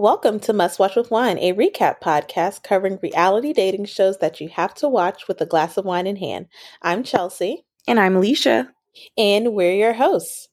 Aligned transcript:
Welcome 0.00 0.38
to 0.42 0.52
Must 0.52 0.78
Watch 0.78 0.94
with 0.94 1.10
Wine, 1.10 1.38
a 1.38 1.52
recap 1.54 2.00
podcast 2.00 2.62
covering 2.62 3.00
reality 3.02 3.52
dating 3.52 3.86
shows 3.86 4.18
that 4.18 4.40
you 4.40 4.48
have 4.50 4.72
to 4.74 4.88
watch 4.88 5.26
with 5.26 5.40
a 5.40 5.44
glass 5.44 5.76
of 5.76 5.84
wine 5.84 6.06
in 6.06 6.14
hand. 6.14 6.46
I'm 6.80 7.02
Chelsea. 7.02 7.64
And 7.88 7.98
I'm 7.98 8.14
Alicia. 8.14 8.72
And 9.16 9.54
we're 9.54 9.74
your 9.74 9.94
hosts. 9.94 10.50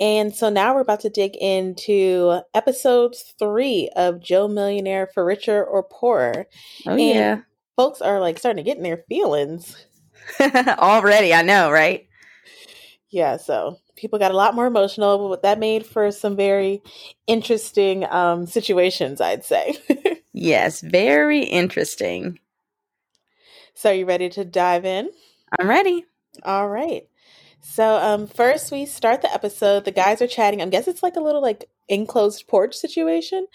And 0.00 0.34
so 0.34 0.48
now 0.48 0.74
we're 0.74 0.80
about 0.80 0.98
to 1.02 1.10
dig 1.10 1.36
into 1.36 2.40
episode 2.54 3.14
three 3.38 3.88
of 3.94 4.20
Joe 4.20 4.48
Millionaire 4.48 5.06
for 5.14 5.24
Richer 5.24 5.64
or 5.64 5.84
Poorer. 5.84 6.48
Oh, 6.84 6.90
and 6.90 7.00
yeah. 7.00 7.40
Folks 7.76 8.00
are 8.00 8.18
like 8.18 8.36
starting 8.36 8.64
to 8.64 8.68
get 8.68 8.78
in 8.78 8.82
their 8.82 9.04
feelings. 9.08 9.76
Already, 10.40 11.32
I 11.32 11.42
know, 11.42 11.70
right? 11.70 12.07
Yeah, 13.10 13.38
so 13.38 13.78
people 13.96 14.18
got 14.18 14.32
a 14.32 14.36
lot 14.36 14.54
more 14.54 14.66
emotional, 14.66 15.28
but 15.28 15.42
that 15.42 15.58
made 15.58 15.86
for 15.86 16.10
some 16.10 16.36
very 16.36 16.82
interesting 17.26 18.04
um, 18.04 18.46
situations, 18.46 19.20
I'd 19.20 19.44
say. 19.44 19.76
yes, 20.32 20.80
very 20.80 21.42
interesting. 21.42 22.38
So, 23.74 23.90
are 23.90 23.94
you 23.94 24.06
ready 24.06 24.28
to 24.30 24.44
dive 24.44 24.84
in? 24.84 25.10
I'm 25.58 25.68
ready. 25.68 26.04
All 26.42 26.68
right. 26.68 27.08
So, 27.60 27.96
um, 27.96 28.26
first 28.26 28.70
we 28.70 28.86
start 28.86 29.22
the 29.22 29.32
episode. 29.32 29.84
The 29.84 29.90
guys 29.90 30.20
are 30.20 30.26
chatting. 30.26 30.60
I 30.60 30.66
guess 30.66 30.88
it's 30.88 31.02
like 31.02 31.16
a 31.16 31.20
little 31.20 31.42
like 31.42 31.68
enclosed 31.88 32.46
porch 32.46 32.74
situation. 32.74 33.46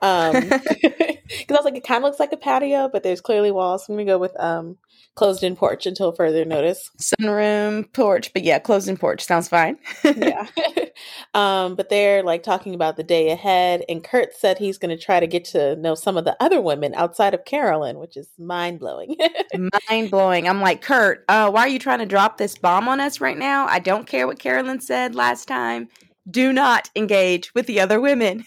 Um, 0.00 0.32
because 0.70 1.46
I 1.50 1.52
was 1.52 1.64
like, 1.64 1.76
it 1.76 1.84
kind 1.84 1.98
of 1.98 2.04
looks 2.04 2.20
like 2.20 2.32
a 2.32 2.36
patio, 2.36 2.88
but 2.92 3.02
there's 3.02 3.20
clearly 3.20 3.50
walls. 3.50 3.86
So 3.86 3.92
I'm 3.92 3.98
gonna 3.98 4.06
go 4.06 4.18
with 4.18 4.38
um 4.38 4.78
closed 5.14 5.42
in 5.42 5.56
porch 5.56 5.86
until 5.86 6.12
further 6.12 6.44
notice. 6.44 6.90
Sunroom 6.98 7.92
porch, 7.92 8.32
but 8.32 8.42
yeah, 8.42 8.58
closed 8.58 8.88
in 8.88 8.96
porch 8.96 9.24
sounds 9.24 9.48
fine. 9.48 9.78
yeah. 10.04 10.46
um, 11.34 11.74
but 11.74 11.88
they're 11.90 12.22
like 12.22 12.42
talking 12.42 12.74
about 12.74 12.96
the 12.96 13.02
day 13.02 13.30
ahead, 13.30 13.84
and 13.88 14.02
Kurt 14.02 14.34
said 14.34 14.58
he's 14.58 14.78
going 14.78 14.96
to 14.96 15.02
try 15.02 15.20
to 15.20 15.26
get 15.26 15.44
to 15.46 15.76
know 15.76 15.94
some 15.94 16.16
of 16.16 16.24
the 16.24 16.36
other 16.40 16.60
women 16.60 16.94
outside 16.94 17.34
of 17.34 17.44
Carolyn, 17.44 17.98
which 17.98 18.16
is 18.16 18.28
mind 18.38 18.80
blowing. 18.80 19.16
mind 19.88 20.10
blowing. 20.10 20.48
I'm 20.48 20.60
like, 20.60 20.82
Kurt, 20.82 21.24
uh, 21.28 21.50
why 21.50 21.62
are 21.62 21.68
you 21.68 21.78
trying 21.78 22.00
to 22.00 22.06
drop 22.06 22.38
this 22.38 22.56
bomb 22.56 22.88
on 22.88 23.00
us 23.00 23.20
right 23.20 23.38
now? 23.38 23.66
I 23.66 23.78
don't 23.78 24.06
care 24.06 24.26
what 24.26 24.38
Carolyn 24.38 24.80
said 24.80 25.14
last 25.14 25.46
time. 25.46 25.88
Do 26.30 26.52
not 26.52 26.88
engage 26.94 27.52
with 27.54 27.66
the 27.66 27.80
other 27.80 28.00
women. 28.00 28.44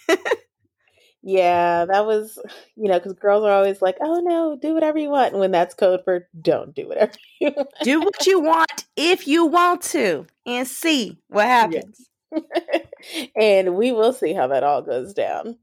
Yeah, 1.27 1.85
that 1.85 2.05
was, 2.05 2.37
you 2.75 2.87
know, 2.87 2.99
because 2.99 3.13
girls 3.13 3.43
are 3.43 3.51
always 3.51 3.81
like, 3.81 3.97
oh 3.99 4.21
no, 4.21 4.55
do 4.55 4.73
whatever 4.73 4.99
you 4.99 5.09
want. 5.09 5.31
And 5.33 5.39
when 5.39 5.51
that's 5.51 5.73
code 5.73 6.01
for 6.05 6.27
don't 6.39 6.73
do 6.73 6.87
whatever 6.87 7.13
you 7.41 7.51
want. 7.55 7.69
Do 7.81 7.99
what 7.99 8.27
you 8.27 8.39
want 8.39 8.85
if 8.95 9.27
you 9.27 9.47
want 9.47 9.81
to 9.81 10.27
and 10.45 10.67
see 10.67 11.17
what 11.27 11.47
happens. 11.47 12.07
Yes. 12.31 12.41
and 13.35 13.75
we 13.75 13.91
will 13.91 14.13
see 14.13 14.33
how 14.33 14.47
that 14.47 14.63
all 14.63 14.83
goes 14.83 15.13
down. 15.13 15.57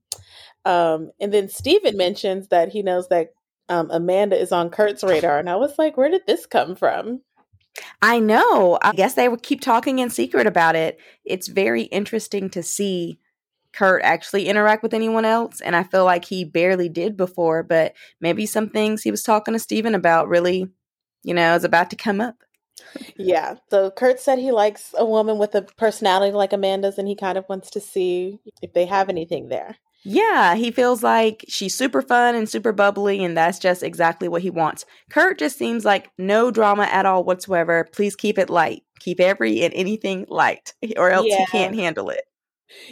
Um, 0.65 1.13
and 1.21 1.33
then 1.33 1.49
Steven 1.49 1.97
mentions 1.97 2.49
that 2.49 2.71
he 2.71 2.83
knows 2.83 3.09
that 3.09 3.33
um, 3.69 3.89
Amanda 3.91 4.41
is 4.41 4.53
on 4.53 4.71
Kurt's 4.71 5.05
radar. 5.05 5.39
And 5.39 5.49
I 5.49 5.57
was 5.57 5.79
like, 5.79 5.97
where 5.97 6.11
did 6.11 6.23
this 6.27 6.45
come 6.47 6.75
from? 6.75 7.21
I 8.01 8.19
know. 8.19 8.79
I 8.83 8.93
guess 8.93 9.15
they 9.15 9.29
would 9.29 9.43
keep 9.43 9.61
talking 9.61 9.99
in 10.01 10.11
secret 10.11 10.47
about 10.47 10.77
it. 10.77 10.99
It's 11.25 11.49
very 11.49 11.83
interesting 11.83 12.51
to 12.51 12.63
see 12.63 13.19
Kurt 13.73 14.03
actually 14.03 14.49
interact 14.49 14.83
with 14.83 14.95
anyone 14.95 15.25
else. 15.25 15.61
And 15.61 15.75
I 15.75 15.83
feel 15.83 16.05
like 16.05 16.25
he 16.25 16.45
barely 16.45 16.89
did 16.89 17.17
before, 17.17 17.63
but 17.63 17.95
maybe 18.21 18.47
some 18.47 18.69
things 18.69 19.03
he 19.03 19.11
was 19.11 19.23
talking 19.23 19.55
to 19.55 19.59
Steven 19.59 19.95
about 19.95 20.29
really, 20.29 20.69
you 21.23 21.35
know, 21.35 21.55
is 21.55 21.65
about 21.65 21.91
to 21.91 21.97
come 21.97 22.21
up. 22.21 22.37
Yeah. 23.17 23.57
So 23.71 23.91
Kurt 23.91 24.21
said 24.21 24.39
he 24.39 24.53
likes 24.53 24.95
a 24.97 25.05
woman 25.05 25.39
with 25.39 25.55
a 25.55 25.63
personality 25.63 26.33
like 26.33 26.53
Amanda's 26.53 26.99
and 26.99 27.09
he 27.09 27.17
kind 27.17 27.39
of 27.39 27.49
wants 27.49 27.71
to 27.71 27.81
see 27.81 28.41
if 28.61 28.73
they 28.73 28.87
have 28.87 29.09
anything 29.09 29.49
there. 29.49 29.77
Yeah, 30.05 30.57
he 30.57 30.73
feels 30.73 31.05
like 31.05 31.45
she's 31.47 31.77
super 31.77 32.03
fun 32.03 32.35
and 32.35 32.49
super 32.49 32.73
bubbly, 32.73 33.23
and 33.23 33.37
that's 33.37 33.61
just 33.61 33.85
exactly 33.85 34.27
what 34.27 34.43
he 34.43 34.51
wants. 34.51 34.85
Kurt 35.11 35.39
just 35.39 35.57
seems 35.57 35.85
like 35.85 36.11
no 36.19 36.51
drama 36.51 36.89
at 36.91 37.07
all 37.07 37.23
whatsoever. 37.23 37.89
Please 37.93 38.17
keep 38.17 38.37
it 38.37 38.51
light. 38.51 38.83
Keep 38.99 39.21
every 39.21 39.63
and 39.63 39.73
anything 39.75 40.27
light, 40.29 40.75
or 40.97 41.11
else 41.11 41.29
yeah. 41.29 41.39
he 41.39 41.47
can't 41.47 41.77
handle 41.77 42.11
it 42.11 42.25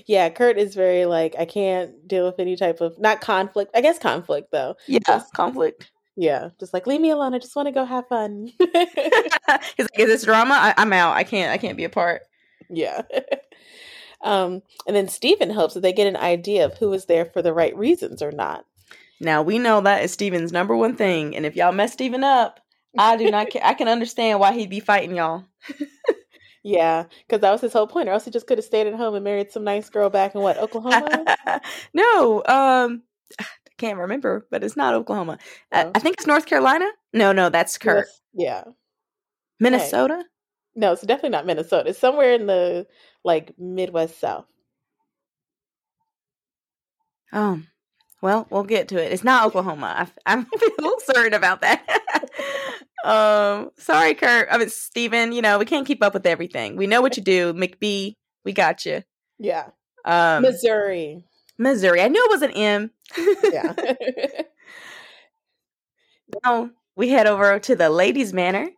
yeah, 0.07 0.29
Kurt 0.29 0.59
is 0.59 0.75
very 0.75 1.07
like 1.07 1.35
I 1.39 1.45
can't 1.45 2.07
deal 2.07 2.27
with 2.27 2.39
any 2.39 2.57
type 2.57 2.81
of 2.81 2.99
not 2.99 3.21
conflict. 3.21 3.71
I 3.75 3.81
guess 3.81 3.99
conflict 3.99 4.51
though. 4.53 4.77
Yeah, 4.87 4.99
just, 5.07 5.33
conflict. 5.33 5.91
Yeah, 6.17 6.51
just 6.59 6.75
like 6.75 6.87
leave 6.87 7.01
me 7.01 7.11
alone. 7.11 7.35
I 7.35 7.39
just 7.39 7.57
want 7.57 7.67
to 7.67 7.73
go 7.73 7.85
have 7.85 8.09
fun. 8.09 8.53
He's 8.59 8.69
like, 9.79 9.99
is 9.99 10.07
this 10.07 10.25
drama? 10.25 10.55
I, 10.55 10.75
I'm 10.77 10.93
out. 10.93 11.17
I 11.17 11.25
can't. 11.25 11.53
I 11.53 11.59
can't 11.59 11.77
be 11.77 11.85
a 11.85 11.91
part. 11.91 12.23
Yeah. 12.69 13.03
um, 14.23 14.63
and 14.87 14.95
then 14.95 15.09
Steven 15.09 15.51
hopes 15.51 15.75
that 15.75 15.81
they 15.81 15.93
get 15.93 16.07
an 16.07 16.17
idea 16.17 16.65
of 16.65 16.79
who 16.79 16.93
is 16.93 17.07
there 17.07 17.25
for 17.25 17.43
the 17.43 17.55
right 17.55 17.77
reasons 17.77 18.23
or 18.23 18.33
not. 18.33 18.65
Now 19.21 19.43
we 19.43 19.59
know 19.59 19.81
that 19.83 20.03
is 20.03 20.13
Steven's 20.13 20.53
number 20.53 20.77
one 20.77 20.97
thing, 20.97 21.37
and 21.37 21.45
if 21.45 21.55
y'all 21.55 21.73
mess 21.73 21.93
Steven 21.93 22.25
up, 22.25 22.61
I 22.99 23.17
do 23.17 23.31
not. 23.31 23.53
Ca- 23.53 23.61
I 23.63 23.75
can 23.75 23.89
understand 23.89 24.41
why 24.41 24.53
he'd 24.53 24.71
be 24.71 24.81
fighting 24.81 25.17
y'all. 25.17 25.45
Yeah, 26.63 27.05
because 27.27 27.41
that 27.41 27.51
was 27.51 27.61
his 27.61 27.73
whole 27.73 27.87
point. 27.87 28.09
Or 28.09 28.13
else 28.13 28.25
he 28.25 28.31
just 28.31 28.47
could 28.47 28.59
have 28.59 28.65
stayed 28.65 28.87
at 28.87 28.95
home 28.95 29.15
and 29.15 29.25
married 29.25 29.51
some 29.51 29.65
nice 29.65 29.89
girl 29.89 30.11
back 30.11 30.35
in 30.35 30.43
what 30.43 30.59
Oklahoma. 30.59 31.37
no, 31.95 32.43
um, 32.47 33.03
I 33.41 33.45
can't 33.79 33.99
remember, 33.99 34.47
but 34.51 34.63
it's 34.63 34.77
not 34.77 34.95
Oklahoma. 34.95 35.39
Oh. 35.73 35.91
I 35.95 35.99
think 35.99 36.17
it's 36.19 36.27
North 36.27 36.47
Carolina. 36.47 36.87
No, 37.15 37.33
no, 37.33 37.49
that's 37.49 37.79
Kurt. 37.79 38.07
Yes. 38.35 38.65
Yeah, 38.67 38.73
Minnesota. 39.59 40.19
Hey. 40.19 40.25
No, 40.77 40.93
it's 40.93 41.03
definitely 41.03 41.31
not 41.31 41.47
Minnesota. 41.47 41.91
It's 41.91 41.99
somewhere 41.99 42.35
in 42.35 42.47
the 42.47 42.87
like 43.25 43.55
Midwest 43.59 44.21
South. 44.21 44.47
Oh, 47.33 47.61
well, 48.23 48.47
we'll 48.51 48.65
get 48.65 48.89
to 48.89 49.03
it. 49.03 49.13
It's 49.13 49.25
not 49.25 49.47
Oklahoma. 49.47 50.09
I, 50.27 50.35
a 50.35 50.47
little 50.79 51.01
certain 51.01 51.35
about 51.35 51.63
that. 51.63 51.87
Um, 53.05 53.71
sorry, 53.79 54.15
Kurt. 54.15 54.49
I 54.51 54.59
mean, 54.59 54.69
Steven, 54.69 55.33
you 55.33 55.43
know, 55.43 55.59
we 55.59 55.65
can't 55.65 55.87
keep 55.87 56.03
up 56.03 56.15
with 56.15 56.27
everything. 56.27 56.77
We 56.77 56.87
know 56.87 57.01
what 57.01 57.17
you 57.17 57.23
do. 57.23 57.53
McBee, 57.53 58.17
we 58.45 58.53
got 58.53 58.85
you. 58.85 59.03
Yeah. 59.39 59.69
Um, 60.05 60.43
Missouri. 60.43 61.25
Missouri. 61.59 62.01
I 62.03 62.09
knew 62.09 62.25
it 62.25 62.31
was 62.31 62.43
an 62.43 62.51
M. 62.53 62.91
yeah. 63.53 63.75
now 66.45 66.71
we 66.97 67.09
head 67.09 67.27
over 67.27 67.59
to 67.59 67.77
the 67.77 67.91
ladies' 67.91 68.33
manor 68.33 68.69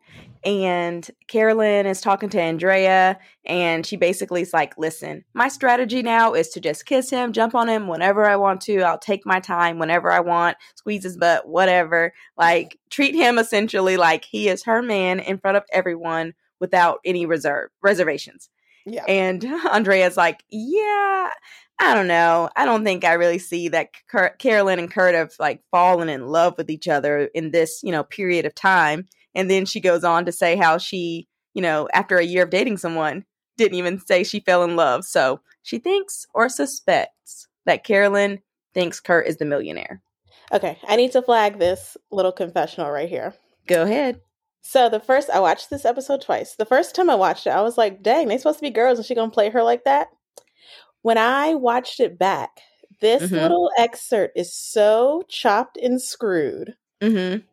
and 0.44 1.08
Carolyn 1.28 1.86
is 1.86 2.00
talking 2.00 2.28
to 2.30 2.41
Andrea, 2.41 3.19
and 3.44 3.86
she 3.86 3.97
basically 3.97 4.42
is 4.42 4.53
like, 4.53 4.76
Listen, 4.76 5.25
my 5.34 5.48
strategy 5.48 6.03
now 6.03 6.34
is 6.34 6.48
to 6.50 6.60
just 6.60 6.86
kiss 6.86 7.10
him, 7.10 7.32
jump 7.32 7.54
on 7.54 7.69
him 7.69 7.88
whenever 7.88 8.25
I 8.25 8.36
want 8.36 8.60
to. 8.62 8.82
I'll 8.82 8.98
take 8.98 9.25
my 9.25 9.41
time 9.41 9.78
whenever 9.78 10.10
I 10.10 10.20
want, 10.20 10.56
squeeze 10.75 11.04
his 11.04 11.16
butt, 11.16 11.48
whatever. 11.48 12.12
Like, 12.36 12.78
treat 12.91 13.14
him 13.14 13.38
essentially 13.38 13.97
like 13.97 14.25
he 14.25 14.48
is 14.48 14.64
her 14.64 14.82
man 14.82 15.20
in 15.20 15.38
front 15.38 15.56
of 15.56 15.64
everyone 15.72 16.34
without 16.60 16.98
any 17.04 17.26
reserve 17.26 17.70
reservations. 17.82 18.48
Yeah. 18.86 19.04
And 19.06 19.44
Andrea's 19.72 20.16
like, 20.16 20.42
Yeah, 20.50 21.30
I 21.78 21.94
don't 21.94 22.09
know. 22.09 22.48
I 22.56 22.64
don't 22.64 22.84
think 22.84 23.04
I 23.04 23.14
really 23.14 23.38
see 23.38 23.69
that 23.69 23.91
Kurt, 24.09 24.38
Carolyn 24.38 24.78
and 24.78 24.91
Kurt 24.91 25.14
have 25.14 25.32
like 25.38 25.62
fallen 25.70 26.09
in 26.09 26.28
love 26.28 26.54
with 26.56 26.70
each 26.70 26.88
other 26.88 27.28
in 27.34 27.50
this, 27.50 27.80
you 27.82 27.92
know, 27.92 28.04
period 28.04 28.47
of 28.47 28.54
time. 28.54 29.09
And 29.34 29.50
then 29.50 29.65
she 29.66 29.81
goes 29.81 30.04
on 30.04 30.25
to 30.26 30.32
say 30.32 30.56
how 30.56 30.78
she, 30.78 31.28
you 31.54 31.62
know, 31.62 31.88
after 31.94 32.19
a 32.19 32.25
year 32.25 32.44
of 32.44 32.50
dating 32.50 32.78
someone, 32.78 33.25
didn't 33.56 33.78
even 33.78 33.98
say 33.98 34.25
she 34.25 34.41
fell 34.41 34.65
in 34.65 34.76
love. 34.76 35.04
So 35.04 35.41
she 35.62 35.78
thinks 35.78 36.27
or 36.34 36.48
suspects 36.48 37.48
that 37.66 37.84
Carolyn 37.84 38.41
thinks 38.74 39.01
Kurt 39.01 39.27
is 39.27 39.36
the 39.36 39.45
millionaire. 39.45 40.03
Okay, 40.53 40.78
I 40.86 40.97
need 40.97 41.12
to 41.12 41.22
flag 41.22 41.59
this 41.59 41.97
little 42.10 42.33
confessional 42.33 42.91
right 42.91 43.09
here. 43.09 43.34
Go 43.66 43.83
ahead. 43.83 44.21
So 44.60 44.89
the 44.89 45.01
first 45.01 45.30
I 45.30 45.41
watched 45.41 45.71
this 45.71 45.84
episode 45.84 46.22
twice. 46.22 46.54
The 46.54 46.65
first 46.65 46.95
time 46.95 47.10
I 47.10 47.15
watched 47.15 47.47
it, 47.47 47.51
I 47.51 47.62
was 47.62 47.78
like, 47.78 48.03
dang, 48.03 48.28
they 48.28 48.39
supposed 48.39 48.59
to 48.59 48.62
be 48.62 48.71
girls 48.71 48.98
and 48.98 49.07
she 49.07 49.15
gonna 49.15 49.30
play 49.30 49.51
her 49.51 49.62
like 49.62 49.84
that? 49.84 50.09
When 51.03 51.18
I 51.18 51.54
watched 51.54 52.01
it 52.01 52.18
back, 52.18 52.60
this 53.01 53.24
mm-hmm. 53.24 53.34
little 53.34 53.71
excerpt 53.77 54.39
is 54.39 54.54
so 54.54 55.24
chopped 55.28 55.77
and 55.77 56.01
screwed. 56.01 56.77
Mm-hmm. 57.01 57.45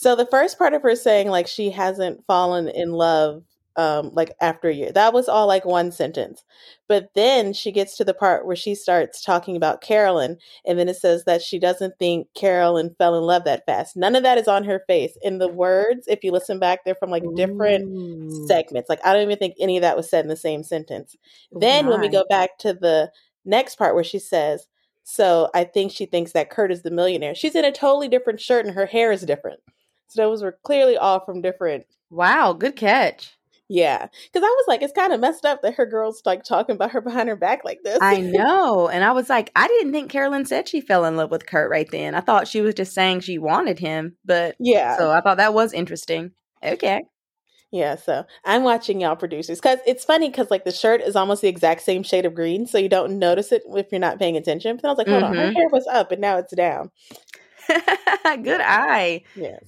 So 0.00 0.16
the 0.16 0.24
first 0.24 0.56
part 0.56 0.72
of 0.72 0.80
her 0.80 0.96
saying 0.96 1.28
like 1.28 1.46
she 1.46 1.68
hasn't 1.68 2.24
fallen 2.26 2.68
in 2.68 2.92
love 2.92 3.42
um 3.76 4.12
like 4.14 4.32
after 4.40 4.70
a 4.70 4.74
year. 4.74 4.90
That 4.92 5.12
was 5.12 5.28
all 5.28 5.46
like 5.46 5.66
one 5.66 5.92
sentence. 5.92 6.42
But 6.88 7.10
then 7.14 7.52
she 7.52 7.70
gets 7.70 7.98
to 7.98 8.04
the 8.04 8.14
part 8.14 8.46
where 8.46 8.56
she 8.56 8.74
starts 8.74 9.22
talking 9.22 9.56
about 9.56 9.82
Carolyn 9.82 10.38
and 10.66 10.78
then 10.78 10.88
it 10.88 10.96
says 10.96 11.24
that 11.24 11.42
she 11.42 11.58
doesn't 11.58 11.98
think 11.98 12.28
Carolyn 12.34 12.94
fell 12.96 13.14
in 13.14 13.24
love 13.24 13.44
that 13.44 13.66
fast. 13.66 13.94
None 13.94 14.16
of 14.16 14.22
that 14.22 14.38
is 14.38 14.48
on 14.48 14.64
her 14.64 14.82
face. 14.86 15.18
In 15.20 15.36
the 15.36 15.48
words, 15.48 16.06
if 16.08 16.24
you 16.24 16.32
listen 16.32 16.58
back, 16.58 16.78
they're 16.82 16.94
from 16.94 17.10
like 17.10 17.24
different 17.36 17.84
Ooh. 17.84 18.46
segments. 18.46 18.88
Like 18.88 19.04
I 19.04 19.12
don't 19.12 19.24
even 19.24 19.36
think 19.36 19.56
any 19.60 19.76
of 19.76 19.82
that 19.82 19.98
was 19.98 20.08
said 20.08 20.24
in 20.24 20.30
the 20.30 20.34
same 20.34 20.62
sentence. 20.62 21.14
Then 21.52 21.88
when 21.88 22.00
we 22.00 22.08
go 22.08 22.24
back 22.30 22.56
to 22.60 22.72
the 22.72 23.12
next 23.44 23.76
part 23.76 23.94
where 23.94 24.02
she 24.02 24.18
says, 24.18 24.66
so 25.02 25.50
I 25.54 25.64
think 25.64 25.92
she 25.92 26.06
thinks 26.06 26.32
that 26.32 26.48
Kurt 26.48 26.72
is 26.72 26.80
the 26.80 26.90
millionaire. 26.90 27.34
She's 27.34 27.54
in 27.54 27.66
a 27.66 27.72
totally 27.72 28.08
different 28.08 28.40
shirt 28.40 28.64
and 28.64 28.74
her 28.74 28.86
hair 28.86 29.12
is 29.12 29.26
different. 29.26 29.60
So 30.10 30.22
those 30.22 30.42
were 30.42 30.58
clearly 30.64 30.96
all 30.96 31.24
from 31.24 31.40
different. 31.40 31.86
Wow, 32.10 32.52
good 32.52 32.74
catch. 32.74 33.36
Yeah, 33.68 34.08
because 34.24 34.42
I 34.42 34.50
was 34.50 34.64
like, 34.66 34.82
it's 34.82 34.92
kind 34.92 35.12
of 35.12 35.20
messed 35.20 35.44
up 35.44 35.62
that 35.62 35.74
her 35.74 35.86
girls 35.86 36.22
like 36.26 36.42
talking 36.42 36.74
about 36.74 36.90
her 36.90 37.00
behind 37.00 37.28
her 37.28 37.36
back 37.36 37.64
like 37.64 37.78
this. 37.84 38.00
I 38.02 38.20
know. 38.20 38.88
And 38.88 39.04
I 39.04 39.12
was 39.12 39.28
like, 39.28 39.52
I 39.54 39.68
didn't 39.68 39.92
think 39.92 40.10
Carolyn 40.10 40.44
said 40.44 40.68
she 40.68 40.80
fell 40.80 41.04
in 41.04 41.16
love 41.16 41.30
with 41.30 41.46
Kurt 41.46 41.70
right 41.70 41.88
then. 41.88 42.16
I 42.16 42.20
thought 42.20 42.48
she 42.48 42.60
was 42.60 42.74
just 42.74 42.92
saying 42.92 43.20
she 43.20 43.38
wanted 43.38 43.78
him. 43.78 44.16
But 44.24 44.56
yeah. 44.58 44.98
So 44.98 45.12
I 45.12 45.20
thought 45.20 45.36
that 45.36 45.54
was 45.54 45.72
interesting. 45.72 46.32
Okay. 46.64 47.02
Yeah, 47.70 47.94
so 47.94 48.24
I'm 48.44 48.64
watching 48.64 49.00
y'all 49.00 49.14
producers 49.14 49.60
because 49.60 49.78
it's 49.86 50.04
funny 50.04 50.28
because 50.28 50.50
like 50.50 50.64
the 50.64 50.72
shirt 50.72 51.00
is 51.00 51.14
almost 51.14 51.40
the 51.40 51.48
exact 51.48 51.82
same 51.82 52.02
shade 52.02 52.26
of 52.26 52.34
green, 52.34 52.66
so 52.66 52.78
you 52.78 52.88
don't 52.88 53.20
notice 53.20 53.52
it 53.52 53.62
if 53.68 53.86
you're 53.92 54.00
not 54.00 54.18
paying 54.18 54.36
attention. 54.36 54.76
But 54.76 54.88
I 54.88 54.90
was 54.90 54.98
like, 54.98 55.06
hold 55.06 55.22
mm-hmm. 55.22 55.38
on, 55.38 55.46
her 55.46 55.52
hair 55.52 55.68
was 55.70 55.86
up 55.86 56.10
and 56.10 56.20
now 56.20 56.38
it's 56.38 56.52
down. 56.52 56.90
Good 58.42 58.60
eye. 58.60 59.22
Yeah. 59.36 59.58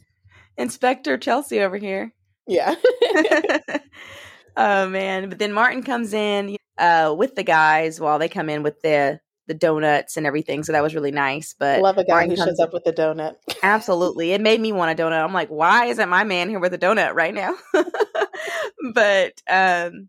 Inspector 0.56 1.16
Chelsea 1.18 1.60
over 1.60 1.76
here. 1.76 2.12
Yeah. 2.46 2.74
oh 4.56 4.88
man! 4.88 5.28
But 5.28 5.38
then 5.38 5.52
Martin 5.52 5.82
comes 5.82 6.12
in 6.12 6.56
uh, 6.78 7.14
with 7.16 7.34
the 7.34 7.42
guys 7.42 8.00
while 8.00 8.18
they 8.18 8.28
come 8.28 8.48
in 8.48 8.62
with 8.62 8.80
the 8.82 9.20
the 9.48 9.54
donuts 9.54 10.16
and 10.16 10.26
everything. 10.26 10.62
So 10.62 10.72
that 10.72 10.82
was 10.82 10.94
really 10.94 11.10
nice. 11.10 11.54
But 11.58 11.80
love 11.80 11.98
a 11.98 12.04
guy 12.04 12.26
Martin 12.26 12.30
who 12.30 12.36
shows 12.36 12.60
up 12.60 12.72
with 12.72 12.86
a 12.86 12.92
donut. 12.92 13.34
absolutely, 13.62 14.32
it 14.32 14.40
made 14.40 14.60
me 14.60 14.72
want 14.72 14.98
a 14.98 15.02
donut. 15.02 15.22
I'm 15.22 15.32
like, 15.32 15.48
why 15.48 15.86
isn't 15.86 16.08
my 16.08 16.24
man 16.24 16.48
here 16.48 16.60
with 16.60 16.74
a 16.74 16.78
donut 16.78 17.14
right 17.14 17.34
now? 17.34 17.54
but 18.94 19.32
um, 19.48 20.08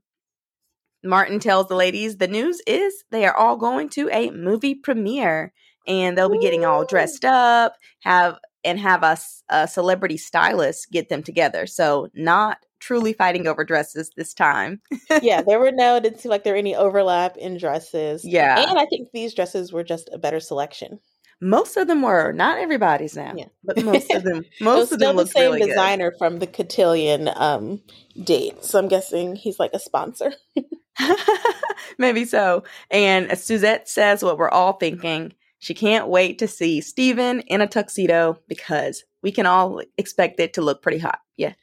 Martin 1.04 1.40
tells 1.40 1.68
the 1.68 1.76
ladies 1.76 2.18
the 2.18 2.28
news 2.28 2.62
is 2.68 3.04
they 3.12 3.26
are 3.26 3.36
all 3.36 3.58
going 3.58 3.90
to 3.90 4.10
a 4.12 4.30
movie 4.32 4.76
premiere 4.76 5.52
and 5.86 6.18
they'll 6.18 6.30
be 6.30 6.40
getting 6.40 6.64
all 6.64 6.86
dressed 6.86 7.26
up, 7.26 7.76
have 8.02 8.38
and 8.64 8.80
have 8.80 9.04
us 9.04 9.44
a 9.50 9.68
celebrity 9.68 10.18
stylist 10.18 10.92
get 10.92 11.10
them 11.10 11.24
together. 11.24 11.68
So 11.68 12.10
not 12.14 12.58
truly 12.80 13.14
fighting 13.14 13.48
over 13.48 13.64
dresses 13.64 14.12
this 14.16 14.34
time. 14.34 14.82
yeah, 15.22 15.42
there 15.48 15.60
were 15.60 15.72
no 15.72 16.00
didn't 16.00 16.20
seem 16.20 16.30
like 16.30 16.44
there 16.44 16.54
were 16.54 16.60
any 16.60 16.76
overlap 16.76 17.38
in 17.38 17.58
dresses. 17.58 18.26
Yeah. 18.26 18.60
And 18.70 18.78
I 18.78 18.86
think 18.86 19.10
these 19.14 19.34
dresses 19.34 19.72
were 19.72 19.84
just 19.84 20.10
a 20.12 20.18
better 20.18 20.40
selection. 20.40 21.00
Most 21.42 21.76
of 21.76 21.88
them 21.88 22.02
were, 22.02 22.32
not 22.32 22.60
everybody's 22.60 23.16
now. 23.18 23.34
Yeah. 23.36 23.48
But 23.64 23.84
most 23.84 24.12
of 24.12 24.24
them 24.24 24.44
most 24.62 24.92
of 24.92 25.00
them 25.00 25.16
the 25.16 25.26
same 25.26 25.54
really 25.54 25.68
designer 25.68 26.12
good. 26.12 26.18
from 26.18 26.40
the 26.40 26.48
cotillion 26.48 27.30
um 27.36 27.82
date. 28.22 28.64
So 28.64 28.80
I'm 28.80 28.88
guessing 28.88 29.36
he's 29.36 29.60
like 29.60 29.72
a 29.74 29.80
sponsor. 29.80 30.34
Maybe 31.98 32.26
so. 32.26 32.64
And 32.92 33.38
Suzette 33.38 33.90
says 33.90 34.24
what 34.24 34.38
we're 34.38 34.50
all 34.50 34.74
thinking. 34.74 35.34
She 35.64 35.74
can't 35.74 36.10
wait 36.10 36.40
to 36.40 36.48
see 36.50 36.82
Steven 36.82 37.40
in 37.40 37.62
a 37.62 37.68
tuxedo 37.68 38.38
because 38.50 39.06
we 39.22 39.32
can 39.32 39.46
all 39.46 39.82
expect 39.98 40.42
it 40.42 40.52
to 40.56 40.62
look 40.62 40.82
pretty 40.82 40.98
hot. 40.98 41.20
Yeah. 41.38 41.54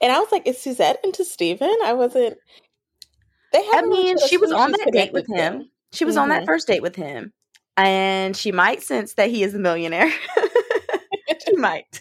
And 0.00 0.12
I 0.12 0.20
was 0.20 0.30
like, 0.30 0.46
is 0.46 0.62
Suzette 0.62 1.00
into 1.02 1.24
Steven? 1.24 1.76
I 1.84 1.92
wasn't. 1.92 2.38
They 3.52 3.68
I 3.72 3.82
mean, 3.82 4.16
she 4.28 4.36
was 4.36 4.52
on 4.52 4.70
that 4.70 4.90
date 4.92 5.12
with 5.12 5.26
him. 5.26 5.68
She 5.90 6.04
was 6.04 6.14
mm-hmm. 6.14 6.22
on 6.22 6.28
that 6.28 6.46
first 6.46 6.68
date 6.68 6.82
with 6.82 6.94
him. 6.94 7.32
And 7.76 8.36
she 8.36 8.52
might 8.52 8.80
sense 8.80 9.14
that 9.14 9.28
he 9.28 9.42
is 9.42 9.56
a 9.56 9.58
millionaire. 9.58 10.12
she 11.44 11.56
might. 11.56 12.00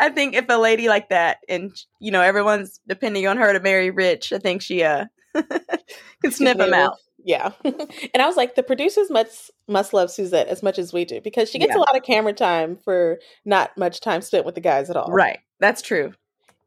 I 0.00 0.08
think 0.08 0.34
if 0.34 0.46
a 0.48 0.58
lady 0.58 0.88
like 0.88 1.10
that, 1.10 1.38
and 1.48 1.70
you 2.00 2.10
know, 2.10 2.20
everyone's 2.20 2.80
depending 2.88 3.28
on 3.28 3.36
her 3.36 3.52
to 3.52 3.60
marry 3.60 3.90
rich, 3.90 4.32
I 4.32 4.38
think 4.38 4.60
she 4.60 4.82
uh 4.82 5.04
can 5.34 6.32
sniff 6.32 6.58
him 6.58 6.74
out. 6.74 6.96
Yeah. 7.24 7.52
and 7.64 8.22
I 8.22 8.26
was 8.26 8.36
like, 8.36 8.54
the 8.54 8.62
producers 8.62 9.10
must 9.10 9.50
must 9.68 9.92
love 9.92 10.10
Suzette 10.10 10.48
as 10.48 10.62
much 10.62 10.78
as 10.78 10.92
we 10.92 11.04
do 11.04 11.20
because 11.20 11.50
she 11.50 11.58
gets 11.58 11.70
yeah. 11.70 11.78
a 11.78 11.80
lot 11.80 11.96
of 11.96 12.02
camera 12.02 12.32
time 12.32 12.76
for 12.76 13.18
not 13.44 13.76
much 13.76 14.00
time 14.00 14.22
spent 14.22 14.46
with 14.46 14.54
the 14.54 14.60
guys 14.60 14.90
at 14.90 14.96
all. 14.96 15.10
Right. 15.10 15.38
That's 15.58 15.82
true. 15.82 16.12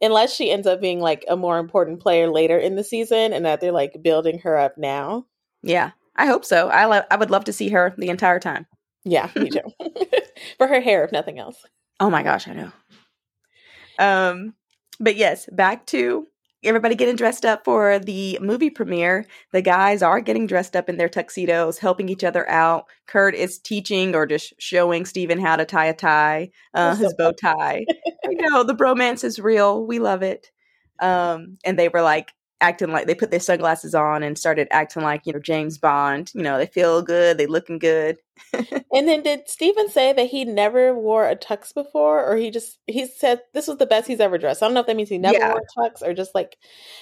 Unless 0.01 0.35
she 0.35 0.51
ends 0.51 0.67
up 0.67 0.81
being 0.81 0.99
like 0.99 1.25
a 1.29 1.35
more 1.35 1.59
important 1.59 2.01
player 2.01 2.29
later 2.29 2.57
in 2.57 2.75
the 2.75 2.83
season 2.83 3.33
and 3.33 3.45
that 3.45 3.61
they're 3.61 3.71
like 3.71 4.01
building 4.01 4.39
her 4.39 4.57
up 4.57 4.77
now. 4.77 5.25
Yeah. 5.61 5.91
I 6.15 6.27
hope 6.27 6.45
so. 6.45 6.69
I 6.69 6.85
lo- 6.85 7.05
I 7.09 7.15
would 7.15 7.31
love 7.31 7.45
to 7.45 7.53
see 7.53 7.69
her 7.69 7.93
the 7.97 8.09
entire 8.09 8.39
time. 8.39 8.67
Yeah, 9.03 9.29
me 9.35 9.49
too. 9.49 9.61
for 10.57 10.67
her 10.67 10.81
hair 10.81 11.03
if 11.03 11.11
nothing 11.11 11.39
else. 11.39 11.57
Oh 11.99 12.09
my 12.09 12.23
gosh, 12.23 12.47
I 12.47 12.53
know. 12.53 12.71
Um 13.99 14.53
but 14.99 15.15
yes, 15.15 15.47
back 15.51 15.85
to 15.87 16.27
everybody 16.63 16.95
getting 16.95 17.15
dressed 17.15 17.45
up 17.45 17.65
for 17.65 17.99
the 17.99 18.37
movie 18.41 18.69
premiere. 18.69 19.25
The 19.51 19.61
guys 19.61 20.01
are 20.01 20.19
getting 20.19 20.47
dressed 20.47 20.75
up 20.75 20.89
in 20.89 20.97
their 20.97 21.09
tuxedos, 21.09 21.77
helping 21.77 22.09
each 22.09 22.23
other 22.23 22.49
out. 22.49 22.85
Kurt 23.07 23.35
is 23.35 23.59
teaching 23.59 24.15
or 24.15 24.25
just 24.25 24.53
showing 24.59 25.05
Steven 25.05 25.39
how 25.39 25.55
to 25.55 25.65
tie 25.65 25.85
a 25.85 25.93
tie, 25.93 26.51
uh, 26.73 26.95
his 26.95 27.13
bow 27.13 27.31
tie. 27.31 27.85
you 28.23 28.49
know, 28.49 28.63
the 28.63 28.75
bromance 28.75 29.23
is 29.23 29.39
real. 29.39 29.85
We 29.85 29.99
love 29.99 30.23
it. 30.23 30.51
Um, 30.99 31.57
and 31.65 31.77
they 31.77 31.89
were 31.89 32.01
like 32.01 32.33
acting 32.63 32.91
like 32.91 33.05
they 33.05 33.13
put 33.13 33.29
their 33.29 33.39
sunglasses 33.41 33.93
on 33.93 34.23
and 34.23 34.37
started 34.37 34.67
acting 34.71 35.03
like 35.03 35.25
you 35.25 35.33
know 35.33 35.39
James 35.39 35.77
Bond. 35.77 36.31
You 36.33 36.41
know, 36.41 36.57
they 36.57 36.65
feel 36.65 37.01
good, 37.01 37.37
they 37.37 37.45
looking 37.45 37.77
good. 37.77 38.17
and 38.53 39.07
then 39.07 39.21
did 39.21 39.47
Steven 39.47 39.89
say 39.89 40.13
that 40.13 40.27
he 40.27 40.45
never 40.45 40.95
wore 40.95 41.27
a 41.27 41.35
tux 41.35 41.73
before, 41.73 42.25
or 42.25 42.37
he 42.37 42.49
just 42.49 42.79
he 42.87 43.05
said 43.05 43.41
this 43.53 43.67
was 43.67 43.77
the 43.77 43.85
best 43.85 44.07
he's 44.07 44.21
ever 44.21 44.37
dressed? 44.37 44.63
I 44.63 44.65
don't 44.65 44.73
know 44.73 44.79
if 44.79 44.87
that 44.87 44.95
means 44.95 45.09
he 45.09 45.17
never 45.17 45.37
yeah. 45.37 45.51
wore 45.51 45.61
a 45.61 45.79
tux 45.79 46.01
or 46.01 46.13
just 46.13 46.33
like 46.33 46.57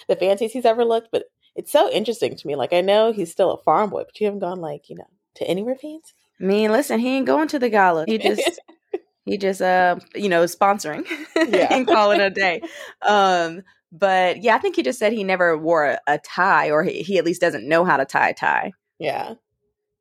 the 0.10 0.16
fanciest 0.16 0.54
he's 0.54 0.66
ever 0.66 0.84
looked, 0.84 1.10
but 1.12 1.26
it's 1.56 1.72
so 1.72 1.90
interesting 1.92 2.36
to 2.36 2.48
me. 2.48 2.56
Like 2.56 2.74
I 2.74 2.82
know 2.82 3.14
he's 3.14 3.32
still 3.32 3.52
a 3.52 3.62
farm 3.64 3.92
boy, 3.92 4.04
but 4.04 4.20
you 4.20 4.26
haven't 4.26 4.40
gone 4.40 4.60
like 4.60 4.90
you 4.90 4.96
know 4.96 5.10
to 5.36 5.46
anywhere 5.46 5.76
fancy. 5.76 6.14
I 6.40 6.44
mean, 6.44 6.72
listen, 6.72 7.00
he 7.00 7.18
ain't 7.18 7.28
going 7.28 7.48
to 7.50 7.60
the 7.60 7.70
gala. 7.70 8.06
He 8.08 8.18
just 8.18 8.60
he 9.26 9.38
just 9.38 9.62
uh 9.62 9.98
you 10.16 10.30
know 10.30 10.44
sponsoring 10.46 11.06
yeah. 11.36 11.68
and 11.72 11.86
calling 11.86 12.20
a 12.20 12.30
day. 12.30 12.62
Um 13.04 13.62
but 13.92 14.42
yeah, 14.42 14.56
I 14.56 14.60
think 14.60 14.76
he 14.76 14.84
just 14.84 15.00
said 15.00 15.12
he 15.12 15.24
never 15.24 15.58
wore 15.58 15.86
a, 15.86 16.00
a 16.08 16.18
tie, 16.20 16.72
or 16.72 16.84
he, 16.84 17.02
he, 17.02 17.18
at 17.18 17.26
least 17.26 17.42
doesn't 17.42 17.68
know 17.68 17.84
how 17.84 17.98
to 17.98 18.06
tie 18.06 18.30
a 18.30 18.34
tie. 18.34 18.72
Yeah. 19.00 19.34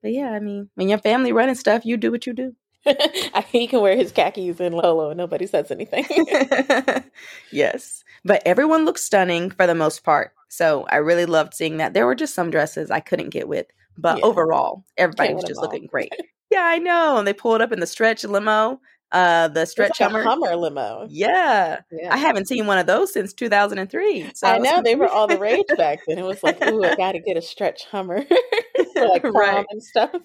But 0.02 0.12
yeah, 0.12 0.30
I 0.30 0.40
mean, 0.40 0.70
when 0.74 0.88
your 0.88 0.98
family 0.98 1.32
running 1.32 1.56
stuff, 1.56 1.84
you 1.84 1.96
do 1.96 2.10
what 2.10 2.26
you 2.26 2.32
do. 2.32 2.54
he 3.48 3.66
can 3.66 3.80
wear 3.80 3.96
his 3.96 4.12
khakis 4.12 4.60
and 4.60 4.74
Lolo 4.74 5.10
and 5.10 5.18
nobody 5.18 5.46
says 5.46 5.70
anything. 5.70 6.06
yes. 7.52 8.04
But 8.24 8.42
everyone 8.46 8.84
looks 8.84 9.02
stunning 9.02 9.50
for 9.50 9.66
the 9.66 9.74
most 9.74 10.02
part. 10.02 10.32
So 10.48 10.86
I 10.88 10.96
really 10.96 11.26
loved 11.26 11.52
seeing 11.52 11.76
that. 11.76 11.92
There 11.92 12.06
were 12.06 12.14
just 12.14 12.34
some 12.34 12.50
dresses 12.50 12.90
I 12.90 13.00
couldn't 13.00 13.30
get 13.30 13.48
with. 13.48 13.66
But 13.98 14.18
yeah. 14.18 14.24
overall, 14.24 14.84
everybody 14.96 15.34
was 15.34 15.44
just 15.44 15.60
looking 15.60 15.86
great. 15.86 16.12
yeah, 16.50 16.62
I 16.62 16.78
know. 16.78 17.18
And 17.18 17.26
they 17.26 17.34
pulled 17.34 17.60
up 17.60 17.72
in 17.72 17.80
the 17.80 17.86
stretch 17.86 18.24
limo 18.24 18.80
uh 19.12 19.48
the 19.48 19.66
stretch 19.66 20.00
like 20.00 20.10
Hummer. 20.10 20.22
Hummer 20.22 20.56
limo. 20.56 21.06
Yeah. 21.08 21.80
yeah. 21.90 22.12
I 22.12 22.16
haven't 22.16 22.48
seen 22.48 22.66
one 22.66 22.78
of 22.78 22.86
those 22.86 23.12
since 23.12 23.32
2003. 23.32 24.30
So 24.34 24.46
I, 24.46 24.58
know 24.58 24.82
they 24.82 24.94
were 24.94 25.08
all 25.08 25.26
the 25.26 25.38
rage 25.38 25.66
back 25.76 26.00
then. 26.06 26.18
It 26.18 26.24
was 26.24 26.42
like, 26.42 26.64
ooh, 26.66 26.84
I 26.84 26.94
got 26.94 27.12
to 27.12 27.20
get 27.20 27.36
a 27.36 27.42
stretch 27.42 27.84
Hummer 27.86 28.24
for 28.94 29.08
like 29.08 29.22
prom 29.22 29.34
right. 29.34 29.66
and 29.70 29.82
stuff. 29.82 30.20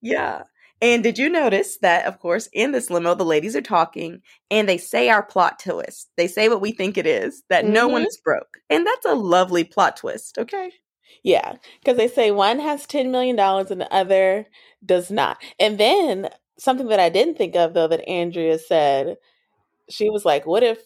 yeah. 0.00 0.42
And 0.82 1.02
did 1.02 1.18
you 1.18 1.28
notice 1.28 1.78
that, 1.78 2.04
of 2.04 2.18
course, 2.18 2.48
in 2.52 2.72
this 2.72 2.90
limo, 2.90 3.14
the 3.14 3.24
ladies 3.24 3.56
are 3.56 3.62
talking 3.62 4.20
and 4.50 4.68
they 4.68 4.76
say 4.76 5.08
our 5.08 5.22
plot 5.22 5.58
twist. 5.58 6.10
They 6.16 6.26
say 6.26 6.48
what 6.48 6.60
we 6.60 6.72
think 6.72 6.98
it 6.98 7.06
is, 7.06 7.42
that 7.48 7.64
mm-hmm. 7.64 7.72
no 7.72 7.88
one 7.88 8.06
is 8.06 8.20
broke. 8.22 8.58
And 8.68 8.86
that's 8.86 9.06
a 9.06 9.14
lovely 9.14 9.64
plot 9.64 9.96
twist, 9.96 10.36
okay? 10.36 10.72
Yeah, 11.22 11.54
because 11.80 11.96
they 11.96 12.08
say 12.08 12.30
one 12.30 12.58
has 12.58 12.86
$10 12.86 13.10
million 13.10 13.38
and 13.38 13.80
the 13.80 13.94
other 13.94 14.46
does 14.84 15.10
not. 15.10 15.38
And 15.58 15.78
then 15.78 16.28
something 16.58 16.88
that 16.88 17.00
I 17.00 17.08
didn't 17.08 17.36
think 17.36 17.56
of 17.56 17.74
though 17.74 17.88
that 17.88 18.08
Andrea 18.08 18.58
said, 18.58 19.16
she 19.88 20.10
was 20.10 20.24
like, 20.24 20.46
"What 20.46 20.62
if 20.62 20.78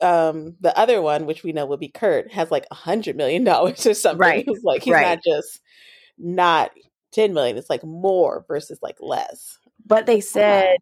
um 0.00 0.56
the 0.60 0.76
other 0.78 1.00
one, 1.00 1.26
which 1.26 1.42
we 1.42 1.52
know 1.52 1.66
will 1.66 1.76
be 1.76 1.88
Kurt, 1.88 2.32
has 2.32 2.50
like 2.50 2.66
a 2.70 2.74
hundred 2.74 3.16
million 3.16 3.44
dollars 3.44 3.86
or 3.86 3.94
something?" 3.94 4.20
Right. 4.20 4.44
He's 4.46 4.64
like 4.64 4.82
he's 4.82 4.94
right. 4.94 5.02
not 5.02 5.24
just 5.24 5.60
not 6.18 6.70
ten 7.12 7.34
million; 7.34 7.56
it's 7.56 7.70
like 7.70 7.84
more 7.84 8.44
versus 8.48 8.78
like 8.82 8.96
less. 9.00 9.58
But 9.84 10.06
they 10.06 10.20
said 10.20 10.76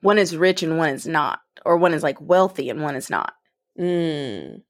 one 0.00 0.18
is 0.18 0.36
rich 0.36 0.62
and 0.62 0.78
one 0.78 0.90
is 0.90 1.06
not, 1.06 1.40
or 1.64 1.76
one 1.76 1.94
is 1.94 2.02
like 2.02 2.20
wealthy 2.20 2.70
and 2.70 2.82
one 2.82 2.96
is 2.96 3.10
not. 3.10 3.32
Mm. 3.78 4.62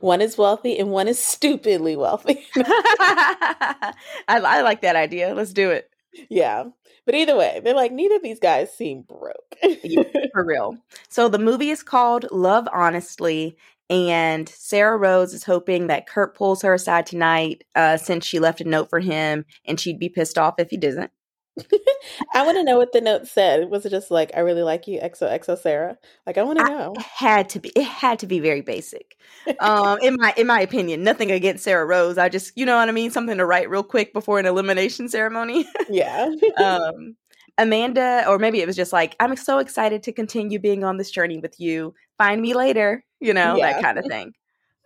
One 0.00 0.20
is 0.20 0.38
wealthy 0.38 0.78
and 0.78 0.90
one 0.90 1.06
is 1.06 1.22
stupidly 1.22 1.96
wealthy. 1.96 2.46
I, 2.56 3.92
I 4.26 4.62
like 4.62 4.80
that 4.80 4.96
idea. 4.96 5.34
Let's 5.34 5.52
do 5.52 5.70
it. 5.70 5.90
Yeah. 6.28 6.64
But 7.04 7.14
either 7.14 7.36
way, 7.36 7.60
they're 7.62 7.74
like, 7.74 7.92
neither 7.92 8.16
of 8.16 8.22
these 8.22 8.40
guys 8.40 8.72
seem 8.72 9.02
broke. 9.02 9.56
yeah, 9.62 10.02
for 10.32 10.44
real. 10.44 10.76
So 11.08 11.28
the 11.28 11.38
movie 11.38 11.70
is 11.70 11.82
called 11.82 12.26
Love 12.30 12.68
Honestly. 12.72 13.56
And 13.88 14.48
Sarah 14.48 14.96
Rose 14.96 15.32
is 15.32 15.44
hoping 15.44 15.86
that 15.86 16.08
Kurt 16.08 16.36
pulls 16.36 16.62
her 16.62 16.74
aside 16.74 17.06
tonight 17.06 17.62
uh, 17.76 17.96
since 17.96 18.26
she 18.26 18.40
left 18.40 18.60
a 18.60 18.64
note 18.64 18.90
for 18.90 18.98
him 18.98 19.44
and 19.64 19.78
she'd 19.78 20.00
be 20.00 20.08
pissed 20.08 20.38
off 20.38 20.54
if 20.58 20.70
he 20.70 20.76
doesn't. 20.76 21.12
I 22.34 22.44
want 22.44 22.56
to 22.58 22.64
know 22.64 22.76
what 22.76 22.92
the 22.92 23.00
note 23.00 23.26
said. 23.26 23.70
Was 23.70 23.86
it 23.86 23.90
just 23.90 24.10
like 24.10 24.30
"I 24.36 24.40
really 24.40 24.62
like 24.62 24.86
you, 24.86 25.00
XOXO 25.00 25.58
Sarah"? 25.58 25.96
Like 26.26 26.38
I 26.38 26.42
want 26.42 26.58
to 26.58 26.64
know. 26.64 26.92
It 26.96 27.02
had 27.02 27.48
to 27.50 27.60
be. 27.60 27.70
It 27.70 27.84
had 27.84 28.18
to 28.20 28.26
be 28.26 28.40
very 28.40 28.60
basic. 28.60 29.16
Um, 29.60 29.98
in 30.02 30.16
my 30.18 30.34
in 30.36 30.46
my 30.48 30.60
opinion, 30.60 31.04
nothing 31.04 31.30
against 31.30 31.62
Sarah 31.62 31.86
Rose. 31.86 32.18
I 32.18 32.28
just, 32.28 32.52
you 32.56 32.66
know 32.66 32.76
what 32.76 32.88
I 32.88 32.92
mean, 32.92 33.12
something 33.12 33.38
to 33.38 33.46
write 33.46 33.70
real 33.70 33.84
quick 33.84 34.12
before 34.12 34.40
an 34.40 34.46
elimination 34.46 35.08
ceremony. 35.08 35.66
yeah. 35.88 36.28
um, 36.62 37.16
Amanda, 37.56 38.24
or 38.28 38.40
maybe 38.40 38.60
it 38.60 38.66
was 38.66 38.74
just 38.74 38.92
like, 38.92 39.14
"I'm 39.20 39.36
so 39.36 39.58
excited 39.58 40.02
to 40.02 40.12
continue 40.12 40.58
being 40.58 40.82
on 40.82 40.96
this 40.96 41.12
journey 41.12 41.38
with 41.38 41.60
you. 41.60 41.94
Find 42.18 42.42
me 42.42 42.54
later." 42.54 43.04
You 43.20 43.34
know 43.34 43.56
yeah. 43.56 43.72
that 43.72 43.82
kind 43.82 43.98
of 43.98 44.04
thing. 44.06 44.32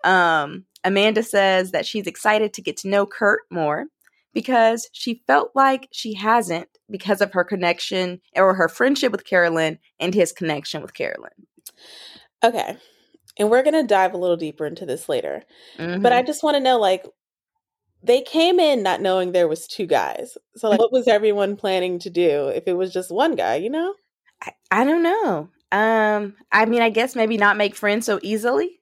Um, 0.04 0.66
Amanda 0.84 1.22
says 1.22 1.70
that 1.72 1.86
she's 1.86 2.06
excited 2.06 2.52
to 2.54 2.62
get 2.62 2.76
to 2.78 2.88
know 2.88 3.06
Kurt 3.06 3.40
more 3.50 3.86
because 4.32 4.88
she 4.92 5.22
felt 5.26 5.50
like 5.54 5.88
she 5.92 6.14
hasn't 6.14 6.68
because 6.90 7.20
of 7.20 7.32
her 7.32 7.44
connection 7.44 8.20
or 8.36 8.54
her 8.54 8.68
friendship 8.68 9.12
with 9.12 9.24
Carolyn 9.24 9.78
and 9.98 10.14
his 10.14 10.32
connection 10.32 10.82
with 10.82 10.94
Carolyn. 10.94 11.30
Okay. 12.42 12.76
And 13.38 13.50
we're 13.50 13.62
going 13.62 13.74
to 13.74 13.86
dive 13.86 14.14
a 14.14 14.18
little 14.18 14.36
deeper 14.36 14.66
into 14.66 14.86
this 14.86 15.08
later. 15.08 15.42
Mm-hmm. 15.78 16.02
But 16.02 16.12
I 16.12 16.22
just 16.22 16.42
want 16.42 16.56
to 16.56 16.62
know 16.62 16.78
like 16.78 17.06
they 18.02 18.22
came 18.22 18.58
in 18.58 18.82
not 18.82 19.00
knowing 19.00 19.32
there 19.32 19.48
was 19.48 19.66
two 19.66 19.86
guys. 19.86 20.36
So 20.56 20.70
like 20.70 20.78
what 20.78 20.92
was 20.92 21.08
everyone 21.08 21.56
planning 21.56 21.98
to 22.00 22.10
do 22.10 22.48
if 22.48 22.64
it 22.66 22.74
was 22.74 22.92
just 22.92 23.10
one 23.10 23.34
guy, 23.34 23.56
you 23.56 23.70
know? 23.70 23.94
I, 24.42 24.52
I 24.70 24.84
don't 24.84 25.02
know. 25.02 25.48
Um 25.72 26.34
I 26.50 26.64
mean 26.66 26.82
I 26.82 26.90
guess 26.90 27.14
maybe 27.14 27.36
not 27.36 27.56
make 27.56 27.74
friends 27.74 28.06
so 28.06 28.18
easily. 28.22 28.80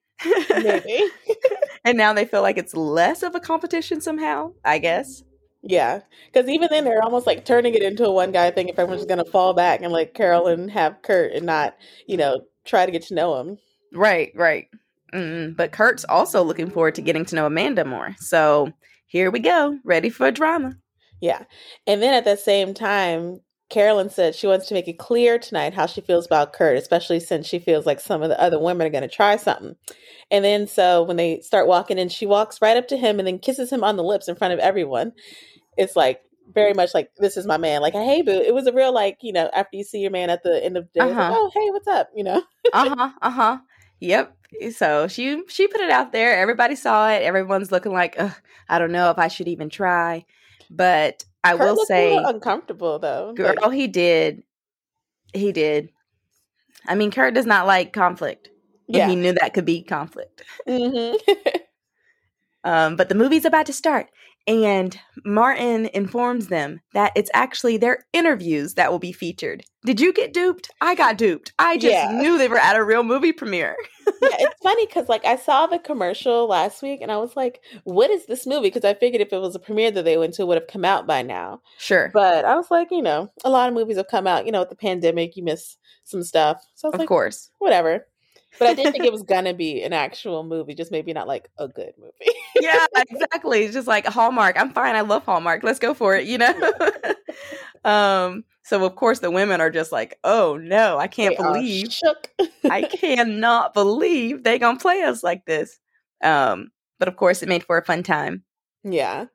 maybe. 0.50 1.08
and 1.84 1.98
now 1.98 2.12
they 2.12 2.24
feel 2.24 2.42
like 2.42 2.58
it's 2.58 2.74
less 2.74 3.22
of 3.22 3.34
a 3.34 3.40
competition 3.40 4.00
somehow, 4.00 4.52
I 4.64 4.78
guess. 4.78 5.22
Yeah, 5.62 6.00
because 6.32 6.48
even 6.48 6.68
then 6.70 6.84
they're 6.84 7.02
almost 7.02 7.26
like 7.26 7.44
turning 7.44 7.74
it 7.74 7.82
into 7.82 8.06
a 8.06 8.12
one 8.12 8.30
guy 8.30 8.50
thing. 8.50 8.68
If 8.68 8.78
everyone's 8.78 9.06
going 9.06 9.24
to 9.24 9.30
fall 9.30 9.54
back 9.54 9.82
and 9.82 9.92
like 9.92 10.14
Carolyn 10.14 10.68
have 10.68 11.02
Kurt 11.02 11.32
and 11.32 11.46
not, 11.46 11.76
you 12.06 12.16
know, 12.16 12.42
try 12.64 12.86
to 12.86 12.92
get 12.92 13.02
to 13.06 13.14
know 13.14 13.40
him. 13.40 13.58
Right, 13.92 14.30
right. 14.36 14.68
mm 15.12 15.56
But 15.56 15.72
Kurt's 15.72 16.04
also 16.04 16.42
looking 16.42 16.70
forward 16.70 16.94
to 16.94 17.02
getting 17.02 17.24
to 17.26 17.34
know 17.34 17.46
Amanda 17.46 17.84
more. 17.84 18.14
So 18.18 18.72
here 19.06 19.30
we 19.30 19.40
go, 19.40 19.78
ready 19.84 20.10
for 20.10 20.30
drama. 20.30 20.74
Yeah, 21.20 21.42
and 21.86 22.00
then 22.00 22.14
at 22.14 22.24
the 22.24 22.36
same 22.36 22.72
time, 22.74 23.40
Carolyn 23.68 24.08
said 24.08 24.34
she 24.34 24.46
wants 24.46 24.66
to 24.66 24.74
make 24.74 24.88
it 24.88 24.98
clear 24.98 25.38
tonight 25.38 25.74
how 25.74 25.86
she 25.86 26.00
feels 26.00 26.24
about 26.24 26.52
Kurt, 26.52 26.78
especially 26.78 27.20
since 27.20 27.46
she 27.46 27.58
feels 27.58 27.84
like 27.84 28.00
some 28.00 28.22
of 28.22 28.30
the 28.30 28.40
other 28.40 28.58
women 28.58 28.86
are 28.86 28.90
going 28.90 29.02
to 29.02 29.08
try 29.08 29.36
something. 29.36 29.76
And 30.30 30.44
then 30.44 30.66
so 30.66 31.02
when 31.02 31.16
they 31.16 31.40
start 31.40 31.66
walking 31.66 31.98
in, 31.98 32.08
she 32.08 32.26
walks 32.26 32.62
right 32.62 32.76
up 32.76 32.88
to 32.88 32.96
him 32.96 33.18
and 33.18 33.26
then 33.26 33.38
kisses 33.38 33.70
him 33.70 33.84
on 33.84 33.96
the 33.96 34.04
lips 34.04 34.28
in 34.28 34.36
front 34.36 34.54
of 34.54 34.60
everyone. 34.60 35.12
It's 35.76 35.96
like 35.96 36.22
very 36.52 36.72
much 36.72 36.94
like 36.94 37.10
this 37.18 37.36
is 37.36 37.46
my 37.46 37.58
man. 37.58 37.82
Like, 37.82 37.92
hey, 37.92 38.22
boo. 38.22 38.32
It 38.32 38.54
was 38.54 38.66
a 38.66 38.72
real 38.72 38.92
like 38.92 39.18
you 39.20 39.32
know 39.32 39.50
after 39.54 39.76
you 39.76 39.84
see 39.84 40.00
your 40.00 40.10
man 40.10 40.30
at 40.30 40.42
the 40.42 40.64
end 40.64 40.76
of 40.76 40.84
the 40.84 41.00
day, 41.00 41.10
uh-huh. 41.10 41.20
like, 41.20 41.32
oh 41.34 41.50
hey, 41.54 41.70
what's 41.70 41.88
up? 41.88 42.10
You 42.14 42.24
know. 42.24 42.42
uh 42.72 42.94
huh. 42.94 43.10
Uh 43.20 43.30
huh. 43.30 43.58
Yep. 44.00 44.36
So 44.74 45.08
she 45.08 45.42
she 45.48 45.66
put 45.68 45.80
it 45.80 45.90
out 45.90 46.12
there. 46.12 46.36
Everybody 46.36 46.74
saw 46.74 47.10
it. 47.10 47.22
Everyone's 47.22 47.70
looking 47.72 47.92
like, 47.92 48.18
I 48.68 48.78
don't 48.78 48.92
know 48.92 49.10
if 49.10 49.18
I 49.18 49.28
should 49.28 49.48
even 49.48 49.68
try. 49.68 50.24
But 50.70 51.24
I 51.44 51.56
Kurt 51.56 51.60
will 51.60 51.84
say 51.86 52.16
uncomfortable 52.16 52.98
though. 52.98 53.32
Girl, 53.34 53.54
like, 53.60 53.72
he 53.72 53.86
did. 53.86 54.42
He 55.32 55.52
did. 55.52 55.90
I 56.86 56.94
mean, 56.94 57.10
Kurt 57.10 57.34
does 57.34 57.46
not 57.46 57.66
like 57.66 57.92
conflict. 57.92 58.50
Yeah. 58.86 59.08
he 59.08 59.16
knew 59.16 59.32
that 59.32 59.52
could 59.52 59.66
be 59.66 59.82
conflict. 59.82 60.42
Mm-hmm. 60.66 61.16
um, 62.64 62.96
but 62.96 63.10
the 63.10 63.14
movie's 63.14 63.44
about 63.44 63.66
to 63.66 63.72
start. 63.72 64.08
And 64.46 64.98
Martin 65.26 65.90
informs 65.92 66.46
them 66.46 66.80
that 66.94 67.12
it's 67.14 67.30
actually 67.34 67.76
their 67.76 68.06
interviews 68.14 68.74
that 68.74 68.90
will 68.90 68.98
be 68.98 69.12
featured. 69.12 69.62
Did 69.84 70.00
you 70.00 70.14
get 70.14 70.32
duped? 70.32 70.70
I 70.80 70.94
got 70.94 71.18
duped. 71.18 71.52
I 71.58 71.76
just 71.76 71.92
yeah. 71.92 72.12
knew 72.12 72.38
they 72.38 72.48
were 72.48 72.56
at 72.56 72.76
a 72.76 72.82
real 72.82 73.02
movie 73.02 73.32
premiere. 73.32 73.76
Yeah, 74.22 74.36
it's 74.38 74.60
funny 74.62 74.86
because 74.86 75.08
like 75.08 75.24
I 75.24 75.36
saw 75.36 75.66
the 75.66 75.78
commercial 75.78 76.46
last 76.46 76.82
week 76.82 77.00
and 77.02 77.10
I 77.12 77.16
was 77.18 77.36
like, 77.36 77.60
"What 77.84 78.10
is 78.10 78.26
this 78.26 78.46
movie?" 78.46 78.68
Because 78.68 78.84
I 78.84 78.94
figured 78.94 79.20
if 79.22 79.32
it 79.32 79.40
was 79.40 79.54
a 79.54 79.58
premiere 79.60 79.90
that 79.92 80.04
they 80.04 80.16
went 80.16 80.34
to, 80.34 80.42
it 80.42 80.46
would 80.46 80.58
have 80.58 80.68
come 80.68 80.84
out 80.84 81.06
by 81.06 81.22
now. 81.22 81.60
Sure, 81.78 82.10
but 82.12 82.44
I 82.44 82.54
was 82.56 82.70
like, 82.70 82.88
you 82.90 83.02
know, 83.02 83.30
a 83.44 83.50
lot 83.50 83.68
of 83.68 83.74
movies 83.74 83.96
have 83.96 84.08
come 84.08 84.26
out. 84.26 84.46
You 84.46 84.52
know, 84.52 84.60
with 84.60 84.70
the 84.70 84.76
pandemic, 84.76 85.36
you 85.36 85.44
miss 85.44 85.76
some 86.04 86.22
stuff. 86.22 86.64
So 86.74 86.88
of 86.88 86.94
like, 86.94 87.02
Of 87.02 87.08
course, 87.08 87.50
whatever. 87.58 88.06
But 88.58 88.68
I 88.68 88.74
did 88.74 88.92
think 88.92 89.04
it 89.04 89.12
was 89.12 89.22
gonna 89.28 89.54
be 89.54 89.82
an 89.82 89.92
actual 89.92 90.42
movie, 90.42 90.74
just 90.74 90.90
maybe 90.90 91.12
not 91.12 91.28
like 91.28 91.50
a 91.58 91.68
good 91.68 91.92
movie. 91.98 92.32
yeah, 92.60 92.86
exactly. 92.96 93.64
It's 93.64 93.74
just 93.74 93.86
like 93.88 94.06
Hallmark. 94.06 94.58
I'm 94.60 94.72
fine. 94.72 94.94
I 94.96 95.02
love 95.02 95.24
Hallmark. 95.24 95.62
Let's 95.62 95.78
go 95.78 95.94
for 95.94 96.16
it. 96.16 96.26
You 96.26 96.38
know. 96.38 96.72
um. 97.84 98.44
So 98.68 98.84
of 98.84 98.96
course 98.96 99.20
the 99.20 99.30
women 99.30 99.60
are 99.60 99.70
just 99.70 99.92
like, 99.92 100.18
oh 100.24 100.56
no, 100.56 100.98
I 100.98 101.06
can't 101.06 101.36
they 101.36 101.42
believe. 101.42 101.88
I 102.70 102.82
cannot 102.92 103.72
believe 103.74 104.44
they 104.44 104.58
gonna 104.58 104.78
play 104.78 105.02
us 105.02 105.22
like 105.22 105.44
this. 105.46 105.78
Um. 106.22 106.70
But 106.98 107.08
of 107.08 107.16
course, 107.16 107.42
it 107.42 107.48
made 107.48 107.62
for 107.62 107.78
a 107.78 107.84
fun 107.84 108.02
time. 108.02 108.42
Yeah. 108.82 109.26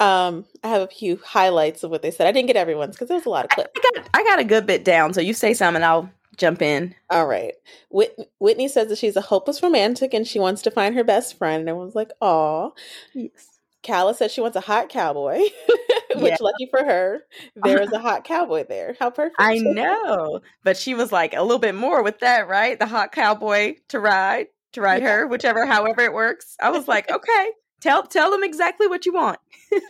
Um, 0.00 0.46
I 0.62 0.68
have 0.68 0.82
a 0.82 0.86
few 0.86 1.20
highlights 1.24 1.82
of 1.82 1.90
what 1.90 2.02
they 2.02 2.10
said. 2.10 2.26
I 2.26 2.32
didn't 2.32 2.46
get 2.46 2.56
everyone's 2.56 2.94
because 2.94 3.08
there's 3.08 3.26
a 3.26 3.30
lot 3.30 3.44
of 3.44 3.50
clips. 3.50 3.70
I 3.76 3.90
got, 3.94 4.08
I 4.14 4.24
got 4.24 4.38
a 4.38 4.44
good 4.44 4.66
bit 4.66 4.84
down. 4.84 5.12
So 5.12 5.20
you 5.20 5.34
say 5.34 5.52
something, 5.54 5.82
I'll 5.82 6.10
jump 6.36 6.62
in. 6.62 6.94
All 7.10 7.26
right. 7.26 7.54
Whit- 7.90 8.16
Whitney 8.38 8.68
says 8.68 8.88
that 8.88 8.98
she's 8.98 9.16
a 9.16 9.20
hopeless 9.20 9.62
romantic 9.62 10.14
and 10.14 10.26
she 10.26 10.38
wants 10.38 10.62
to 10.62 10.70
find 10.70 10.94
her 10.94 11.04
best 11.04 11.36
friend. 11.36 11.60
And 11.60 11.68
everyone's 11.68 11.94
like, 11.94 12.12
"Aw." 12.22 12.70
Yes. 13.12 13.57
Kala 13.88 14.14
says 14.14 14.30
she 14.30 14.42
wants 14.42 14.56
a 14.56 14.60
hot 14.60 14.90
cowboy, 14.90 15.38
which 16.16 16.32
yeah. 16.32 16.36
lucky 16.40 16.68
for 16.70 16.84
her, 16.84 17.22
uh-huh. 17.32 17.60
there 17.64 17.80
is 17.80 17.90
a 17.92 17.98
hot 17.98 18.22
cowboy 18.22 18.64
there. 18.68 18.94
How 19.00 19.10
perfect! 19.10 19.36
I 19.38 19.54
know, 19.56 20.40
but 20.62 20.76
she 20.76 20.94
was 20.94 21.10
like 21.10 21.34
a 21.34 21.42
little 21.42 21.58
bit 21.58 21.74
more 21.74 22.02
with 22.02 22.20
that, 22.20 22.48
right? 22.48 22.78
The 22.78 22.86
hot 22.86 23.12
cowboy 23.12 23.76
to 23.88 23.98
ride, 23.98 24.48
to 24.72 24.82
ride 24.82 25.02
yeah. 25.02 25.08
her, 25.08 25.26
whichever, 25.26 25.64
however 25.64 26.02
it 26.02 26.12
works. 26.12 26.54
I 26.60 26.70
was 26.70 26.86
like, 26.86 27.10
okay, 27.10 27.50
tell 27.80 28.02
tell 28.04 28.30
them 28.30 28.44
exactly 28.44 28.86
what 28.86 29.06
you 29.06 29.14
want. 29.14 29.38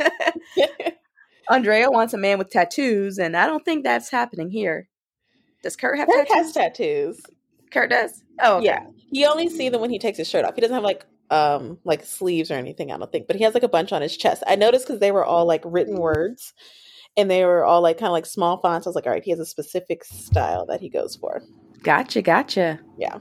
Andrea 1.51 1.91
wants 1.91 2.15
a 2.15 2.19
man 2.19 2.39
with 2.39 2.51
tattoos, 2.51 3.19
and 3.19 3.37
I 3.37 3.47
don't 3.47 3.65
think 3.65 3.83
that's 3.83 4.11
happening 4.11 4.51
here. 4.51 4.89
Does 5.63 5.75
Kurt 5.75 5.99
have 5.99 6.07
Kurt 6.07 6.29
tattoos? 6.29 6.45
has 6.45 6.53
tattoos. 6.53 7.21
Kurt 7.73 7.91
does. 7.91 8.23
Oh, 8.41 8.59
okay. 8.59 8.67
yeah. 8.67 8.87
You 9.11 9.27
only 9.27 9.49
see 9.49 9.69
them 9.69 9.81
when 9.81 9.91
he 9.91 9.99
takes 9.99 10.19
his 10.19 10.29
shirt 10.29 10.45
off. 10.45 10.55
He 10.55 10.61
doesn't 10.61 10.75
have 10.75 10.85
like 10.85 11.05
um 11.31 11.79
like 11.85 12.05
sleeves 12.05 12.51
or 12.51 12.55
anything. 12.55 12.91
I 12.91 12.97
don't 12.97 13.11
think, 13.11 13.27
but 13.27 13.37
he 13.37 13.45
has 13.45 13.55
like 13.55 13.63
a 13.63 13.69
bunch 13.69 13.93
on 13.93 14.03
his 14.03 14.17
chest. 14.17 14.43
I 14.47 14.57
noticed 14.57 14.87
because 14.87 15.01
they 15.01 15.13
were 15.13 15.25
all 15.25 15.47
like 15.47 15.63
written 15.65 15.97
words, 15.97 16.55
and 17.17 17.31
they 17.31 17.45
were 17.45 17.65
all 17.65 17.83
like 17.83 17.99
kind 17.99 18.09
of 18.09 18.13
like 18.13 18.27
small 18.27 18.61
fonts. 18.61 18.87
I 18.87 18.91
was 18.91 18.95
like, 18.95 19.07
all 19.07 19.13
right, 19.13 19.25
he 19.25 19.31
has 19.31 19.41
a 19.41 19.47
specific 19.47 20.05
style 20.05 20.67
that 20.67 20.81
he 20.81 20.89
goes 20.89 21.17
for. 21.17 21.43
Gotcha, 21.83 22.23
gotcha. 22.23 22.81
Yeah. 22.99 23.19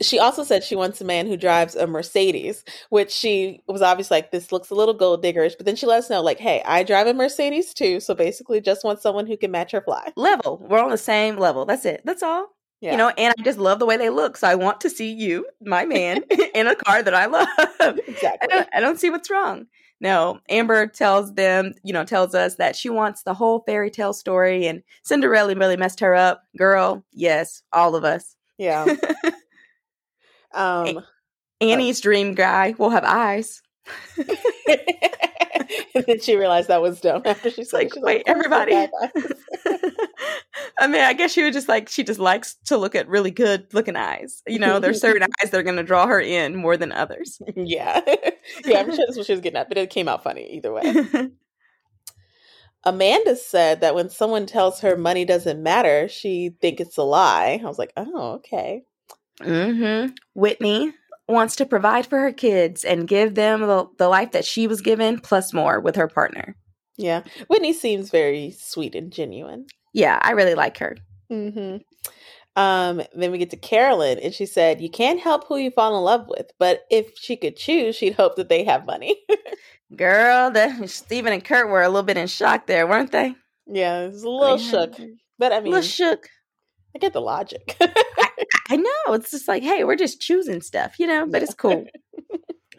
She 0.00 0.20
also 0.20 0.44
said 0.44 0.62
she 0.62 0.76
wants 0.76 1.00
a 1.00 1.04
man 1.04 1.26
who 1.26 1.36
drives 1.36 1.74
a 1.74 1.86
Mercedes, 1.86 2.64
which 2.88 3.10
she 3.10 3.62
was 3.66 3.82
obviously 3.82 4.18
like, 4.18 4.30
this 4.30 4.52
looks 4.52 4.70
a 4.70 4.76
little 4.76 4.94
gold 4.94 5.24
diggerish. 5.24 5.56
But 5.56 5.66
then 5.66 5.74
she 5.74 5.86
let 5.86 5.98
us 5.98 6.08
know, 6.08 6.22
like, 6.22 6.38
hey, 6.38 6.62
I 6.64 6.84
drive 6.84 7.08
a 7.08 7.14
Mercedes 7.14 7.74
too. 7.74 7.98
So 7.98 8.14
basically, 8.14 8.60
just 8.60 8.84
want 8.84 9.00
someone 9.00 9.26
who 9.26 9.36
can 9.36 9.50
match 9.50 9.72
her 9.72 9.80
fly. 9.80 10.12
Level. 10.14 10.64
We're 10.68 10.78
on 10.78 10.90
the 10.90 10.98
same 10.98 11.36
level. 11.36 11.64
That's 11.64 11.84
it. 11.84 12.02
That's 12.04 12.22
all. 12.22 12.46
Yeah. 12.80 12.92
You 12.92 12.96
know, 12.98 13.08
and 13.18 13.34
I 13.36 13.42
just 13.42 13.58
love 13.58 13.80
the 13.80 13.86
way 13.86 13.96
they 13.96 14.10
look. 14.10 14.36
So 14.36 14.46
I 14.46 14.54
want 14.54 14.80
to 14.82 14.90
see 14.90 15.12
you, 15.12 15.46
my 15.60 15.84
man, 15.84 16.22
in 16.54 16.66
a 16.68 16.76
car 16.76 17.02
that 17.02 17.14
I 17.14 17.26
love. 17.26 17.48
Exactly. 18.06 18.38
I 18.42 18.46
don't, 18.46 18.68
I 18.74 18.80
don't 18.80 18.98
see 19.00 19.10
what's 19.10 19.30
wrong. 19.30 19.66
No, 20.00 20.40
Amber 20.48 20.86
tells 20.86 21.34
them, 21.34 21.74
you 21.82 21.92
know, 21.92 22.04
tells 22.04 22.34
us 22.34 22.56
that 22.56 22.76
she 22.76 22.88
wants 22.88 23.22
the 23.22 23.34
whole 23.34 23.60
fairy 23.66 23.90
tale 23.90 24.12
story 24.12 24.66
and 24.66 24.82
Cinderella 25.02 25.54
really 25.54 25.76
messed 25.76 26.00
her 26.00 26.14
up. 26.14 26.42
Girl, 26.56 27.04
yes, 27.12 27.62
all 27.72 27.96
of 27.96 28.04
us. 28.04 28.36
Yeah. 28.58 28.86
Um, 30.52 31.04
Annie's 31.60 32.00
uh, 32.00 32.02
dream 32.02 32.34
guy 32.34 32.74
will 32.78 32.90
have 32.90 33.04
eyes. 33.04 33.62
and 35.94 36.04
then 36.06 36.20
she 36.20 36.36
realized 36.36 36.68
that 36.68 36.82
was 36.82 37.00
dumb 37.00 37.22
after 37.24 37.50
she's 37.50 37.72
like, 37.72 37.92
she's 37.92 38.02
wait, 38.02 38.26
like, 38.26 38.28
everybody. 38.28 38.74
I 40.78 40.86
mean, 40.86 41.02
I 41.02 41.12
guess 41.12 41.32
she 41.32 41.42
was 41.42 41.54
just 41.54 41.68
like 41.68 41.88
she 41.88 42.04
just 42.04 42.20
likes 42.20 42.56
to 42.66 42.76
look 42.76 42.94
at 42.94 43.08
really 43.08 43.30
good 43.30 43.66
looking 43.72 43.96
eyes. 43.96 44.42
You 44.46 44.58
know, 44.58 44.78
there's 44.78 45.00
certain 45.00 45.22
eyes 45.42 45.50
that 45.50 45.58
are 45.58 45.62
going 45.62 45.76
to 45.76 45.82
draw 45.82 46.06
her 46.06 46.20
in 46.20 46.56
more 46.56 46.76
than 46.76 46.92
others. 46.92 47.40
Yeah, 47.56 48.00
yeah, 48.64 48.80
I'm 48.80 48.94
sure 48.94 49.04
that's 49.06 49.16
what 49.16 49.26
she 49.26 49.32
was 49.32 49.40
getting 49.40 49.58
at, 49.58 49.68
but 49.68 49.78
it 49.78 49.90
came 49.90 50.08
out 50.08 50.22
funny 50.22 50.48
either 50.54 50.72
way. 50.72 51.30
Amanda 52.84 53.36
said 53.36 53.80
that 53.80 53.94
when 53.94 54.08
someone 54.08 54.46
tells 54.46 54.80
her 54.80 54.96
money 54.96 55.24
doesn't 55.24 55.62
matter, 55.62 56.08
she 56.08 56.50
thinks 56.60 56.80
it's 56.80 56.96
a 56.96 57.02
lie. 57.02 57.60
I 57.62 57.66
was 57.66 57.78
like, 57.78 57.92
oh, 57.96 58.34
okay. 58.34 58.84
Mm-hmm. 59.40 60.12
Whitney 60.34 60.92
wants 61.28 61.56
to 61.56 61.66
provide 61.66 62.06
for 62.06 62.18
her 62.18 62.32
kids 62.32 62.84
and 62.84 63.06
give 63.06 63.34
them 63.34 63.60
the, 63.60 63.86
the 63.98 64.08
life 64.08 64.32
that 64.32 64.44
she 64.44 64.66
was 64.66 64.80
given 64.80 65.20
plus 65.20 65.52
more 65.52 65.80
with 65.80 65.96
her 65.96 66.08
partner. 66.08 66.56
Yeah. 66.96 67.22
Whitney 67.48 67.72
seems 67.72 68.10
very 68.10 68.50
sweet 68.50 68.94
and 68.94 69.12
genuine. 69.12 69.66
Yeah, 69.92 70.18
I 70.20 70.32
really 70.32 70.54
like 70.54 70.78
her. 70.78 70.96
Mm-hmm. 71.30 71.78
Um, 72.56 73.02
then 73.14 73.30
we 73.30 73.38
get 73.38 73.50
to 73.50 73.56
Carolyn, 73.56 74.18
and 74.18 74.34
she 74.34 74.44
said, 74.44 74.80
You 74.80 74.90
can't 74.90 75.20
help 75.20 75.46
who 75.46 75.58
you 75.58 75.70
fall 75.70 75.96
in 75.96 76.02
love 76.02 76.26
with, 76.26 76.50
but 76.58 76.80
if 76.90 77.12
she 77.16 77.36
could 77.36 77.56
choose, 77.56 77.94
she'd 77.94 78.14
hope 78.14 78.34
that 78.34 78.48
they 78.48 78.64
have 78.64 78.84
money. 78.84 79.16
Girl, 79.96 80.50
the 80.50 80.88
Steven 80.88 81.32
and 81.32 81.44
Kurt 81.44 81.68
were 81.68 81.82
a 81.82 81.88
little 81.88 82.02
bit 82.02 82.16
in 82.16 82.26
shock 82.26 82.66
there, 82.66 82.86
weren't 82.86 83.12
they? 83.12 83.36
Yeah, 83.66 84.00
it 84.00 84.12
was 84.12 84.24
a 84.24 84.28
little 84.28 84.58
shook. 84.58 84.94
But 85.38 85.52
I 85.52 85.60
mean, 85.60 85.68
a 85.68 85.76
little 85.76 85.88
shook. 85.88 86.28
I 86.96 86.98
get 86.98 87.12
the 87.12 87.20
logic. 87.20 87.76
I, 87.80 88.27
I, 88.68 88.76
know. 88.76 89.14
It's 89.14 89.30
just 89.30 89.48
like, 89.48 89.62
hey, 89.62 89.84
we're 89.84 89.96
just 89.96 90.20
choosing 90.20 90.60
stuff, 90.60 90.98
you 90.98 91.06
know, 91.06 91.26
but 91.26 91.42
it's 91.42 91.54
cool. 91.54 91.86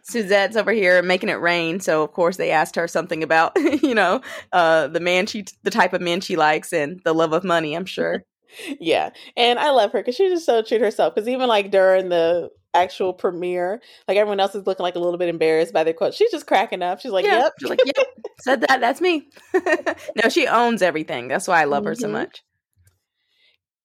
Suzette's 0.03 0.57
over 0.57 0.71
here 0.71 1.01
making 1.03 1.29
it 1.29 1.33
rain, 1.39 1.79
so 1.79 2.03
of 2.03 2.13
course 2.13 2.37
they 2.37 2.51
asked 2.51 2.75
her 2.75 2.87
something 2.87 3.21
about, 3.21 3.51
you 3.83 3.93
know, 3.93 4.21
uh, 4.53 4.87
the 4.87 4.99
man 4.99 5.25
she, 5.27 5.45
the 5.63 5.71
type 5.71 5.93
of 5.93 6.01
man 6.01 6.21
she 6.21 6.35
likes, 6.35 6.73
and 6.73 6.99
the 7.05 7.13
love 7.13 7.33
of 7.33 7.43
money. 7.43 7.75
I'm 7.75 7.85
sure. 7.85 8.23
yeah, 8.79 9.11
and 9.37 9.59
I 9.59 9.69
love 9.71 9.91
her 9.91 9.99
because 9.99 10.15
she's 10.15 10.31
just 10.31 10.45
so 10.45 10.61
true 10.61 10.79
to 10.79 10.83
herself. 10.85 11.13
Because 11.13 11.27
even 11.29 11.47
like 11.47 11.69
during 11.69 12.09
the 12.09 12.49
actual 12.73 13.13
premiere. 13.13 13.81
Like 14.07 14.17
everyone 14.17 14.39
else 14.39 14.55
is 14.55 14.67
looking 14.67 14.83
like 14.83 14.95
a 14.95 14.99
little 14.99 15.17
bit 15.17 15.29
embarrassed 15.29 15.73
by 15.73 15.83
their 15.83 15.93
quote. 15.93 16.13
She's 16.13 16.31
just 16.31 16.47
cracking 16.47 16.81
up. 16.81 16.99
She's 16.99 17.11
like, 17.11 17.25
Yeah. 17.25 17.39
"Yep." 17.39 17.53
She's 17.59 17.69
like, 17.69 17.81
yep, 17.85 18.07
said 18.41 18.61
that. 18.61 18.79
That's 18.81 19.01
me. 19.01 19.27
no, 20.23 20.29
she 20.29 20.47
owns 20.47 20.81
everything. 20.81 21.27
That's 21.27 21.47
why 21.47 21.61
I 21.61 21.65
love 21.65 21.85
her 21.85 21.95
so 21.95 22.07
Mhm. 22.07 22.11
much. 22.11 22.43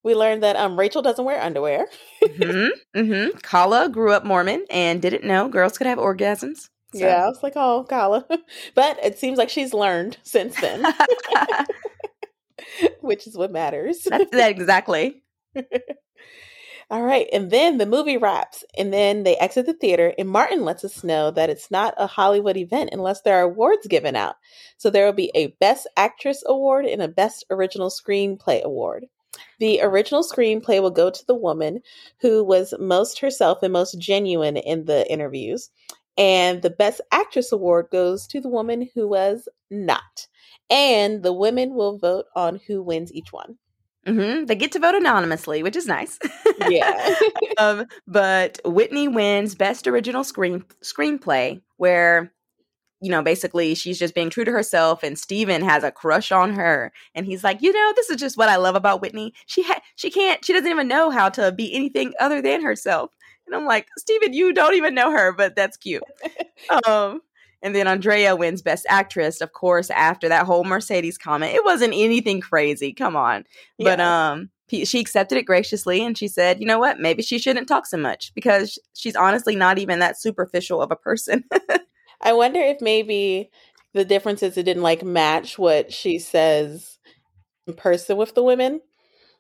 We 0.04 0.14
learned 0.14 0.42
that 0.44 0.54
um 0.56 0.78
Rachel 0.78 1.02
doesn't 1.02 1.24
wear 1.24 1.40
underwear. 1.42 1.86
hmm 2.22 2.68
hmm 2.94 3.30
Kala 3.42 3.88
grew 3.88 4.12
up 4.12 4.24
Mormon 4.24 4.64
and 4.70 5.00
didn't 5.02 5.24
know 5.24 5.48
girls 5.48 5.76
could 5.78 5.86
have 5.88 5.98
orgasms. 5.98 6.68
So- 6.94 7.04
Yeah, 7.06 7.24
I 7.24 7.28
was 7.28 7.42
like, 7.42 7.54
"Oh, 7.56 7.84
Kala," 7.88 8.24
but 8.76 8.98
it 9.02 9.18
seems 9.18 9.36
like 9.38 9.48
she's 9.50 9.74
learned 9.74 10.16
since 10.22 10.60
then, 10.60 10.84
which 13.00 13.26
is 13.26 13.36
what 13.36 13.52
matters. 13.52 14.02
That's 14.04 14.30
that 14.30 14.50
exactly. 14.50 15.22
All 16.90 17.02
right, 17.02 17.26
and 17.32 17.50
then 17.50 17.78
the 17.78 17.86
movie 17.86 18.18
wraps, 18.18 18.62
and 18.76 18.92
then 18.92 19.22
they 19.22 19.36
exit 19.36 19.64
the 19.64 19.72
theater, 19.72 20.12
and 20.18 20.28
Martin 20.28 20.64
lets 20.64 20.84
us 20.84 21.02
know 21.02 21.30
that 21.30 21.48
it's 21.48 21.70
not 21.70 21.94
a 21.96 22.06
Hollywood 22.06 22.58
event 22.58 22.90
unless 22.92 23.22
there 23.22 23.36
are 23.38 23.44
awards 23.44 23.86
given 23.86 24.14
out. 24.14 24.36
So 24.76 24.90
there 24.90 25.06
will 25.06 25.14
be 25.14 25.32
a 25.34 25.48
Best 25.60 25.88
Actress 25.96 26.42
award 26.46 26.84
and 26.84 27.00
a 27.00 27.08
Best 27.08 27.42
Original 27.50 27.88
Screenplay 27.88 28.62
award. 28.62 29.06
The 29.58 29.80
original 29.82 30.22
screenplay 30.22 30.80
will 30.80 30.90
go 30.90 31.10
to 31.10 31.26
the 31.26 31.34
woman 31.34 31.80
who 32.20 32.44
was 32.44 32.74
most 32.78 33.18
herself 33.20 33.62
and 33.62 33.72
most 33.72 33.98
genuine 33.98 34.56
in 34.56 34.84
the 34.84 35.10
interviews, 35.10 35.70
and 36.16 36.62
the 36.62 36.70
Best 36.70 37.00
Actress 37.12 37.52
award 37.52 37.88
goes 37.90 38.26
to 38.28 38.40
the 38.40 38.48
woman 38.48 38.88
who 38.94 39.08
was 39.08 39.48
not. 39.70 40.28
And 40.70 41.22
the 41.22 41.32
women 41.32 41.74
will 41.74 41.98
vote 41.98 42.26
on 42.34 42.60
who 42.66 42.82
wins 42.82 43.12
each 43.12 43.32
one. 43.32 43.58
hmm 44.06 44.44
They 44.44 44.54
get 44.54 44.72
to 44.72 44.78
vote 44.78 44.94
anonymously, 44.94 45.62
which 45.62 45.76
is 45.76 45.86
nice. 45.86 46.18
Yeah. 46.58 47.14
um, 47.58 47.86
but 48.06 48.60
Whitney 48.64 49.08
wins 49.08 49.54
Best 49.54 49.86
Original 49.86 50.24
Screen 50.24 50.64
Screenplay, 50.82 51.60
where 51.78 52.32
you 53.04 53.10
know 53.10 53.22
basically 53.22 53.74
she's 53.74 53.98
just 53.98 54.14
being 54.14 54.30
true 54.30 54.44
to 54.44 54.50
herself, 54.50 55.02
and 55.02 55.18
Steven 55.18 55.62
has 55.62 55.84
a 55.84 55.92
crush 55.92 56.32
on 56.32 56.54
her, 56.54 56.90
and 57.14 57.26
he's 57.26 57.44
like, 57.44 57.60
you 57.60 57.72
know, 57.72 57.92
this 57.94 58.08
is 58.08 58.16
just 58.16 58.38
what 58.38 58.48
I 58.48 58.56
love 58.56 58.74
about 58.74 59.02
Whitney. 59.02 59.34
She 59.46 59.62
ha- 59.62 59.82
she 59.94 60.10
can't, 60.10 60.42
she 60.44 60.54
doesn't 60.54 60.70
even 60.70 60.88
know 60.88 61.10
how 61.10 61.28
to 61.30 61.52
be 61.52 61.74
anything 61.74 62.14
other 62.18 62.40
than 62.40 62.62
herself. 62.62 63.10
And 63.46 63.54
I'm 63.54 63.66
like, 63.66 63.88
Steven, 63.98 64.32
you 64.32 64.54
don't 64.54 64.74
even 64.74 64.94
know 64.94 65.10
her, 65.10 65.32
but 65.32 65.54
that's 65.54 65.76
cute. 65.76 66.02
um, 66.86 67.20
and 67.62 67.74
then 67.74 67.86
Andrea 67.86 68.34
wins 68.36 68.62
Best 68.62 68.86
Actress, 68.88 69.42
of 69.42 69.52
course, 69.52 69.90
after 69.90 70.28
that 70.28 70.46
whole 70.46 70.64
Mercedes 70.64 71.18
comment. 71.18 71.54
It 71.54 71.64
wasn't 71.64 71.92
anything 71.94 72.40
crazy. 72.40 72.94
Come 72.94 73.16
on. 73.16 73.44
But 73.78 74.00
um 74.00 74.50
she 74.70 74.98
accepted 74.98 75.38
it 75.38 75.44
graciously 75.44 76.02
and 76.04 76.16
she 76.16 76.26
said, 76.26 76.58
"You 76.58 76.66
know 76.66 76.78
what? 76.78 76.98
Maybe 76.98 77.22
she 77.22 77.38
shouldn't 77.38 77.68
talk 77.68 77.86
so 77.86 77.96
much 77.96 78.32
because 78.34 78.78
she's 78.94 79.14
honestly 79.14 79.54
not 79.54 79.78
even 79.78 79.98
that 79.98 80.18
superficial 80.18 80.80
of 80.80 80.90
a 80.90 80.96
person." 80.96 81.44
I 82.24 82.32
wonder 82.32 82.60
if 82.60 82.80
maybe 82.80 83.50
the 83.92 84.04
difference 84.04 84.42
is 84.42 84.56
it 84.56 84.64
didn't 84.64 84.82
like 84.82 85.02
match 85.04 85.58
what 85.58 85.92
she 85.92 86.18
says 86.18 86.98
in 87.66 87.74
person 87.74 88.16
with 88.16 88.34
the 88.34 88.42
women. 88.42 88.80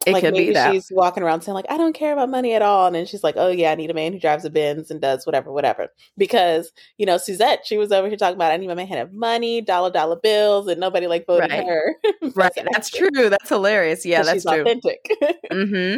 it 0.06 0.12
like 0.12 0.22
could 0.22 0.32
maybe 0.32 0.48
be 0.48 0.52
that. 0.54 0.72
she's 0.72 0.88
walking 0.92 1.22
around 1.22 1.40
saying 1.42 1.54
like 1.54 1.66
I 1.70 1.76
don't 1.78 1.94
care 1.94 2.12
about 2.12 2.30
money 2.30 2.52
at 2.54 2.62
all, 2.62 2.86
and 2.86 2.94
then 2.94 3.06
she's 3.06 3.24
like, 3.24 3.36
oh 3.38 3.48
yeah, 3.48 3.72
I 3.72 3.74
need 3.74 3.90
a 3.90 3.94
man 3.94 4.12
who 4.12 4.18
drives 4.20 4.44
a 4.44 4.50
Benz 4.50 4.90
and 4.90 5.00
does 5.00 5.26
whatever, 5.26 5.50
whatever. 5.52 5.88
Because 6.18 6.72
you 6.98 7.06
know 7.06 7.16
Suzette, 7.18 7.60
she 7.64 7.78
was 7.78 7.90
over 7.92 8.08
here 8.08 8.16
talking 8.16 8.36
about 8.36 8.52
I 8.52 8.56
need 8.58 8.70
a 8.70 8.74
man 8.76 8.86
who 8.86 8.96
have 8.96 9.12
money, 9.12 9.60
dollar 9.60 9.90
dollar 9.90 10.16
bills, 10.16 10.68
and 10.68 10.78
nobody 10.80 11.06
like 11.06 11.26
voted 11.26 11.50
Right. 11.50 11.66
her. 11.66 11.94
Right, 12.34 12.52
that's 12.72 12.90
true. 12.90 13.28
That's 13.30 13.48
hilarious. 13.48 14.04
Yeah, 14.06 14.22
that's 14.22 14.42
she's 14.42 14.46
true. 14.50 14.62
authentic. 14.62 15.10
hmm 15.52 15.96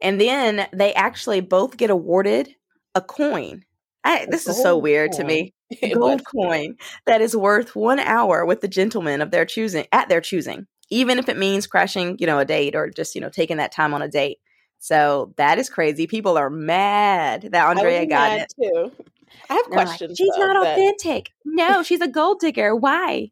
And 0.00 0.20
then 0.20 0.66
they 0.72 0.92
actually 0.94 1.40
both 1.40 1.76
get 1.76 1.90
awarded 1.90 2.54
a 2.94 3.00
coin. 3.00 3.64
I, 4.08 4.26
this 4.30 4.48
is 4.48 4.60
so 4.60 4.78
weird 4.78 5.12
to 5.12 5.24
me. 5.24 5.52
Gold 5.92 6.22
coin 6.24 6.76
that 7.04 7.20
is 7.20 7.36
worth 7.36 7.76
one 7.76 8.00
hour 8.00 8.46
with 8.46 8.62
the 8.62 8.68
gentleman 8.68 9.20
of 9.20 9.30
their 9.30 9.44
choosing 9.44 9.86
at 9.92 10.08
their 10.08 10.22
choosing, 10.22 10.66
even 10.88 11.18
if 11.18 11.28
it 11.28 11.36
means 11.36 11.66
crashing, 11.66 12.16
you 12.18 12.26
know, 12.26 12.38
a 12.38 12.44
date 12.46 12.74
or 12.74 12.88
just 12.88 13.14
you 13.14 13.20
know 13.20 13.28
taking 13.28 13.58
that 13.58 13.70
time 13.70 13.92
on 13.92 14.00
a 14.00 14.08
date. 14.08 14.38
So 14.78 15.34
that 15.36 15.58
is 15.58 15.68
crazy. 15.68 16.06
People 16.06 16.38
are 16.38 16.48
mad 16.48 17.50
that 17.52 17.66
Andrea 17.66 18.06
got 18.06 18.30
mad 18.30 18.46
it. 18.48 18.54
too. 18.62 18.92
I 19.50 19.54
have 19.54 19.64
They're 19.68 19.78
like, 19.78 19.86
questions. 19.88 20.16
She's 20.16 20.30
though, 20.36 20.46
not 20.46 20.66
authentic. 20.66 21.30
No, 21.44 21.82
she's 21.82 22.00
a 22.00 22.08
gold 22.08 22.40
digger. 22.40 22.74
Why? 22.74 23.30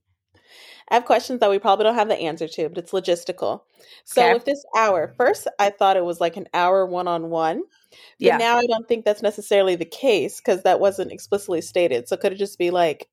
I 0.90 0.94
have 0.94 1.04
questions 1.04 1.40
that 1.40 1.50
we 1.50 1.58
probably 1.58 1.84
don't 1.84 1.94
have 1.96 2.08
the 2.08 2.14
answer 2.20 2.46
to, 2.48 2.68
but 2.68 2.78
it's 2.78 2.92
logistical. 2.92 3.62
So 4.04 4.22
Okay. 4.22 4.34
with 4.34 4.44
this 4.44 4.64
hour, 4.76 5.12
first 5.16 5.48
I 5.58 5.70
thought 5.70 5.96
it 5.96 6.04
was 6.04 6.20
like 6.20 6.36
an 6.36 6.46
hour 6.54 6.86
one 6.86 7.08
on 7.08 7.28
one. 7.30 7.62
But 7.90 7.98
Yeah. 8.18 8.36
now 8.38 8.56
I 8.58 8.66
don't 8.66 8.86
think 8.86 9.04
that's 9.04 9.22
necessarily 9.22 9.74
the 9.76 9.84
case 9.84 10.40
because 10.40 10.62
that 10.62 10.80
wasn't 10.80 11.12
explicitly 11.12 11.60
stated. 11.60 12.08
So 12.08 12.16
could 12.16 12.32
it 12.32 12.36
just 12.38 12.58
be 12.58 12.70
like 12.70 13.08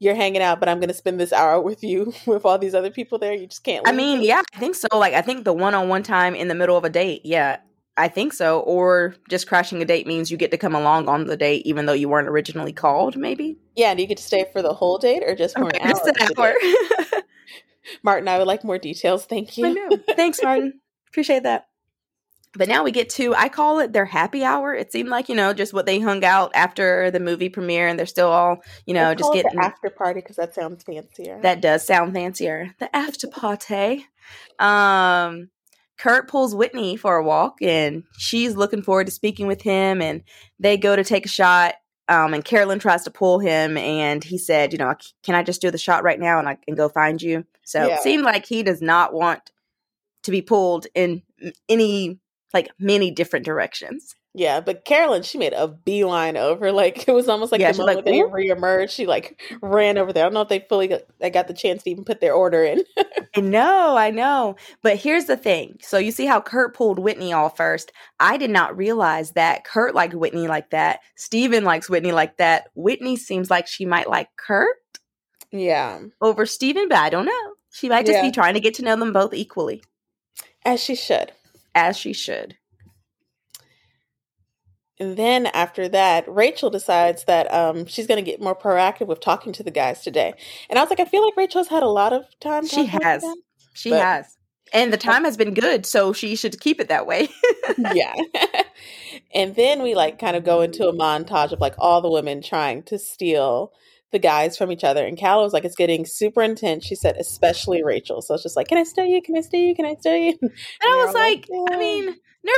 you're 0.00 0.14
hanging 0.14 0.42
out, 0.42 0.60
but 0.60 0.68
I'm 0.68 0.78
going 0.78 0.88
to 0.88 0.94
spend 0.94 1.18
this 1.18 1.32
hour 1.32 1.60
with 1.68 1.82
you 1.82 2.12
with 2.26 2.44
all 2.44 2.58
these 2.58 2.74
other 2.74 2.90
people 2.90 3.18
there? 3.18 3.32
You 3.34 3.46
just 3.46 3.64
can't. 3.64 3.86
I 3.86 3.92
mean, 3.92 4.22
yeah, 4.22 4.42
I 4.54 4.58
think 4.58 4.74
so. 4.76 4.86
Like, 4.96 5.12
I 5.14 5.22
think 5.22 5.44
the 5.44 5.52
one 5.52 5.74
on 5.74 5.88
one 5.88 6.02
time 6.04 6.34
in 6.34 6.48
the 6.48 6.54
middle 6.54 6.76
of 6.76 6.84
a 6.84 6.90
date, 6.90 7.22
yeah, 7.24 7.58
I 7.96 8.06
think 8.08 8.32
so. 8.32 8.60
Or 8.60 9.16
just 9.28 9.48
crashing 9.48 9.82
a 9.82 9.84
date 9.84 10.06
means 10.06 10.30
you 10.30 10.36
get 10.36 10.52
to 10.52 10.56
come 10.58 10.74
along 10.76 11.08
on 11.08 11.26
the 11.26 11.36
date, 11.36 11.66
even 11.66 11.86
though 11.86 11.92
you 11.94 12.08
weren't 12.08 12.28
originally 12.28 12.72
called, 12.72 13.16
maybe. 13.16 13.58
yeah. 13.74 13.92
Do 13.94 14.02
you 14.02 14.06
get 14.08 14.18
to 14.18 14.22
stay 14.22 14.44
for 14.52 14.62
the 14.62 14.72
whole 14.72 14.98
date 14.98 15.24
or 15.26 15.34
just 15.34 15.56
for 15.56 15.64
Okay, 15.64 15.78
an 15.82 15.86
hour? 15.88 15.90
just 15.90 16.06
an 16.06 16.14
hour. 16.38 16.54
Martin, 18.02 18.28
I 18.28 18.38
would 18.38 18.46
like 18.46 18.64
more 18.64 18.78
details. 18.78 19.24
Thank 19.24 19.50
I 19.58 19.68
you. 19.68 19.74
know. 19.74 19.96
Thanks, 20.14 20.42
Martin. 20.42 20.80
Appreciate 21.08 21.44
that. 21.44 21.66
But 22.54 22.68
now 22.68 22.82
we 22.82 22.90
get 22.90 23.10
to, 23.10 23.34
I 23.34 23.48
call 23.48 23.78
it 23.78 23.92
their 23.92 24.06
happy 24.06 24.42
hour. 24.42 24.74
It 24.74 24.90
seemed 24.90 25.10
like, 25.10 25.28
you 25.28 25.34
know, 25.34 25.52
just 25.52 25.74
what 25.74 25.86
they 25.86 26.00
hung 26.00 26.24
out 26.24 26.50
after 26.54 27.10
the 27.10 27.20
movie 27.20 27.50
premiere 27.50 27.88
and 27.88 27.98
they're 27.98 28.06
still 28.06 28.30
all, 28.30 28.58
you 28.86 28.94
know, 28.94 29.14
just 29.14 29.32
getting. 29.32 29.54
the 29.54 29.64
after 29.64 29.90
party 29.90 30.20
because 30.20 30.36
that 30.36 30.54
sounds 30.54 30.82
fancier. 30.82 31.38
That 31.42 31.60
does 31.60 31.86
sound 31.86 32.14
fancier. 32.14 32.74
The 32.78 32.94
after 32.96 33.28
party. 33.28 34.06
Um, 34.58 35.50
Kurt 35.98 36.28
pulls 36.28 36.54
Whitney 36.54 36.96
for 36.96 37.16
a 37.16 37.24
walk, 37.24 37.58
and 37.60 38.04
she's 38.16 38.56
looking 38.56 38.82
forward 38.82 39.06
to 39.06 39.12
speaking 39.12 39.46
with 39.46 39.62
him. 39.62 40.00
And 40.00 40.22
they 40.58 40.76
go 40.76 40.96
to 40.96 41.04
take 41.04 41.26
a 41.26 41.28
shot. 41.28 41.74
Um, 42.08 42.32
and 42.32 42.44
Carolyn 42.44 42.78
tries 42.78 43.04
to 43.04 43.10
pull 43.10 43.38
him, 43.38 43.76
and 43.76 44.24
he 44.24 44.38
said, 44.38 44.72
"You 44.72 44.78
know, 44.78 44.94
can 45.22 45.34
I 45.34 45.42
just 45.42 45.60
do 45.60 45.70
the 45.70 45.78
shot 45.78 46.02
right 46.02 46.18
now, 46.18 46.38
and 46.38 46.48
I 46.48 46.54
can 46.54 46.74
go 46.74 46.88
find 46.88 47.20
you?" 47.20 47.44
So 47.64 47.86
Yeah. 47.86 47.94
it 47.94 48.00
seemed 48.00 48.24
like 48.24 48.46
he 48.46 48.62
does 48.62 48.80
not 48.80 49.12
want 49.12 49.50
to 50.22 50.30
be 50.30 50.42
pulled 50.42 50.86
in 50.94 51.22
any 51.68 52.18
like 52.54 52.70
many 52.78 53.10
different 53.10 53.44
directions. 53.44 54.16
Yeah, 54.38 54.60
but 54.60 54.84
Carolyn, 54.84 55.22
she 55.24 55.36
made 55.36 55.52
a 55.52 55.66
beeline 55.66 56.36
over. 56.36 56.70
Like 56.70 57.08
it 57.08 57.12
was 57.12 57.28
almost 57.28 57.50
like 57.50 57.60
Yeah, 57.60 57.72
the 57.72 57.78
moment 57.78 57.96
like, 57.96 58.04
they 58.04 58.20
reemerged. 58.20 58.90
She 58.90 59.06
like 59.06 59.40
ran 59.62 59.98
over 59.98 60.12
there. 60.12 60.24
I 60.24 60.26
don't 60.26 60.34
know 60.34 60.42
if 60.42 60.48
they 60.48 60.60
fully 60.68 60.86
got, 60.86 61.00
they 61.18 61.30
got 61.30 61.48
the 61.48 61.54
chance 61.54 61.82
to 61.82 61.90
even 61.90 62.04
put 62.04 62.20
their 62.20 62.34
order 62.34 62.62
in. 62.62 62.82
I 63.36 63.40
know, 63.40 63.96
I 63.96 64.10
know. 64.10 64.56
But 64.82 64.96
here's 64.96 65.24
the 65.24 65.36
thing. 65.36 65.78
So 65.82 65.98
you 65.98 66.12
see 66.12 66.26
how 66.26 66.40
Kurt 66.40 66.74
pulled 66.74 67.00
Whitney 67.00 67.32
off 67.32 67.56
first. 67.56 67.90
I 68.20 68.36
did 68.36 68.50
not 68.50 68.76
realize 68.76 69.32
that 69.32 69.64
Kurt 69.64 69.94
liked 69.94 70.14
Whitney 70.14 70.46
like 70.46 70.70
that. 70.70 71.00
Steven 71.16 71.64
likes 71.64 71.90
Whitney 71.90 72.12
like 72.12 72.36
that. 72.36 72.68
Whitney 72.76 73.16
seems 73.16 73.50
like 73.50 73.66
she 73.66 73.86
might 73.86 74.08
like 74.08 74.28
Kurt 74.36 74.76
yeah, 75.50 76.00
over 76.20 76.46
Steven, 76.46 76.88
but 76.88 76.98
I 76.98 77.10
don't 77.10 77.24
know. 77.24 77.54
She 77.72 77.88
might 77.88 78.06
just 78.06 78.18
Yeah. 78.18 78.22
be 78.22 78.30
trying 78.30 78.54
to 78.54 78.60
get 78.60 78.74
to 78.74 78.82
know 78.82 78.96
them 78.96 79.12
both 79.14 79.32
equally, 79.34 79.82
as 80.64 80.82
she 80.82 80.94
should. 80.94 81.32
as 81.74 81.96
she 81.96 82.12
should. 82.12 82.57
And 85.00 85.16
then 85.16 85.46
after 85.46 85.88
that, 85.88 86.24
Rachel 86.28 86.70
decides 86.70 87.24
that 87.24 87.52
um, 87.52 87.86
she's 87.86 88.06
going 88.06 88.22
to 88.22 88.28
get 88.28 88.40
more 88.40 88.56
proactive 88.56 89.06
with 89.06 89.20
talking 89.20 89.52
to 89.54 89.62
the 89.62 89.70
guys 89.70 90.02
today. 90.02 90.34
And 90.68 90.78
I 90.78 90.82
was 90.82 90.90
like, 90.90 91.00
I 91.00 91.04
feel 91.04 91.24
like 91.24 91.36
Rachel's 91.36 91.68
had 91.68 91.82
a 91.82 91.88
lot 91.88 92.12
of 92.12 92.24
time. 92.40 92.66
She 92.66 92.86
has. 92.86 93.22
them. 93.22 93.34
She 93.74 93.90
But- 93.90 94.00
has. 94.02 94.34
And 94.70 94.92
the 94.92 94.98
time 94.98 95.24
has 95.24 95.38
been 95.38 95.54
good, 95.54 95.86
so 95.86 96.12
she 96.12 96.36
should 96.36 96.60
keep 96.60 96.78
it 96.78 96.88
that 96.88 97.06
way. 97.06 97.30
yeah. 97.94 98.12
and 99.34 99.56
then 99.56 99.82
we 99.82 99.94
like 99.94 100.18
kind 100.18 100.36
of 100.36 100.44
go 100.44 100.60
into 100.60 100.86
a 100.86 100.92
montage 100.92 101.52
of 101.52 101.60
like 101.60 101.74
all 101.78 102.02
the 102.02 102.10
women 102.10 102.42
trying 102.42 102.82
to 102.82 102.98
steal 102.98 103.72
the 104.12 104.18
guys 104.18 104.58
from 104.58 104.70
each 104.70 104.84
other. 104.84 105.06
And 105.06 105.18
Kala 105.18 105.42
was 105.42 105.54
like, 105.54 105.64
it's 105.64 105.74
getting 105.74 106.04
super 106.04 106.42
intense. 106.42 106.84
She 106.84 106.94
said, 106.96 107.16
especially 107.18 107.82
Rachel. 107.82 108.20
So 108.20 108.34
it's 108.34 108.42
just 108.42 108.56
like, 108.56 108.68
can 108.68 108.76
I 108.78 108.82
steal 108.84 109.06
you? 109.06 109.22
Can 109.22 109.36
I 109.36 109.40
steal 109.40 109.60
you? 109.60 109.74
Can 109.74 109.86
I 109.86 109.94
steal 109.94 110.16
you? 110.16 110.38
And 110.42 110.50
I 110.84 111.04
was 111.04 111.14
like, 111.14 111.46
like, 111.48 111.72
I 111.72 111.78
mean, 111.78 112.06
ner- 112.44 112.52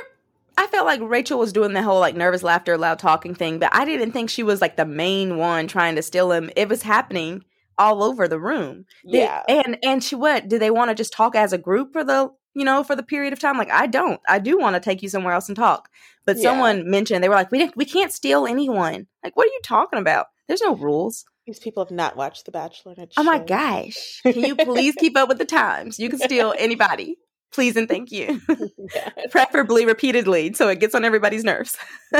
I 0.58 0.66
felt 0.66 0.86
like 0.86 1.00
Rachel 1.02 1.38
was 1.38 1.52
doing 1.52 1.72
the 1.72 1.82
whole 1.82 2.00
like 2.00 2.14
nervous 2.16 2.42
laughter, 2.42 2.76
loud 2.76 2.98
talking 2.98 3.34
thing, 3.34 3.58
but 3.58 3.74
I 3.74 3.84
didn't 3.84 4.12
think 4.12 4.28
she 4.30 4.42
was 4.42 4.60
like 4.60 4.76
the 4.76 4.84
main 4.86 5.36
one 5.38 5.66
trying 5.66 5.96
to 5.96 6.02
steal 6.02 6.32
him. 6.32 6.50
It 6.56 6.68
was 6.68 6.82
happening 6.82 7.44
all 7.78 8.02
over 8.02 8.28
the 8.28 8.38
room. 8.38 8.84
They- 9.10 9.20
yeah. 9.20 9.42
and 9.48 9.78
and 9.82 10.04
she 10.04 10.14
what? 10.16 10.48
Do 10.48 10.58
they 10.58 10.70
want 10.70 10.90
to 10.90 10.94
just 10.94 11.12
talk 11.12 11.34
as 11.34 11.52
a 11.52 11.58
group 11.58 11.92
for 11.92 12.04
the 12.04 12.30
you 12.54 12.64
know 12.64 12.82
for 12.84 12.94
the 12.94 13.02
period 13.02 13.32
of 13.32 13.38
time? 13.38 13.56
Like 13.56 13.70
I 13.70 13.86
don't. 13.86 14.20
I 14.28 14.38
do 14.38 14.58
want 14.58 14.74
to 14.74 14.80
take 14.80 15.02
you 15.02 15.08
somewhere 15.08 15.32
else 15.32 15.48
and 15.48 15.56
talk. 15.56 15.88
But 16.26 16.36
Yeah. 16.36 16.42
someone 16.42 16.90
mentioned 16.90 17.24
they 17.24 17.28
were 17.30 17.34
like, 17.34 17.50
we 17.50 17.58
didn't, 17.58 17.76
we 17.76 17.86
can't 17.86 18.12
steal 18.12 18.46
anyone. 18.46 19.06
Like, 19.24 19.34
what 19.36 19.46
are 19.46 19.52
you 19.52 19.60
talking 19.64 19.98
about? 19.98 20.26
There's 20.46 20.60
no 20.60 20.76
rules. 20.76 21.24
These 21.46 21.58
people 21.60 21.82
have 21.82 21.90
not 21.90 22.16
watched 22.16 22.44
The 22.44 22.50
Bachelor. 22.52 22.94
Oh 23.16 23.22
my 23.24 23.38
shows. 23.38 23.48
gosh! 23.48 24.20
Can 24.22 24.44
you 24.44 24.54
please 24.54 24.94
keep 24.94 25.16
up 25.16 25.28
with 25.28 25.38
the 25.38 25.46
times? 25.46 25.98
You 25.98 26.10
can 26.10 26.18
steal 26.18 26.54
anybody. 26.58 27.16
Please 27.52 27.76
and 27.76 27.88
thank 27.88 28.10
you. 28.12 28.40
Yeah. 28.94 29.10
preferably 29.30 29.86
repeatedly 29.86 30.52
so 30.54 30.68
it 30.68 30.80
gets 30.80 30.94
on 30.94 31.04
everybody's 31.04 31.44
nerves. 31.44 31.76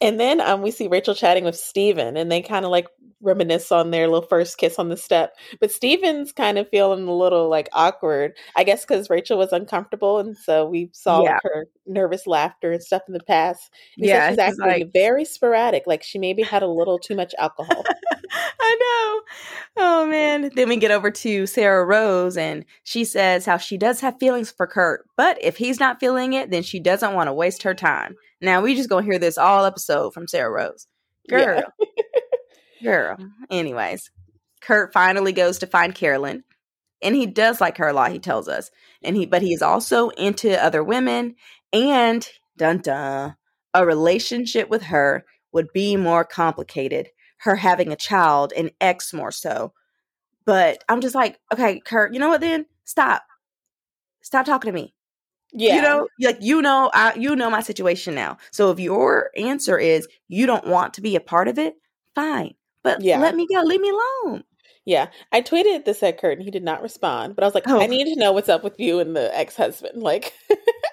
And 0.00 0.20
then 0.20 0.40
um, 0.40 0.60
we 0.60 0.70
see 0.70 0.88
Rachel 0.88 1.14
chatting 1.14 1.44
with 1.44 1.56
Steven, 1.56 2.16
and 2.18 2.30
they 2.30 2.42
kind 2.42 2.64
of 2.66 2.70
like 2.70 2.88
reminisce 3.24 3.72
on 3.72 3.90
their 3.90 4.06
little 4.08 4.28
first 4.28 4.58
kiss 4.58 4.78
on 4.78 4.88
the 4.88 4.96
step. 4.96 5.34
But 5.60 5.72
Steven's 5.72 6.32
kind 6.32 6.58
of 6.58 6.68
feeling 6.68 7.06
a 7.08 7.14
little 7.16 7.48
like 7.48 7.68
awkward, 7.72 8.34
I 8.56 8.64
guess, 8.64 8.84
because 8.84 9.10
Rachel 9.10 9.38
was 9.38 9.52
uncomfortable, 9.52 10.18
and 10.18 10.36
so 10.36 10.66
we 10.66 10.90
saw 10.92 11.22
Yeah. 11.24 11.38
her 11.42 11.66
nervous 11.86 12.26
laughter 12.26 12.72
and 12.72 12.82
stuff 12.82 13.02
in 13.08 13.14
the 13.14 13.22
past. 13.24 13.70
And 13.96 14.06
Yeah, 14.06 14.28
she's 14.28 14.32
he's 14.32 14.38
acting 14.38 14.66
like- 14.66 14.92
very 14.92 15.24
sporadic, 15.24 15.84
like 15.86 16.02
she 16.02 16.18
maybe 16.18 16.42
had 16.42 16.62
a 16.62 16.68
little 16.68 16.98
too 16.98 17.14
much 17.16 17.34
alcohol. 17.38 17.84
I 18.60 19.22
know. 19.76 19.82
Oh 19.84 20.06
man. 20.06 20.50
Then 20.54 20.68
we 20.68 20.76
get 20.76 20.90
over 20.90 21.10
to 21.10 21.46
Sarah 21.46 21.84
Rose 21.84 22.36
and 22.36 22.64
she 22.84 23.04
says 23.04 23.44
how 23.46 23.58
she 23.58 23.76
does 23.76 24.00
have 24.00 24.18
feelings 24.18 24.50
for 24.50 24.66
Kurt, 24.66 25.06
but 25.16 25.36
if 25.42 25.56
he's 25.56 25.78
not 25.78 26.00
feeling 26.00 26.32
it, 26.32 26.50
then 26.50 26.62
she 26.62 26.80
doesn't 26.80 27.12
want 27.14 27.28
to 27.28 27.32
waste 27.34 27.62
her 27.64 27.74
time. 27.74 28.16
Now 28.40 28.60
we 28.62 28.74
just 28.74 28.88
gonna 28.88 29.04
hear 29.04 29.18
this 29.18 29.38
all 29.38 29.64
episode 29.64 30.14
from 30.14 30.26
Sarah 30.26 30.50
Rose. 30.50 30.86
Girl. 31.28 31.62
Yeah. 31.78 31.86
Girl. 32.84 33.16
Mm-hmm. 33.16 33.44
Anyways, 33.50 34.10
Kurt 34.60 34.92
finally 34.92 35.32
goes 35.32 35.58
to 35.58 35.66
find 35.66 35.94
Carolyn. 35.94 36.44
And 37.02 37.14
he 37.14 37.26
does 37.26 37.60
like 37.60 37.76
her 37.76 37.88
a 37.88 37.92
lot, 37.92 38.12
he 38.12 38.18
tells 38.18 38.48
us. 38.48 38.70
And 39.02 39.14
he 39.16 39.26
but 39.26 39.42
he 39.42 39.52
is 39.52 39.62
also 39.62 40.08
into 40.10 40.62
other 40.62 40.82
women 40.82 41.34
and 41.72 42.26
dun 42.56 42.78
dun 42.78 43.36
a 43.74 43.84
relationship 43.84 44.70
with 44.70 44.84
her 44.84 45.24
would 45.52 45.72
be 45.72 45.96
more 45.96 46.24
complicated. 46.24 47.08
Her 47.38 47.56
having 47.56 47.92
a 47.92 47.96
child 47.96 48.52
and 48.56 48.70
X 48.80 49.12
more 49.12 49.32
so. 49.32 49.72
But 50.46 50.82
I'm 50.88 51.00
just 51.00 51.14
like, 51.14 51.40
okay, 51.52 51.80
Kurt, 51.80 52.14
you 52.14 52.20
know 52.20 52.28
what 52.28 52.40
then? 52.40 52.66
Stop. 52.84 53.22
Stop 54.22 54.46
talking 54.46 54.72
to 54.72 54.74
me. 54.74 54.94
Yeah. 55.52 55.76
You 55.76 55.82
know, 55.82 56.08
like 56.20 56.38
you 56.40 56.62
know, 56.62 56.90
I 56.94 57.14
you 57.14 57.36
know 57.36 57.50
my 57.50 57.60
situation 57.60 58.14
now. 58.14 58.38
So 58.50 58.70
if 58.70 58.80
your 58.80 59.30
answer 59.36 59.78
is 59.78 60.08
you 60.28 60.46
don't 60.46 60.66
want 60.66 60.94
to 60.94 61.00
be 61.00 61.16
a 61.16 61.20
part 61.20 61.48
of 61.48 61.58
it, 61.58 61.74
fine. 62.14 62.54
But 62.84 63.00
Yeah. 63.02 63.18
let 63.18 63.34
me 63.34 63.46
go. 63.52 63.62
Leave 63.62 63.80
me 63.80 63.90
alone. 63.90 64.44
Yeah, 64.86 65.06
I 65.32 65.40
tweeted 65.40 65.86
this 65.86 66.02
at 66.02 66.20
Kurt 66.20 66.36
and 66.36 66.42
he 66.44 66.50
did 66.50 66.62
not 66.62 66.82
respond. 66.82 67.34
But 67.34 67.42
I 67.42 67.46
was 67.46 67.54
like, 67.54 67.66
Oh. 67.66 67.80
I 67.80 67.86
need 67.86 68.04
to 68.12 68.20
know 68.20 68.32
what's 68.32 68.50
up 68.50 68.62
with 68.62 68.78
you 68.78 68.98
and 69.00 69.16
the 69.16 69.36
ex 69.36 69.56
husband. 69.56 69.94
Like, 70.02 70.34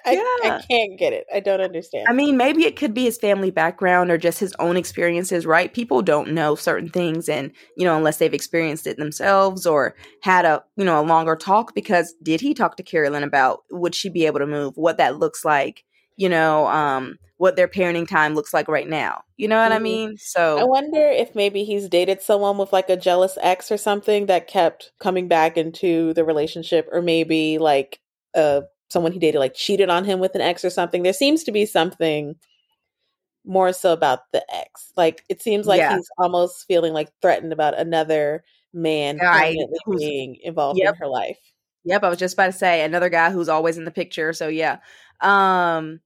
I, 0.06 0.12
Yeah. 0.14 0.54
I 0.56 0.62
can't 0.68 0.98
get 0.98 1.12
it. 1.12 1.26
I 1.32 1.40
don't 1.40 1.60
understand. 1.60 2.06
I 2.08 2.14
mean, 2.14 2.38
maybe 2.38 2.64
it 2.64 2.74
could 2.76 2.94
be 2.94 3.04
his 3.04 3.18
family 3.18 3.50
background 3.50 4.10
or 4.10 4.16
just 4.16 4.40
his 4.40 4.54
own 4.58 4.78
experiences, 4.78 5.44
right? 5.44 5.72
People 5.74 6.00
don't 6.00 6.32
know 6.32 6.54
certain 6.54 6.88
things 6.88 7.28
and, 7.28 7.52
you 7.76 7.84
know, 7.84 7.94
unless 7.96 8.16
they've 8.16 8.32
experienced 8.32 8.86
it 8.86 8.96
themselves 8.96 9.66
or 9.66 9.94
had 10.22 10.46
a, 10.46 10.64
you 10.76 10.84
know, 10.86 10.98
a 10.98 11.04
longer 11.04 11.36
talk 11.36 11.74
because 11.74 12.14
did 12.22 12.40
he 12.40 12.54
talk 12.54 12.76
to 12.78 12.82
Carolyn 12.82 13.22
about 13.22 13.60
would 13.70 13.94
she 13.94 14.08
be 14.08 14.24
able 14.24 14.38
to 14.38 14.46
move, 14.46 14.72
what 14.76 14.96
that 14.96 15.18
looks 15.18 15.44
like, 15.44 15.84
you 16.16 16.28
know, 16.28 16.66
um 16.68 17.18
what 17.38 17.56
their 17.56 17.66
parenting 17.68 18.06
time 18.08 18.34
looks 18.36 18.54
like 18.54 18.68
right 18.68 18.88
now. 18.88 19.22
You 19.36 19.48
know 19.48 19.60
what 19.60 19.72
I 19.72 19.78
Mhm. 19.78 19.82
mean? 19.82 20.16
So 20.18 20.58
I 20.60 20.64
wonder 20.64 21.00
if 21.08 21.34
maybe 21.34 21.64
he's 21.64 21.88
dated 21.88 22.22
someone 22.22 22.56
with 22.58 22.72
like 22.72 22.88
a 22.88 22.96
jealous 22.96 23.36
ex 23.42 23.70
or 23.72 23.76
something 23.76 24.26
that 24.26 24.46
kept 24.48 24.92
coming 25.00 25.26
back 25.28 25.56
into 25.56 26.12
the 26.14 26.24
relationship, 26.24 26.88
or 26.92 27.02
maybe 27.02 27.58
like 27.58 28.00
uh 28.34 28.62
someone 28.90 29.12
he 29.12 29.18
dated 29.18 29.40
like 29.40 29.54
cheated 29.54 29.88
on 29.90 30.04
him 30.04 30.20
with 30.20 30.34
an 30.36 30.40
ex 30.42 30.64
or 30.64 30.70
something. 30.70 31.02
There 31.02 31.12
seems 31.12 31.42
to 31.44 31.52
be 31.52 31.66
something 31.66 32.36
more 33.44 33.72
so 33.72 33.92
about 33.92 34.30
the 34.32 34.44
ex. 34.54 34.92
Like 34.96 35.24
it 35.28 35.42
seems 35.42 35.66
like 35.66 35.78
Yeah. 35.78 35.96
he's 35.96 36.08
almost 36.18 36.64
feeling 36.68 36.92
like 36.92 37.08
threatened 37.20 37.52
about 37.52 37.76
another 37.78 38.44
man 38.72 39.18
Guy 39.18 39.56
being 39.98 40.36
involved 40.42 40.78
Yep. 40.78 40.94
in 40.94 41.00
her 41.00 41.08
life. 41.08 41.38
Yep, 41.84 42.04
I 42.04 42.08
was 42.08 42.18
just 42.18 42.34
about 42.34 42.46
to 42.46 42.52
say 42.52 42.82
another 42.84 43.08
guy 43.08 43.30
who's 43.32 43.48
always 43.48 43.76
in 43.76 43.84
the 43.84 43.90
picture. 43.90 44.32
So 44.32 44.46
yeah. 44.46 44.78
Um 45.22 46.00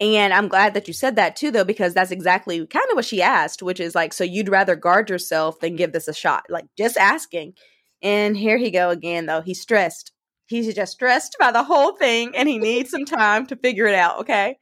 and 0.00 0.32
I'm 0.32 0.48
glad 0.48 0.74
that 0.74 0.88
you 0.88 0.94
said 0.94 1.16
that 1.16 1.36
too 1.36 1.50
though 1.50 1.64
because 1.64 1.92
that's 1.94 2.10
exactly 2.10 2.66
kind 2.66 2.86
of 2.90 2.96
what 2.96 3.04
she 3.04 3.20
asked, 3.22 3.62
which 3.62 3.80
is 3.80 3.94
like 3.94 4.12
so 4.12 4.24
you'd 4.24 4.48
rather 4.48 4.76
guard 4.76 5.10
yourself 5.10 5.60
than 5.60 5.76
give 5.76 5.92
this 5.92 6.08
a 6.08 6.14
shot. 6.14 6.44
Like 6.48 6.66
just 6.78 6.96
asking. 6.96 7.54
And 8.02 8.36
here 8.36 8.56
he 8.56 8.70
go 8.70 8.90
again 8.90 9.26
though. 9.26 9.42
He's 9.42 9.60
stressed. 9.60 10.12
He's 10.46 10.74
just 10.74 10.92
stressed 10.92 11.36
by 11.38 11.52
the 11.52 11.62
whole 11.62 11.96
thing 11.96 12.34
and 12.36 12.48
he 12.48 12.58
needs 12.58 12.90
some 12.90 13.04
time 13.04 13.46
to 13.46 13.56
figure 13.56 13.86
it 13.86 13.94
out, 13.94 14.20
okay? 14.20 14.56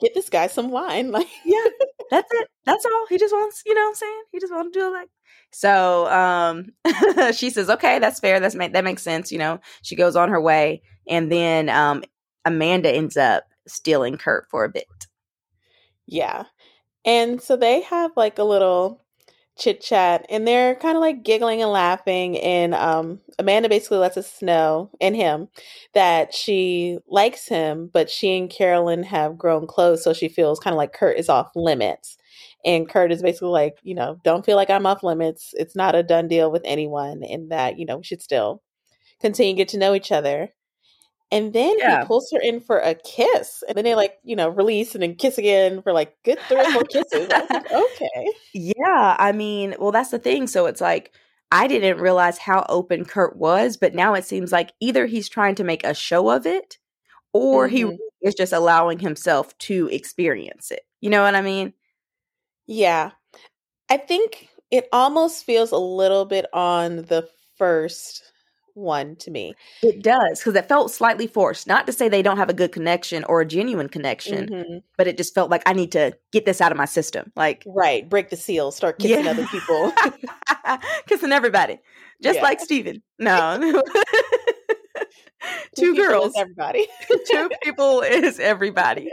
Get 0.00 0.14
this 0.14 0.28
guy 0.30 0.46
some 0.46 0.70
wine. 0.70 1.10
Like 1.12 1.28
Yeah. 1.44 1.64
That's 2.10 2.32
it. 2.32 2.48
That's 2.64 2.84
all. 2.84 3.06
He 3.08 3.18
just 3.18 3.34
wants, 3.34 3.62
you 3.66 3.74
know 3.74 3.82
what 3.82 3.88
I'm 3.88 3.94
saying? 3.94 4.22
He 4.32 4.40
just 4.40 4.52
wants 4.52 4.72
to 4.74 4.78
do 4.80 4.86
it 4.88 4.90
like 4.92 5.08
so 5.50 6.06
um 6.10 6.66
she 7.34 7.50
says, 7.50 7.70
"Okay, 7.70 7.98
that's 8.00 8.20
fair. 8.20 8.40
That's 8.40 8.54
ma- 8.56 8.68
that 8.68 8.84
makes 8.84 9.02
sense, 9.02 9.30
you 9.32 9.38
know." 9.38 9.60
She 9.82 9.94
goes 9.96 10.16
on 10.16 10.28
her 10.30 10.40
way 10.40 10.82
and 11.08 11.30
then 11.30 11.68
um 11.68 12.02
Amanda 12.44 12.90
ends 12.90 13.16
up 13.16 13.44
stealing 13.66 14.16
Kurt 14.16 14.48
for 14.50 14.64
a 14.64 14.68
bit. 14.68 15.06
Yeah. 16.06 16.44
And 17.04 17.40
so 17.40 17.56
they 17.56 17.82
have 17.82 18.12
like 18.16 18.38
a 18.38 18.44
little 18.44 19.00
chit 19.56 19.80
chat 19.80 20.26
and 20.28 20.48
they're 20.48 20.74
kind 20.74 20.96
of 20.96 21.00
like 21.00 21.22
giggling 21.22 21.62
and 21.62 21.70
laughing. 21.70 22.38
And 22.38 22.74
um, 22.74 23.20
Amanda 23.38 23.68
basically 23.68 23.98
lets 23.98 24.16
us 24.16 24.42
know 24.42 24.90
and 25.00 25.14
him 25.14 25.48
that 25.92 26.34
she 26.34 26.98
likes 27.08 27.46
him, 27.46 27.90
but 27.92 28.10
she 28.10 28.36
and 28.36 28.50
Carolyn 28.50 29.02
have 29.04 29.38
grown 29.38 29.66
close. 29.66 30.02
So 30.02 30.12
she 30.12 30.28
feels 30.28 30.58
kind 30.58 30.74
of 30.74 30.78
like 30.78 30.92
Kurt 30.92 31.18
is 31.18 31.28
off 31.28 31.50
limits. 31.54 32.16
And 32.64 32.88
Kurt 32.88 33.12
is 33.12 33.22
basically 33.22 33.50
like, 33.50 33.78
you 33.82 33.94
know, 33.94 34.18
don't 34.24 34.44
feel 34.44 34.56
like 34.56 34.70
I'm 34.70 34.86
off 34.86 35.02
limits. 35.02 35.52
It's 35.52 35.76
not 35.76 35.94
a 35.94 36.02
done 36.02 36.28
deal 36.28 36.50
with 36.50 36.62
anyone, 36.64 37.22
and 37.22 37.50
that, 37.50 37.78
you 37.78 37.84
know, 37.84 37.98
we 37.98 38.04
should 38.04 38.22
still 38.22 38.62
continue 39.20 39.52
to 39.52 39.56
get 39.58 39.68
to 39.68 39.78
know 39.78 39.94
each 39.94 40.10
other. 40.10 40.48
And 41.34 41.52
then 41.52 41.76
Yeah. 41.80 42.02
he 42.02 42.06
pulls 42.06 42.30
her 42.32 42.40
in 42.40 42.60
for 42.60 42.78
a 42.78 42.94
kiss. 42.94 43.64
And 43.68 43.76
then 43.76 43.84
they 43.84 43.96
like, 43.96 44.18
you 44.24 44.36
know, 44.36 44.48
release 44.48 44.94
and 44.94 45.02
then 45.02 45.16
kiss 45.16 45.36
again 45.38 45.82
for 45.82 45.92
like 45.92 46.16
good 46.24 46.38
three 46.48 46.60
or 46.62 46.72
four 46.72 46.84
kisses. 46.90 47.28
I 47.34 47.40
was 47.40 47.50
like, 47.50 47.72
okay. 47.72 48.32
Yeah, 48.54 49.16
I 49.18 49.32
mean, 49.32 49.74
well 49.80 49.92
that's 49.92 50.10
the 50.12 50.20
thing. 50.20 50.46
So 50.46 50.66
it's 50.66 50.80
like 50.80 51.12
I 51.52 51.66
didn't 51.66 51.98
realize 52.00 52.38
how 52.38 52.64
open 52.68 53.04
Kurt 53.04 53.36
was, 53.36 53.76
but 53.76 53.94
now 53.94 54.14
it 54.14 54.24
seems 54.24 54.52
like 54.52 54.72
either 54.80 55.06
he's 55.06 55.28
trying 55.28 55.56
to 55.56 55.64
make 55.64 55.84
a 55.84 55.94
show 55.94 56.30
of 56.30 56.46
it 56.46 56.78
or 57.32 57.68
he 57.68 57.82
Mhm. 57.84 57.98
is 58.22 58.34
just 58.36 58.52
allowing 58.52 59.00
himself 59.00 59.58
to 59.58 59.88
experience 59.92 60.70
it. 60.70 60.82
You 61.00 61.10
know 61.10 61.22
what 61.24 61.34
I 61.34 61.42
mean? 61.42 61.74
Yeah. 62.66 63.10
I 63.90 63.98
think 63.98 64.48
it 64.70 64.88
almost 64.92 65.44
feels 65.44 65.72
a 65.72 65.78
little 65.78 66.26
bit 66.26 66.46
on 66.52 66.96
the 67.04 67.28
first 67.58 68.22
one 68.74 69.16
to 69.16 69.30
me. 69.30 69.54
It 69.82 70.02
does 70.02 70.38
because 70.40 70.54
it 70.54 70.68
felt 70.68 70.90
slightly 70.90 71.26
forced. 71.26 71.66
Not 71.66 71.86
to 71.86 71.92
say 71.92 72.08
they 72.08 72.22
don't 72.22 72.36
have 72.36 72.50
a 72.50 72.54
good 72.54 72.72
connection 72.72 73.24
or 73.24 73.40
a 73.40 73.46
genuine 73.46 73.88
connection, 73.88 74.48
Mhm. 74.48 74.82
but 74.96 75.06
it 75.06 75.16
just 75.16 75.34
felt 75.34 75.50
like 75.50 75.62
I 75.66 75.72
need 75.72 75.92
to 75.92 76.16
get 76.32 76.44
this 76.44 76.60
out 76.60 76.72
of 76.72 76.78
my 76.78 76.84
system. 76.84 77.32
Like 77.36 77.62
Right. 77.66 78.08
Break 78.08 78.30
the 78.30 78.36
seal, 78.36 78.70
start 78.72 78.98
kissing 78.98 79.24
Yeah. 79.24 79.30
other 79.30 79.46
people. 79.46 79.92
kissing 81.06 81.32
everybody, 81.32 81.78
just 82.22 82.36
Yeah. 82.36 82.42
like 82.42 82.60
Steven. 82.60 83.02
No, 83.18 83.80
two 85.76 85.92
is 85.92 85.98
girls, 85.98 86.32
Everybody. 86.36 86.86
two 87.30 87.50
people 87.62 88.00
is 88.00 88.40
everybody. 88.40 89.10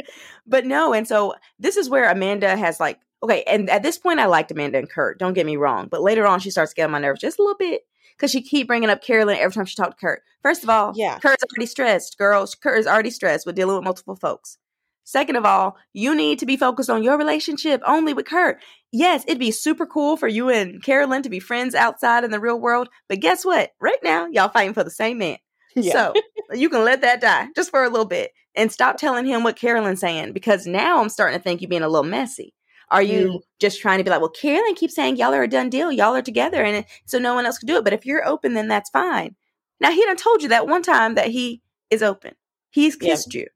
But 0.47 0.65
no, 0.65 0.93
and 0.93 1.07
so 1.07 1.35
this 1.59 1.77
is 1.77 1.89
where 1.89 2.09
Amanda 2.09 2.55
has 2.55 2.79
like 2.79 2.99
okay, 3.23 3.43
and 3.43 3.69
at 3.69 3.83
this 3.83 3.99
point 3.99 4.19
I 4.19 4.25
liked 4.25 4.49
Amanda 4.51 4.79
and 4.79 4.89
Kurt. 4.89 5.19
Don't 5.19 5.33
get 5.33 5.45
me 5.45 5.55
wrong, 5.57 5.87
but 5.91 6.01
later 6.01 6.25
on 6.25 6.39
she 6.39 6.49
starts 6.49 6.73
getting 6.73 6.91
my 6.91 6.99
nerves 6.99 7.21
just 7.21 7.37
a 7.37 7.41
little 7.43 7.57
bit 7.57 7.83
because 8.21 8.31
she 8.31 8.41
keep 8.43 8.67
bringing 8.67 8.89
up 8.91 9.01
Carolyn 9.01 9.37
every 9.39 9.51
time 9.51 9.65
she 9.65 9.75
talked 9.75 9.99
to 9.99 10.05
Kurt. 10.05 10.21
First 10.43 10.63
of 10.63 10.69
all, 10.69 10.93
Yeah. 10.95 11.17
Kurt's 11.17 11.43
already 11.43 11.65
stressed, 11.65 12.19
girls. 12.19 12.53
Kurt 12.53 12.77
is 12.77 12.85
already 12.85 13.09
stressed 13.09 13.47
with 13.47 13.55
dealing 13.55 13.75
with 13.75 13.83
multiple 13.83 14.15
folks. 14.15 14.59
Second 15.03 15.35
of 15.37 15.45
all, 15.45 15.75
you 15.91 16.13
need 16.15 16.37
to 16.37 16.45
be 16.45 16.55
focused 16.55 16.89
on 16.89 17.01
your 17.01 17.17
relationship 17.17 17.81
only 17.83 18.13
with 18.13 18.27
Kurt. 18.27 18.59
Yes, 18.91 19.23
it'd 19.25 19.39
be 19.39 19.49
super 19.49 19.87
cool 19.87 20.17
for 20.17 20.27
you 20.27 20.49
and 20.49 20.83
Carolyn 20.83 21.23
to 21.23 21.29
be 21.29 21.39
friends 21.39 21.73
outside 21.73 22.23
in 22.23 22.29
the 22.29 22.39
real 22.39 22.59
world, 22.59 22.89
but 23.09 23.19
guess 23.19 23.43
what? 23.43 23.71
Right 23.81 23.97
now, 24.03 24.27
y'all 24.27 24.49
fighting 24.49 24.75
for 24.75 24.83
the 24.83 24.91
same 24.91 25.17
man. 25.17 25.37
Yeah. 25.73 25.93
So 25.93 26.13
you 26.53 26.69
can 26.69 26.83
let 26.83 26.99
that 26.99 27.21
die 27.21 27.47
just 27.55 27.71
for 27.71 27.85
a 27.85 27.89
little 27.89 28.05
bit 28.05 28.31
and 28.55 28.69
stop 28.69 28.97
telling 28.97 29.25
him 29.25 29.41
what 29.43 29.55
Carolyn's 29.55 30.01
saying 30.01 30.33
because 30.33 30.67
now 30.67 31.01
I'm 31.01 31.07
starting 31.07 31.39
to 31.39 31.41
think 31.41 31.61
you're 31.61 31.69
being 31.69 31.81
a 31.81 31.87
little 31.87 32.03
messy. 32.03 32.53
Are 32.91 33.01
you 33.01 33.27
Mm. 33.27 33.39
just 33.59 33.81
trying 33.81 33.97
to 33.97 34.03
be 34.03 34.09
like, 34.09 34.19
well, 34.21 34.29
Carolyn 34.29 34.75
keeps 34.75 34.93
saying 34.95 35.15
y'all 35.17 35.33
are 35.33 35.43
a 35.43 35.47
done 35.47 35.69
deal, 35.69 35.91
y'all 35.91 36.15
are 36.15 36.21
together, 36.21 36.63
and 36.63 36.85
so 37.05 37.17
no 37.19 37.33
one 37.33 37.45
else 37.45 37.57
can 37.57 37.67
do 37.67 37.77
it. 37.77 37.83
But 37.83 37.93
if 37.93 38.05
you're 38.05 38.27
open, 38.27 38.53
then 38.53 38.67
that's 38.67 38.89
fine. 38.89 39.35
Now 39.79 39.91
he 39.91 40.03
done 40.05 40.17
told 40.17 40.43
you 40.43 40.49
that 40.49 40.67
one 40.67 40.83
time 40.83 41.15
that 41.15 41.29
he 41.29 41.61
is 41.89 42.03
open. 42.03 42.35
He's 42.69 42.97
Yeah. 43.01 43.09
kissed 43.09 43.33
you. 43.33 43.47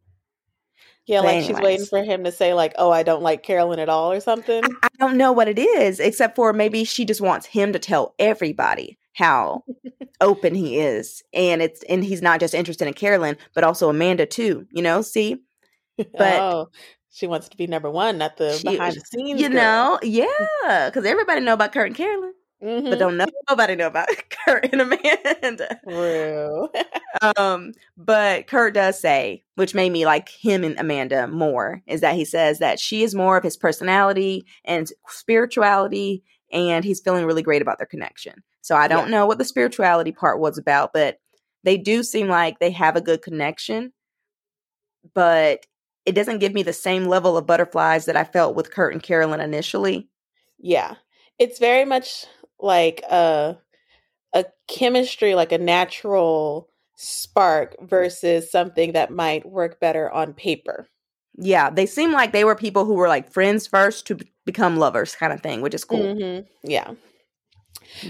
yeah, 1.08 1.20
but 1.22 1.26
like 1.36 1.44
she's 1.46 1.60
waiting 1.60 1.86
for 1.86 2.02
him 2.04 2.24
to 2.24 2.32
say, 2.32 2.54
like, 2.56 2.74
oh, 2.80 2.90
I 2.90 3.04
don't 3.04 3.22
like 3.22 3.44
Carolyn 3.44 3.78
at 3.80 3.90
all 3.90 4.12
or 4.12 4.20
something. 4.20 4.64
I 4.82 4.88
don't 5.00 5.18
know 5.18 5.32
what 5.32 5.48
it 5.48 5.60
is, 5.60 6.00
except 6.00 6.36
for 6.36 6.52
maybe 6.52 6.84
she 6.84 7.06
just 7.06 7.22
wants 7.22 7.46
him 7.46 7.74
to 7.74 7.80
tell 7.80 8.16
everybody 8.18 8.98
how 9.14 9.64
open 10.22 10.56
he 10.56 10.80
is, 10.80 11.22
and 11.34 11.62
it's 11.62 11.84
and 11.84 12.04
he's 12.04 12.22
not 12.24 12.40
just 12.40 12.54
interested 12.56 12.88
in 12.88 12.94
Carolyn, 12.96 13.38
but 13.54 13.64
also 13.64 13.88
Amanda 13.90 14.26
too. 14.26 14.66
You 14.72 14.82
know, 14.82 15.02
see, 15.04 15.38
but- 15.98 16.40
oh, 16.40 16.70
she 17.16 17.28
wants 17.28 17.48
to 17.50 17.56
be 17.58 17.66
number 17.66 17.90
one, 17.90 18.18
not 18.18 18.36
the 18.38 18.58
She- 18.58 18.72
behind 18.72 18.96
the 18.96 19.02
scenes. 19.02 19.40
you 19.42 19.48
know, 19.50 19.98
yeah, 20.04 20.90
because 20.90 21.06
everybody 21.06 21.40
know 21.42 21.54
about 21.54 21.72
Kurt 21.72 21.88
and 21.88 21.96
Carolyn, 21.96 22.34
hmm 22.62 22.90
but 22.90 23.00
don't 23.00 23.16
know 23.18 23.26
nobody 23.50 23.76
know 23.76 23.88
about 23.88 24.10
Kurt 24.46 24.68
and 24.74 24.82
Amanda. 24.82 25.80
True. 25.88 26.68
um, 27.38 27.72
but 27.96 28.48
Kurt 28.48 28.74
does 28.74 29.00
say, 29.00 29.44
which 29.56 29.74
made 29.74 29.92
me 29.92 30.06
like 30.06 30.28
him 30.28 30.64
and 30.66 30.78
Amanda 30.78 31.28
more, 31.28 31.82
is 31.88 32.02
that 32.02 32.16
he 32.16 32.26
says 32.26 32.60
that 32.60 32.80
she 32.80 33.04
is 33.04 33.16
more 33.16 33.38
of 33.38 33.44
his 33.44 33.56
personality 33.56 34.46
and 34.66 34.92
spirituality, 35.08 36.22
and 36.52 36.84
he's 36.84 37.00
feeling 37.00 37.26
really 37.26 37.42
great 37.44 37.62
about 37.62 37.78
their 37.78 37.88
connection. 37.88 38.44
So 38.62 38.76
I 38.76 38.88
don't 38.90 39.06
Yeah. 39.10 39.20
know 39.20 39.26
what 39.26 39.38
the 39.38 39.46
spirituality 39.46 40.12
part 40.12 40.40
was 40.40 40.58
about, 40.58 40.92
but 40.92 41.20
they 41.64 41.78
do 41.78 42.04
seem 42.04 42.28
like 42.28 42.60
they 42.60 42.72
have 42.72 42.96
a 42.98 43.02
good 43.02 43.22
connection. 43.22 43.94
But 45.14 45.66
it 46.06 46.14
doesn't 46.14 46.40
give 46.40 46.54
me 46.54 46.64
the 46.64 46.74
same 46.74 47.06
level 47.06 47.38
of 47.38 47.48
butterflies 47.48 48.06
that 48.06 48.16
I 48.16 48.24
felt 48.24 48.56
with 48.56 48.72
Kurt 48.72 48.94
and 48.94 49.02
Carolyn 49.02 49.40
initially. 49.42 50.08
Yeah. 50.60 50.96
It's 51.40 51.60
very 51.60 51.86
much 51.86 52.26
like 52.60 53.02
a 53.10 53.58
a 54.34 54.46
chemistry, 54.68 55.34
like 55.34 55.52
a 55.52 55.58
natural 55.58 56.70
spark 56.98 57.76
versus 57.82 58.52
something 58.52 58.92
that 58.94 59.12
might 59.12 59.46
work 59.46 59.80
better 59.80 60.12
on 60.12 60.34
paper. 60.34 60.88
Yeah, 61.38 61.70
they 61.70 61.86
seem 61.86 62.12
like 62.12 62.32
they 62.32 62.44
were 62.46 62.56
people 62.56 62.86
who 62.86 62.94
were 62.94 63.08
like 63.08 63.32
friends 63.32 63.68
first 63.68 64.08
to 64.08 64.16
b- 64.16 64.32
become 64.46 64.78
lovers, 64.78 65.16
kind 65.16 65.34
of 65.34 65.42
thing, 65.42 65.62
which 65.62 65.74
is 65.74 65.84
cool. 65.84 66.00
Mhm. 66.00 66.46
Yeah. 66.64 66.92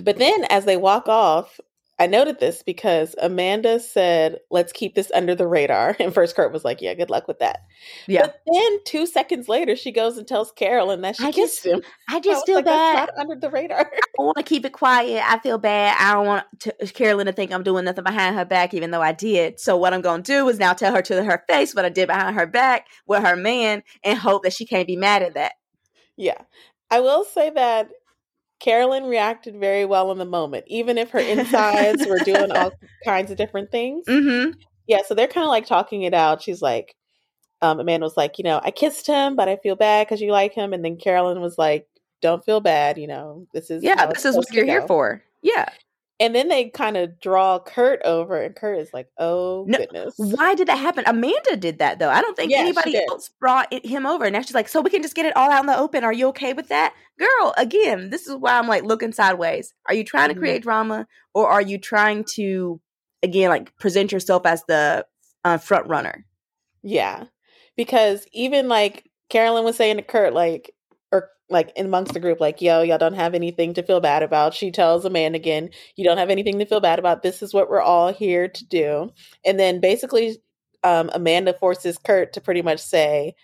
But 0.04 0.18
then 0.18 0.46
as 0.46 0.66
they 0.66 0.78
walk 0.78 1.08
off, 1.08 1.60
I 1.98 2.08
noted 2.08 2.42
this 2.42 2.62
because 2.62 3.16
Amanda 3.22 3.80
said, 3.80 4.40
let's 4.52 4.74
keep 4.74 4.96
this 4.96 5.10
under 5.16 5.34
the 5.34 5.48
radar. 5.48 5.96
And 6.00 6.14
first 6.14 6.36
Kurt 6.36 6.52
was 6.52 6.66
like, 6.66 6.82
yeah, 6.82 6.94
good 6.94 7.10
luck 7.10 7.26
with 7.28 7.40
that. 7.40 7.60
Yeah, 8.06 8.24
But 8.28 8.42
then 8.52 8.80
two 8.84 9.06
seconds 9.08 9.48
later, 9.48 9.78
she 9.78 9.92
goes 9.94 10.18
and 10.18 10.28
tells 10.28 10.52
Carolyn 10.52 11.02
that 11.02 11.16
she 11.16 11.24
I 11.24 11.32
kissed 11.32 11.64
just- 11.64 11.66
him. 11.66 11.82
I 12.10 12.18
I 12.18 12.20
just 12.20 12.36
was 12.40 12.44
feel 12.46 12.56
like, 12.58 12.66
bad. 12.66 13.10
under 13.18 13.36
the 13.36 13.50
radar. 13.50 13.90
I 14.20 14.22
want 14.24 14.36
to 14.38 14.44
keep 14.44 14.66
it 14.66 14.74
quiet. 14.74 15.24
I 15.26 15.40
feel 15.40 15.58
bad. 15.58 15.96
I 16.00 16.14
don't 16.14 16.26
want 16.26 16.46
to, 16.62 16.76
uh, 16.84 16.88
Carolyn 16.88 17.28
to 17.28 17.32
think 17.32 17.54
I'm 17.54 17.64
doing 17.64 17.86
nothing 17.86 18.04
behind 18.04 18.36
her 18.36 18.46
back, 18.46 18.74
even 18.74 18.92
though 18.92 19.02
I 19.02 19.14
did. 19.14 19.60
So 19.62 19.78
what 19.78 19.94
I'm 19.94 20.02
going 20.02 20.22
to 20.24 20.32
do 20.32 20.50
is 20.50 20.60
now 20.60 20.74
tell 20.74 20.94
her 20.94 21.02
to 21.04 21.24
her 21.24 21.44
face 21.48 21.74
what 21.74 21.86
I 21.86 21.90
did 21.90 22.08
behind 22.08 22.36
her 22.36 22.46
back 22.46 22.88
with 23.08 23.24
her 23.24 23.36
man, 23.38 23.84
and 24.04 24.18
hope 24.20 24.44
that 24.44 24.54
she 24.54 24.66
can't 24.66 24.86
be 24.88 24.98
mad 24.98 25.24
at 25.24 25.36
that. 25.36 25.54
yeah. 26.18 26.42
I 26.92 27.00
will 27.00 27.24
say 27.24 27.50
that 27.50 27.90
Carolyn 28.60 29.06
reacted 29.06 29.60
very 29.60 29.86
well 29.86 30.12
in 30.12 30.18
the 30.18 30.26
moment, 30.26 30.66
even 30.68 30.98
if 30.98 31.10
her 31.12 31.20
insides 31.20 32.06
were 32.08 32.20
doing 32.20 32.52
all 32.52 32.72
kinds 33.06 33.32
of 33.32 33.38
different 33.38 33.72
things. 33.72 34.06
Mm-hmm. 34.08 34.60
Yeah, 34.88 35.02
so 35.06 35.14
they're 35.14 35.28
kind 35.28 35.44
of 35.44 35.50
like 35.50 35.66
talking 35.66 36.04
it 36.04 36.14
out. 36.14 36.42
She's 36.42 36.62
like, 36.62 36.96
um, 37.62 37.80
Amanda 37.80 38.06
was 38.06 38.18
like, 38.18 38.38
you 38.38 38.44
know, 38.44 38.62
I 38.64 38.72
kissed 38.72 39.08
him, 39.08 39.36
but 39.36 39.50
I 39.50 39.58
feel 39.58 39.76
bad 39.76 40.08
because 40.08 40.22
you 40.22 40.32
like 40.32 40.54
him. 40.54 40.74
And 40.74 40.86
then 40.86 40.98
Carolyn 40.98 41.42
was 41.42 41.58
like, 41.58 41.88
don't 42.22 42.46
feel 42.46 42.62
bad. 42.62 42.98
You 42.98 43.08
know, 43.08 43.48
this 43.54 43.70
is 43.70 43.84
Yeah, 43.84 44.06
this 44.06 44.26
is 44.26 44.36
what 44.36 44.52
you're 44.52 44.66
here 44.66 44.86
for. 44.88 45.22
Yeah. 45.42 45.70
And 46.20 46.34
then 46.34 46.48
they 46.48 46.70
kind 46.70 46.96
of 46.96 47.20
draw 47.20 47.60
Kurt 47.60 48.02
over, 48.06 48.42
and 48.42 48.56
Kurt 48.56 48.80
is 48.80 48.94
like, 48.94 49.10
oh 49.18 49.66
No, 49.68 49.78
goodness. 49.78 50.14
Why 50.18 50.56
did 50.56 50.70
that 50.70 50.78
happen? 50.78 51.04
Amanda 51.08 51.58
did 51.58 51.80
that 51.80 52.00
though. 52.00 52.10
I 52.10 52.22
don't 52.22 52.38
think 52.38 52.52
Yeah, 52.52 52.60
anybody 52.60 52.98
else 53.10 53.30
brought 53.40 53.68
it, 53.74 53.86
him 53.86 54.06
over. 54.06 54.24
And 54.24 54.34
now 54.34 54.42
she's 54.42 54.54
like, 54.56 54.70
so 54.70 54.80
we 54.80 54.90
can 54.90 55.02
just 55.02 55.16
get 55.16 55.26
it 55.26 55.36
all 55.36 55.52
out 55.52 55.60
in 55.60 55.66
the 55.66 55.78
open. 55.78 56.06
Are 56.06 56.14
you 56.14 56.28
okay 56.30 56.54
with 56.54 56.70
that? 56.70 56.94
Girl, 57.20 57.54
again, 57.58 58.12
this 58.12 58.28
is 58.28 58.36
why 58.38 58.58
I'm 58.58 58.68
like 58.68 58.84
looking 58.84 59.12
sideways. 59.12 59.74
Are 59.88 59.94
you 59.94 60.06
trying 60.06 60.30
to 60.30 60.36
Mhm. 60.36 60.40
create 60.40 60.64
drama 60.64 61.06
or 61.34 61.50
are 61.50 61.62
you 61.62 61.78
trying 61.78 62.24
to, 62.36 62.80
again, 63.22 63.50
like 63.50 63.76
present 63.78 64.14
yourself 64.14 64.46
as 64.46 64.64
the 64.70 65.06
uh, 65.44 65.58
front 65.58 65.88
runner? 65.88 66.26
Yeah, 66.82 67.26
because 67.76 68.26
even 68.32 68.70
like 68.70 69.04
Carolyn 69.30 69.66
was 69.66 69.76
saying 69.76 69.98
to 69.98 70.02
Kurt, 70.04 70.34
like, 70.34 70.72
like 71.50 71.72
in 71.76 71.86
amongst 71.86 72.14
the 72.14 72.20
group, 72.20 72.40
like, 72.40 72.62
yo, 72.62 72.82
y'all 72.82 72.98
don't 72.98 73.14
have 73.14 73.34
anything 73.36 73.74
to 73.76 73.84
feel 73.84 74.00
bad 74.00 74.24
about. 74.24 74.54
She 74.54 74.72
tells 74.72 75.06
Amanda 75.06 75.38
again, 75.38 75.70
you 75.96 76.04
don't 76.04 76.18
have 76.18 76.30
anything 76.30 76.60
to 76.60 76.66
feel 76.66 76.80
bad 76.80 77.00
about. 77.00 77.22
This 77.24 77.44
is 77.44 77.54
what 77.54 77.70
we're 77.70 77.82
all 77.82 78.12
here 78.12 78.48
to 78.48 78.66
do. 78.66 79.12
And 79.46 79.60
then 79.60 79.80
basically, 79.80 80.38
um, 80.84 81.10
Amanda 81.14 81.54
forces 81.54 81.98
Kurt 81.98 82.34
to 82.34 82.42
pretty 82.42 82.62
much 82.62 82.80
say, 82.80 83.36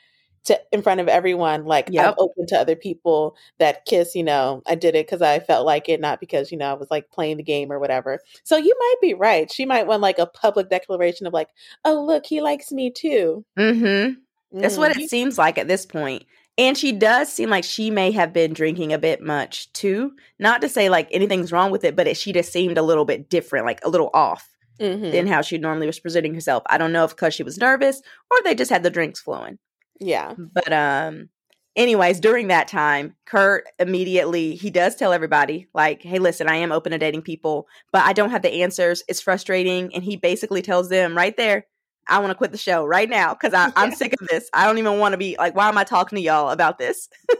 to 0.45 0.59
in 0.71 0.81
front 0.81 0.99
of 0.99 1.07
everyone, 1.07 1.65
like 1.65 1.89
I'm 1.95 2.15
open 2.17 2.47
to 2.47 2.57
other 2.57 2.75
people 2.75 3.35
that 3.59 3.85
kiss. 3.85 4.15
You 4.15 4.23
know, 4.23 4.63
I 4.65 4.73
did 4.73 4.95
it 4.95 5.05
because 5.05 5.21
I 5.21 5.37
felt 5.39 5.67
like 5.67 5.87
it, 5.87 6.01
not 6.01 6.19
because 6.19 6.51
you 6.51 6.57
know 6.57 6.71
I 6.71 6.73
was 6.73 6.89
like 6.89 7.11
playing 7.11 7.37
the 7.37 7.43
game 7.43 7.71
or 7.71 7.77
whatever. 7.79 8.19
So 8.43 8.57
you 8.57 8.75
might 8.79 8.95
be 9.03 9.13
right. 9.13 9.51
She 9.51 9.65
might 9.65 9.85
want 9.85 10.01
like 10.01 10.17
a 10.17 10.25
public 10.25 10.67
declaration 10.69 11.27
of 11.27 11.33
like, 11.33 11.49
oh 11.85 12.03
look, 12.03 12.25
he 12.25 12.41
likes 12.41 12.71
me 12.71 12.89
too. 12.89 13.45
Mm-hmm. 13.57 14.59
That's 14.59 14.77
what 14.77 14.95
Mhm. 14.95 15.01
it 15.01 15.09
seems 15.11 15.37
like 15.37 15.59
at 15.59 15.67
this 15.67 15.85
point. 15.85 16.25
And 16.57 16.77
she 16.77 16.91
does 16.91 17.31
seem 17.31 17.49
like 17.49 17.63
she 17.63 17.89
may 17.89 18.11
have 18.11 18.33
been 18.33 18.53
drinking 18.53 18.93
a 18.93 18.97
bit 18.99 19.21
much 19.21 19.71
too. 19.73 20.11
Not 20.37 20.61
to 20.61 20.69
say 20.69 20.89
like 20.89 21.07
anything's 21.11 21.51
wrong 21.51 21.71
with 21.71 21.83
it, 21.83 21.95
but 21.95 22.07
it, 22.07 22.17
she 22.17 22.33
just 22.33 22.51
seemed 22.51 22.77
a 22.77 22.83
little 22.83 23.05
bit 23.05 23.29
different, 23.29 23.65
like 23.65 23.79
a 23.83 23.89
little 23.89 24.09
off. 24.13 24.47
Mhm. 24.79 25.11
than 25.11 25.27
how 25.27 25.41
she 25.43 25.59
normally 25.59 25.85
was 25.85 25.99
presenting 25.99 26.33
herself. 26.33 26.63
I 26.65 26.79
don't 26.79 26.91
know 26.91 27.03
if 27.03 27.11
because 27.11 27.35
she 27.35 27.43
was 27.43 27.59
nervous 27.59 28.01
or 28.31 28.37
they 28.43 28.55
just 28.55 28.71
had 28.71 28.81
the 28.81 28.89
drinks 28.89 29.19
flowing. 29.19 29.59
Yeah. 29.99 30.33
But 30.35 30.73
um 30.73 31.29
anyways, 31.75 32.19
during 32.19 32.47
that 32.47 32.67
time, 32.67 33.15
Kurt 33.27 33.65
immediately 33.77 34.55
he 34.55 34.71
does 34.71 34.95
tell 34.95 35.13
everybody 35.13 35.67
like, 35.75 36.01
"Hey, 36.01 36.17
listen, 36.17 36.49
I 36.49 36.55
am 36.55 36.71
open 36.71 36.93
to 36.93 36.97
dating 36.97 37.21
people, 37.21 37.67
but 37.91 38.03
I 38.05 38.13
don't 38.13 38.31
have 38.31 38.41
the 38.41 38.63
answers. 38.63 39.03
It's 39.07 39.21
frustrating." 39.21 39.93
And 39.93 40.03
he 40.03 40.15
basically 40.15 40.63
tells 40.63 40.89
them 40.89 41.15
right 41.15 41.37
there, 41.37 41.67
"I 42.07 42.19
want 42.19 42.31
to 42.31 42.35
quit 42.35 42.51
the 42.51 42.57
show 42.57 42.85
right 42.85 43.09
now 43.09 43.33
I 43.53 43.71
I'm 43.75 43.91
sick 43.91 44.13
of 44.19 44.27
this. 44.29 44.49
I 44.53 44.65
don't 44.65 44.77
even 44.77 44.99
want 44.99 45.13
to 45.13 45.17
be 45.17 45.35
like 45.37 45.55
why 45.55 45.67
am 45.67 45.77
I 45.77 45.83
talking 45.83 46.17
to 46.17 46.21
y'all 46.21 46.49
about 46.49 46.77
this?" 46.77 47.09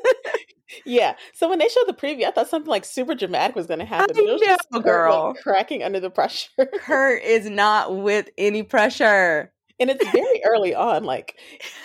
Yeah. 0.86 1.16
So 1.34 1.50
when 1.50 1.60
they 1.60 1.68
showed 1.68 1.88
the 1.88 1.94
preview, 1.94 2.26
I 2.26 2.32
thought 2.32 2.50
something 2.50 2.70
like 2.70 2.86
super 2.86 3.16
dramatic 3.16 3.56
was 3.56 3.68
going 3.68 3.80
to 3.80 3.86
happen. 3.86 4.16
I 4.16 4.20
it 4.22 4.32
was 4.32 4.42
know, 4.42 4.58
Kurt, 4.72 4.84
girl. 4.84 5.34
like, 5.36 5.44
cracking 5.44 5.84
under 5.84 6.00
the 6.00 6.10
pressure. 6.10 6.50
Kurt 6.80 7.22
is 7.24 7.50
not 7.50 7.98
with 7.98 8.30
any 8.38 8.64
pressure. 8.64 9.52
And 9.82 9.90
it's 9.90 10.10
very 10.12 10.42
early 10.46 10.74
on. 10.74 11.04
Like, 11.04 11.36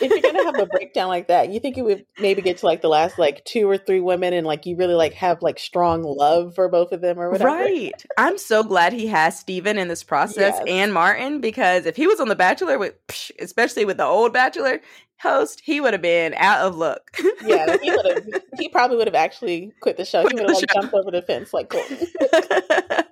if 0.00 0.10
you're 0.10 0.20
going 0.20 0.36
to 0.36 0.44
have 0.44 0.58
a 0.60 0.66
breakdown 0.66 1.08
like 1.08 1.26
that, 1.28 1.50
you 1.50 1.58
think 1.58 1.76
you 1.76 1.84
would 1.84 2.04
maybe 2.18 2.42
get 2.42 2.58
to 2.58 2.66
like 2.66 2.82
the 2.82 2.88
last 2.88 3.18
like 3.18 3.44
two 3.44 3.68
or 3.68 3.78
three 3.78 4.00
women 4.00 4.32
and 4.32 4.46
like 4.46 4.66
you 4.66 4.76
really 4.76 4.94
like 4.94 5.14
have 5.14 5.42
like 5.42 5.58
strong 5.58 6.02
love 6.04 6.54
for 6.54 6.68
both 6.68 6.92
of 6.92 7.00
them 7.00 7.18
or 7.18 7.30
whatever. 7.30 7.48
Right. 7.50 8.00
I'm 8.18 8.38
so 8.38 8.62
glad 8.62 8.92
he 8.92 9.06
has 9.08 9.38
Steven 9.38 9.78
in 9.78 9.88
this 9.88 10.04
process 10.04 10.54
Yes. 10.58 10.62
and 10.68 10.92
Martin 10.94 11.40
because 11.40 11.86
if 11.86 11.96
he 11.96 12.06
was 12.06 12.20
on 12.20 12.28
The 12.28 12.36
Bachelor, 12.36 12.78
with, 12.78 12.94
especially 13.40 13.84
with 13.84 13.96
the 13.96 14.04
old 14.04 14.32
Bachelor 14.32 14.80
host, 15.18 15.62
he 15.64 15.80
would 15.80 15.94
have 15.94 16.02
been 16.02 16.34
out 16.34 16.60
of 16.66 16.76
luck. 16.76 17.16
Yeah. 17.42 17.76
He 17.82 17.90
would 17.90 18.06
have, 18.06 18.42
he 18.58 18.68
probably 18.68 18.96
would 18.98 19.06
have 19.06 19.14
actually 19.14 19.72
quit 19.80 19.96
the 19.96 20.04
show. 20.04 20.20
He 20.28 20.34
would 20.34 20.40
have 20.40 20.50
like 20.50 20.70
show. 20.70 20.80
jumped 20.80 20.94
over 20.94 21.10
the 21.10 21.22
fence 21.22 21.54
like 21.54 21.70
Colton. 21.70 22.06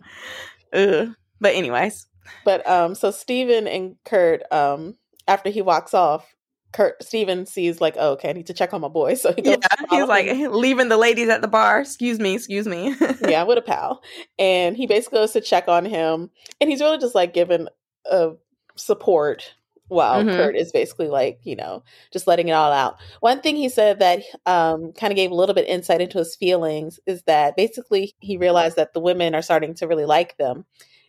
Ugh. 0.73 1.14
But, 1.40 1.55
anyways, 1.55 2.07
But 2.45 2.67
um, 2.69 2.95
so 2.95 3.11
Steven 3.11 3.67
and 3.67 3.97
Kurt, 4.05 4.43
um, 4.53 4.97
after 5.27 5.51
he 5.51 5.63
walks 5.63 5.95
off, 5.95 6.35
Kurt 6.73 7.01
Steven 7.05 7.47
sees 7.47 7.81
like, 7.81 7.95
oh, 7.99 8.13
okay, 8.13 8.31
I 8.31 8.33
need 8.33 8.49
to 8.49 8.55
check 8.55 8.75
on 8.75 8.81
my 8.81 8.89
boy. 8.89 9.15
So 9.25 9.33
he 9.33 9.43
goes 9.43 9.59
yeah, 9.61 9.87
he's 9.91 10.09
like 10.09 10.27
him. 10.27 10.53
leaving 10.55 10.89
the 10.89 10.97
ladies 10.97 11.29
at 11.29 11.41
the 11.41 11.49
bar. 11.49 11.81
Excuse 11.81 12.19
me, 12.19 12.35
excuse 12.35 12.67
me. 12.67 12.95
yeah, 13.29 13.45
with 13.45 13.59
a 13.59 13.63
pal. 13.63 14.03
And 14.39 14.77
he 14.77 14.87
basically 14.87 15.21
goes 15.21 15.33
to 15.33 15.41
check 15.41 15.69
on 15.69 15.85
him. 15.85 16.31
And 16.61 16.69
he's 16.69 16.81
really 16.81 16.99
just 16.99 17.15
like 17.15 17.33
giving 17.33 17.69
uh 18.11 18.31
support 18.77 19.55
while 19.87 20.25
Mhm. 20.25 20.37
Kurt 20.37 20.57
is 20.57 20.73
basically 20.73 21.07
like, 21.07 21.39
you 21.45 21.55
know, 21.55 21.85
just 22.13 22.27
letting 22.27 22.49
it 22.49 22.53
all 22.53 22.73
out. 22.73 22.97
One 23.21 23.41
thing 23.41 23.55
he 23.55 23.69
said 23.69 24.01
that 24.01 24.23
um 24.45 24.93
kind 24.95 25.13
of 25.13 25.17
gave 25.17 25.31
a 25.31 25.35
little 25.35 25.55
bit 25.55 25.69
insight 25.69 26.01
into 26.01 26.19
his 26.19 26.35
feelings 26.35 26.99
is 27.07 27.23
that 27.29 27.55
basically 27.57 28.15
he 28.19 28.37
realized 28.37 28.77
that 28.77 28.95
the 28.95 29.01
women 29.01 29.37
are 29.37 29.43
starting 29.43 29.75
to 29.75 29.87
really 29.87 30.07
like 30.07 30.37
them 30.39 30.65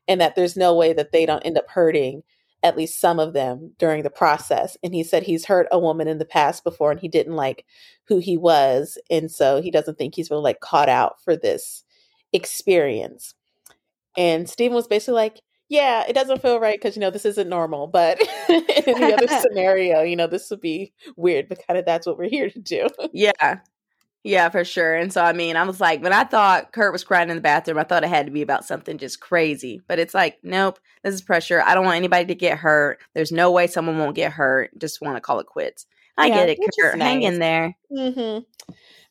and 0.08 0.22
that 0.22 0.36
there's 0.36 0.56
no 0.56 0.76
way 0.76 0.94
that 0.94 1.12
they 1.12 1.26
don't 1.26 1.46
end 1.46 1.58
up 1.58 1.70
hurting 1.70 2.24
at 2.64 2.76
least 2.76 3.00
some 3.00 3.20
of 3.20 3.34
them 3.34 3.74
during 3.78 4.02
the 4.02 4.10
process. 4.10 4.76
And 4.84 4.94
he 4.96 5.04
said 5.04 5.22
he's 5.24 5.46
hurt 5.46 5.68
a 5.72 5.78
woman 5.78 6.08
in 6.08 6.18
the 6.18 6.26
past 6.26 6.64
before 6.64 6.90
and 6.90 7.00
he 7.00 7.08
didn't 7.08 7.36
like 7.36 7.64
who 8.08 8.18
he 8.18 8.38
was. 8.38 8.98
And 9.12 9.32
so 9.32 9.62
he 9.62 9.70
doesn't 9.70 10.00
think 10.00 10.16
he's 10.16 10.32
really 10.32 10.42
like 10.42 10.62
caught 10.62 10.90
out 10.90 11.22
for 11.24 11.36
this 11.36 11.84
experience. 12.34 13.36
And 14.18 14.50
Steven 14.50 14.76
was 14.76 14.88
basically 14.88 15.14
like, 15.14 15.42
yeah, 15.70 16.06
it 16.08 16.14
doesn't 16.14 16.42
feel 16.42 16.60
right 16.60 16.78
because, 16.78 16.96
you 16.96 17.02
know, 17.02 17.12
this 17.12 17.26
isn't 17.26 17.50
normal. 17.50 17.86
But 17.86 18.20
in 18.50 18.64
the 18.66 19.16
other 19.16 19.28
scenario, 19.42 20.02
you 20.02 20.16
know, 20.16 20.28
this 20.28 20.50
would 20.50 20.62
be 20.62 20.92
weird, 21.16 21.48
but 21.48 21.66
kind 21.68 21.78
of 21.78 21.86
that's 21.86 22.08
what 22.08 22.18
we're 22.18 22.30
here 22.30 22.50
to 22.50 22.60
do. 22.60 22.88
yeah. 23.14 23.60
Yeah, 24.26 24.50
for 24.50 24.66
sure. 24.66 24.96
And 24.96 25.14
so, 25.14 25.22
I 25.22 25.34
mean, 25.34 25.56
I 25.56 25.64
was 25.66 25.80
like, 25.80 26.02
when 26.02 26.12
I 26.12 26.24
thought 26.24 26.72
Kurt 26.72 26.92
was 26.92 27.04
crying 27.04 27.30
in 27.30 27.36
the 27.36 27.42
bathroom, 27.42 27.78
I 27.78 27.84
thought 27.84 28.04
it 28.04 28.10
had 28.10 28.26
to 28.26 28.32
be 28.32 28.42
about 28.42 28.66
something 28.66 28.98
just 28.98 29.20
crazy. 29.20 29.84
But 29.88 30.00
it's 30.00 30.16
like, 30.16 30.40
nope, 30.42 30.80
this 31.04 31.14
is 31.14 31.22
pressure. 31.22 31.62
I 31.64 31.76
don't 31.76 31.86
want 31.86 31.98
anybody 31.98 32.26
to 32.26 32.34
get 32.36 32.58
hurt. 32.58 32.98
There's 33.14 33.32
no 33.32 33.52
way 33.52 33.68
someone 33.68 34.00
won't 34.00 34.16
get 34.16 34.32
hurt. 34.32 34.72
Just 34.80 35.00
want 35.00 35.16
to 35.16 35.22
call 35.22 35.40
it 35.42 35.46
quits. 35.46 35.86
I 36.18 36.30
Yeah, 36.30 36.48
get 36.48 36.50
it, 36.50 36.60
Kurt. 36.82 37.00
Hang 37.00 37.22
in 37.22 37.38
there. 37.38 37.78
hmm 37.92 38.40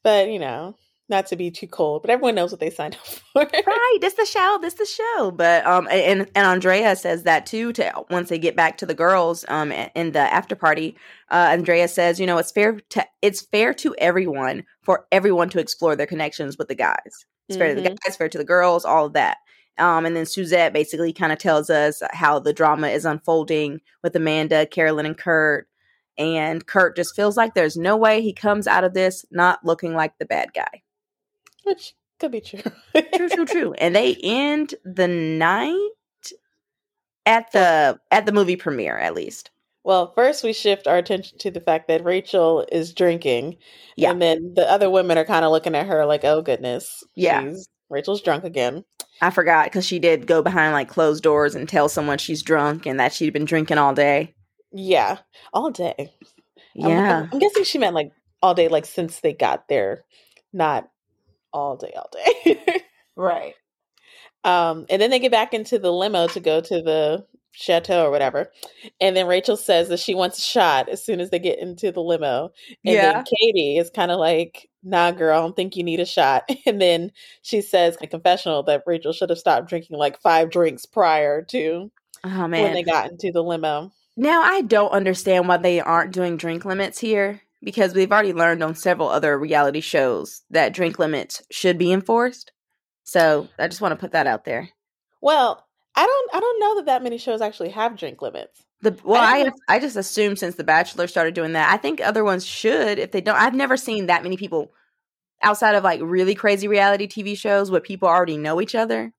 But, 0.03 0.31
you 0.31 0.40
know, 0.40 0.74
not 1.09 1.27
to 1.27 1.37
be 1.37 1.51
too 1.51 1.67
cold, 1.67 2.03
but 2.03 2.11
everyone 2.11 2.35
knows 2.35 2.51
what 2.51 2.61
they 2.61 2.71
signed 2.71 2.95
up 3.01 3.07
for. 3.07 3.45
right 3.67 3.99
this 4.01 4.14
the 4.14 4.25
show 4.25 4.59
this 4.62 4.75
the 4.75 4.87
show 4.87 5.31
but 5.31 5.64
um 5.67 5.87
and 5.90 6.21
and 6.21 6.47
andrea 6.47 6.97
says 6.97 7.23
that 7.25 7.47
too 7.47 7.73
to 7.73 7.93
once 8.11 8.29
they 8.29 8.38
get 8.38 8.57
back 8.57 8.79
to 8.79 8.87
the 8.87 8.95
girls 8.95 9.45
um 9.49 9.71
in 9.73 10.12
the 10.12 10.19
after 10.19 10.57
party 10.57 10.97
uh 11.31 11.49
andrea 11.51 11.87
says 11.88 12.19
you 12.19 12.27
know 12.27 12.38
it's 12.38 12.51
fair 12.51 12.81
to 12.90 13.05
it's 13.23 13.43
fair 13.43 13.73
to 13.75 13.95
everyone 13.99 14.64
for 14.83 15.07
everyone 15.12 15.49
to 15.49 15.59
explore 15.61 15.95
their 15.95 16.07
connections 16.07 16.57
with 16.59 16.69
the 16.69 16.75
guys 16.75 17.27
it's 17.49 17.59
fair 17.59 17.75
to 17.75 17.81
the 17.81 17.88
Mhm. 17.88 17.97
guys 18.05 18.17
fair 18.17 18.29
to 18.29 18.38
the 18.38 18.45
girls 18.45 18.85
all 18.85 19.07
of 19.07 19.12
that 19.12 19.37
Um, 19.79 20.07
and 20.07 20.14
then 20.17 20.25
Suzette 20.27 20.73
basically 20.73 21.12
kind 21.12 21.33
of 21.33 21.38
tells 21.38 21.69
us 21.69 22.01
how 22.12 22.38
the 22.38 22.53
drama 22.53 22.88
is 22.88 23.05
unfolding 23.05 23.81
with 24.05 24.14
Amanda, 24.17 24.67
Carolyn, 24.67 25.05
and 25.07 25.19
Kurt. 25.19 25.67
And 26.17 26.64
Kurt 26.64 26.95
just 26.95 27.17
feels 27.17 27.37
like 27.37 27.55
there's 27.55 27.77
no 27.77 27.97
way 27.97 28.23
he 28.23 28.33
comes 28.33 28.69
out 28.69 28.85
of 28.85 28.95
this 28.95 29.25
not 29.33 29.64
looking 29.64 29.93
like 29.95 30.17
the 30.19 30.27
bad 30.27 30.55
guy. 30.55 30.84
Which 31.64 31.94
could 32.20 32.33
be 32.33 32.40
true. 32.40 32.61
true, 33.14 33.29
true, 33.29 33.46
true. 33.46 33.72
And 33.74 33.94
they 33.94 34.16
end 34.22 34.74
the 34.85 35.09
night 35.09 35.90
at 37.27 37.50
the 37.53 37.98
at 38.11 38.27
the 38.27 38.33
movie 38.33 38.57
premiere, 38.57 38.98
at 38.98 39.14
least. 39.14 39.50
Well, 39.85 40.12
first 40.14 40.42
we 40.42 40.55
shift 40.55 40.87
our 40.87 40.96
attention 40.96 41.38
to 41.38 41.50
the 41.50 41.61
fact 41.61 41.88
that 41.88 42.05
Rachel 42.05 42.66
is 42.72 42.94
drinking. 42.94 43.59
Yeah. 43.96 44.12
And 44.12 44.22
then 44.22 44.55
the 44.55 44.70
other 44.70 44.88
women 44.88 45.18
are 45.18 45.27
kind 45.27 45.44
of 45.44 45.53
looking 45.53 45.74
at 45.74 45.87
her 45.87 46.07
like, 46.07 46.24
oh 46.24 46.40
goodness. 46.40 47.05
Yeah. 47.14 47.42
She's, 47.42 47.68
Rachel's 47.90 48.22
drunk 48.22 48.44
again. 48.44 48.85
I 49.20 49.31
forgot 49.31 49.66
because 49.66 49.87
she 49.87 49.98
did 49.98 50.27
go 50.27 50.42
behind 50.42 50.72
like 50.72 50.88
closed 50.88 51.22
doors 51.22 51.55
and 51.55 51.68
tell 51.68 51.88
someone 51.88 52.18
she's 52.18 52.42
drunk 52.42 52.87
and 52.87 52.98
that 52.98 53.12
she'd 53.12 53.35
been 53.35 53.44
drinking 53.44 53.79
all 53.79 53.94
day. 53.94 54.35
Yeah. 54.72 55.18
All 55.53 55.70
day. 55.70 56.12
Yeah. 56.74 57.24
I'm, 57.24 57.29
I'm 57.33 57.38
guessing 57.38 57.64
she 57.64 57.79
meant 57.79 57.94
like 57.94 58.11
all 58.42 58.55
day, 58.55 58.68
like 58.68 58.87
since 58.87 59.20
they 59.20 59.35
got 59.35 59.68
there, 59.68 60.05
not 60.53 60.88
all 61.55 61.77
day, 61.77 61.93
all 61.97 62.11
day. 62.12 62.83
right. 63.17 63.55
Um, 64.45 64.85
and 64.90 65.01
then 65.01 65.11
they 65.11 65.19
get 65.19 65.33
back 65.33 65.55
into 65.55 65.79
the 65.79 65.93
limo 65.93 66.27
to 66.29 66.40
go 66.40 66.61
to 66.61 66.83
the 66.83 67.25
chateau 67.53 68.05
or 68.05 68.11
whatever. 68.11 68.51
And 69.01 69.17
then 69.17 69.27
Rachel 69.27 69.57
says 69.57 69.88
that 69.88 70.01
she 70.01 70.14
wants 70.14 70.38
a 70.38 70.43
shot 70.43 70.88
as 70.88 71.03
soon 71.03 71.21
as 71.21 71.31
they 71.31 71.38
get 71.38 71.61
into 71.61 71.93
the 71.93 72.03
limo. 72.03 72.51
And 72.85 72.97
Yeah. 72.97 73.12
then 73.12 73.25
Katie 73.25 73.79
is 73.79 73.90
kind 73.90 74.11
of 74.11 74.19
like, 74.19 74.69
nah, 74.83 75.12
girl, 75.12 75.38
I 75.38 75.40
don't 75.40 75.57
think 75.57 75.77
you 75.77 75.85
need 75.85 76.01
a 76.01 76.05
shot. 76.05 76.43
And 76.67 76.81
then 76.81 77.12
she 77.43 77.61
says 77.62 77.97
in 77.97 78.05
a 78.05 78.09
confessional 78.09 78.62
that 78.64 78.83
Rachel 78.87 79.12
should 79.12 79.31
have 79.31 79.38
stopped 79.38 79.69
drinking 79.69 79.99
like 79.99 80.21
five 80.21 80.51
drinks 80.51 80.85
prior 80.85 81.43
to 81.45 81.90
Oh 82.25 82.49
when 82.49 82.75
they 82.75 82.83
got 82.83 83.11
into 83.11 83.31
the 83.33 83.43
limo. 83.43 83.93
Now 84.17 84.43
I 84.43 84.62
don't 84.62 84.90
understand 84.90 85.49
why 85.49 85.57
they 85.57 85.81
aren't 85.81 86.12
doing 86.12 86.37
drink 86.37 86.64
limits 86.64 86.99
here 86.99 87.40
because 87.64 87.94
we've 87.94 88.12
already 88.12 88.33
learned 88.33 88.62
on 88.62 88.74
several 88.74 89.09
other 89.09 89.38
reality 89.38 89.81
shows 89.81 90.42
that 90.50 90.74
drink 90.74 90.98
limits 90.98 91.42
should 91.50 91.79
be 91.79 91.92
enforced. 91.92 92.53
So 93.05 93.48
I 93.59 93.68
just 93.68 93.81
want 93.81 93.92
to 93.92 93.96
put 93.96 94.12
that 94.12 94.27
out 94.27 94.44
there. 94.44 94.68
Well, 95.20 95.66
I 95.96 96.07
don't 96.07 96.35
I 96.35 96.40
don't 96.40 96.61
know 96.61 96.74
that 96.77 96.87
that 96.87 97.03
many 97.03 97.18
shows 97.18 97.40
actually 97.40 97.70
have 97.70 97.96
drink 97.96 98.20
limits. 98.22 98.62
The 98.83 98.96
well, 99.05 99.22
I 99.22 99.50
I 99.68 99.77
I, 99.77 99.79
just 99.79 99.96
assume 99.96 100.37
since 100.37 100.57
The 100.57 100.64
Bachelor 100.64 101.07
started 101.07 101.35
doing 101.35 101.53
that, 101.53 101.72
I 101.72 101.77
think 101.77 102.00
other 102.00 102.24
ones 102.24 102.44
should. 102.44 102.98
If 102.98 103.12
they 103.12 103.20
don't, 103.20 103.37
I've 103.37 103.55
never 103.55 103.77
seen 103.77 104.07
that 104.07 104.22
many 104.22 104.37
people 104.37 104.72
outside 105.42 105.74
of 105.74 105.85
like 105.85 106.00
really 106.03 106.35
crazy 106.35 106.68
reality 106.68 107.07
TV 107.07 107.37
shows 107.37 107.70
where 107.70 107.81
people 107.81 108.09
already 108.09 108.37
know 108.37 108.61
each 108.61 108.74
other. 108.74 109.12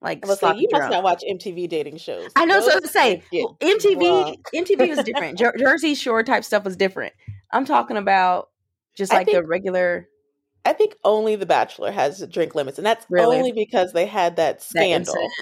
Like 0.00 0.24
I 0.24 0.28
was 0.28 0.40
sloppy 0.40 0.54
like, 0.54 0.62
you 0.62 0.68
must 0.72 0.90
not 0.90 1.04
watch 1.04 1.22
MTV 1.28 1.68
dating 1.68 1.98
shows. 1.98 2.30
I 2.34 2.44
know, 2.44 2.60
so 2.60 2.72
I 2.72 2.74
was 2.74 2.90
Those 2.92 2.92
gonna 2.92 3.20
say 3.22 3.22
MTV. 3.32 4.00
drunk. 4.00 4.46
MTV 4.52 4.88
was 4.96 4.98
different. 5.04 5.38
Jer- 5.38 5.54
Jersey 5.56 5.94
Shore 5.94 6.24
type 6.24 6.44
stuff 6.44 6.64
was 6.64 6.76
different. 6.76 7.12
I'm 7.52 7.64
talking 7.64 7.96
about 7.96 8.50
just 8.94 9.12
like 9.12 9.26
the 9.30 9.44
regular 9.44 10.08
I 10.64 10.72
think 10.72 10.96
only 11.04 11.36
The 11.36 11.46
Bachelor 11.46 11.90
has 11.90 12.24
drink 12.28 12.54
limits, 12.54 12.78
and 12.78 12.86
that's 12.86 13.06
Really? 13.10 13.36
only 13.38 13.52
because 13.52 13.92
they 13.92 14.06
had 14.06 14.36
that 14.36 14.62
that 14.74 14.82
scandal. 14.82 15.14
incident. 15.14 15.32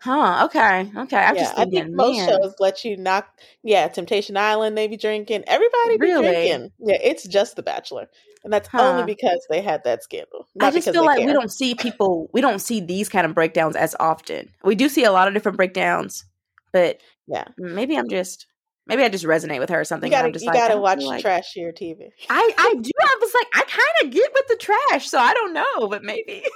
Huh? 0.00 0.44
Okay. 0.46 0.90
Okay. 0.96 1.16
I'm 1.16 1.34
yeah, 1.34 1.42
just 1.42 1.58
I 1.58 1.64
think 1.64 1.94
most 1.94 2.16
man. 2.16 2.28
shows 2.28 2.54
let 2.58 2.84
you 2.84 2.96
knock. 2.96 3.38
Yeah, 3.62 3.88
Temptation 3.88 4.36
Island, 4.36 4.76
they 4.76 4.88
be 4.88 4.96
drinking. 4.96 5.44
Everybody 5.46 5.98
be 6.00 6.00
Really? 6.00 6.24
drinking. 6.24 6.70
Yeah, 6.80 6.98
it's 7.02 7.26
just 7.26 7.56
The 7.56 7.62
Bachelor, 7.62 8.08
and 8.44 8.52
that's 8.52 8.68
Huh. 8.68 8.82
only 8.82 9.04
because 9.04 9.44
they 9.50 9.60
had 9.62 9.82
that 9.84 10.02
scandal. 10.02 10.46
Not 10.54 10.68
I 10.68 10.76
just 10.76 10.90
feel 10.90 11.04
like 11.04 11.24
we 11.24 11.32
don't 11.32 11.52
see 11.52 11.74
people. 11.74 12.28
We 12.32 12.40
don't 12.40 12.58
see 12.60 12.80
these 12.80 13.08
kind 13.08 13.26
of 13.26 13.34
breakdowns 13.34 13.76
as 13.76 13.94
often. 14.00 14.48
We 14.64 14.74
do 14.74 14.88
see 14.88 15.04
a 15.04 15.12
lot 15.12 15.28
of 15.28 15.34
different 15.34 15.56
breakdowns, 15.56 16.24
but 16.72 17.00
Yeah. 17.26 17.44
maybe 17.58 17.96
I'm 17.96 18.08
just 18.08 18.46
maybe 18.86 19.02
I 19.02 19.08
just 19.08 19.24
resonate 19.24 19.58
with 19.58 19.70
her 19.70 19.80
or 19.80 19.84
something. 19.84 20.10
You 20.10 20.16
gotta, 20.16 20.28
I'm 20.28 20.32
just 20.32 20.44
you 20.44 20.50
like, 20.50 20.58
gotta 20.58 20.78
watch 20.80 21.00
like- 21.02 21.24
trashier 21.24 21.72
TV. 21.72 22.10
I 22.28 22.52
I 22.58 22.74
do. 22.80 22.90
I 23.00 23.18
was 23.20 23.34
like, 23.34 23.46
I 23.54 23.62
kind 23.62 24.08
of 24.08 24.10
get 24.14 24.30
with 24.34 24.48
the 24.48 24.56
trash, 24.56 25.08
so 25.08 25.18
I 25.18 25.32
don't 25.34 25.52
know, 25.52 25.88
but 25.88 26.02
maybe 26.02 26.44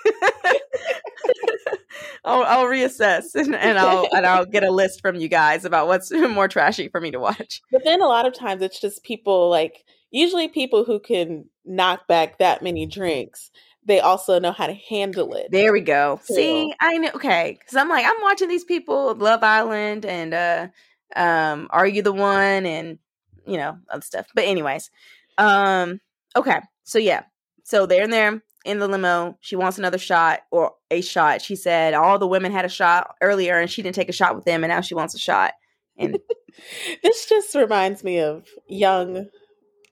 I'll, 2.25 2.43
I'll 2.43 2.67
reassess 2.67 3.35
and, 3.35 3.55
and 3.55 3.79
I'll 3.79 4.09
and 4.13 4.27
I'll 4.27 4.47
get 4.47 4.65
a 4.65 4.71
list 4.71 5.01
from 5.01 5.17
you 5.17 5.29
guys 5.29 5.65
about 5.65 5.87
what's 5.87 6.11
more 6.13 6.49
trashy 6.49 6.89
for 6.89 7.01
me 7.01 7.11
to 7.13 7.21
watch. 7.21 7.63
But 7.71 7.83
then 7.85 8.03
a 8.03 8.07
lot 8.07 8.27
of 8.27 8.35
times 8.35 8.63
it's 8.63 8.81
just 8.81 9.05
people 9.05 9.49
like 9.49 9.85
usually 10.11 10.49
people 10.49 10.85
who 10.85 10.99
can 10.99 11.47
knock 11.65 12.07
back 12.09 12.39
that 12.39 12.63
many 12.63 12.87
drinks. 12.87 13.51
They 13.85 14.01
also 14.01 14.41
know 14.41 14.51
how 14.51 14.67
to 14.67 14.75
handle 14.75 15.35
it. 15.35 15.47
There 15.53 15.73
we 15.73 15.81
go. 15.81 16.21
Cool. 16.27 16.37
See, 16.37 16.75
I 16.81 16.99
know. 16.99 17.11
Okay, 17.15 17.57
because 17.61 17.77
I'm 17.77 17.89
like, 17.89 18.05
I'm 18.05 18.21
watching 18.21 18.49
these 18.49 18.65
people, 18.65 19.15
Love 19.15 19.45
Island, 19.45 20.05
and 20.05 20.35
uh, 20.35 20.67
um, 21.15 21.69
Are 21.71 21.87
You 21.87 22.03
the 22.03 22.13
One, 22.13 22.67
and 22.67 22.99
you 23.47 23.57
know 23.57 23.79
other 23.91 24.03
stuff. 24.03 24.27
But 24.35 24.45
anyways, 24.45 24.91
um, 25.39 26.01
okay, 26.35 26.61
so 26.85 26.99
yeah, 26.99 27.23
so 27.65 27.87
they're 27.87 28.05
in 28.05 28.11
there 28.11 28.43
in 28.65 28.79
the 28.79 28.89
limo. 28.89 29.39
She 29.41 29.57
wants 29.57 29.79
another 29.79 29.99
shot 29.99 30.41
or 30.51 30.73
a 30.91 31.01
shot. 31.01 31.41
She 31.43 31.57
said 31.57 31.95
all 31.95 32.19
the 32.19 32.27
women 32.27 32.53
had 32.53 32.65
a 32.65 32.71
shot 32.71 33.15
earlier, 33.21 33.59
and 33.59 33.71
she 33.71 33.83
didn't 33.83 33.95
take 33.95 34.09
a 34.09 34.13
shot 34.13 34.35
with 34.35 34.45
them, 34.45 34.65
and 34.65 34.71
now 34.71 34.81
she 34.81 34.95
wants 34.95 35.15
a 35.15 35.19
shot. 35.19 35.53
And 35.97 36.19
this 37.03 37.27
just 37.29 37.55
reminds 37.55 38.03
me 38.05 38.21
of 38.21 38.47
young 38.69 39.27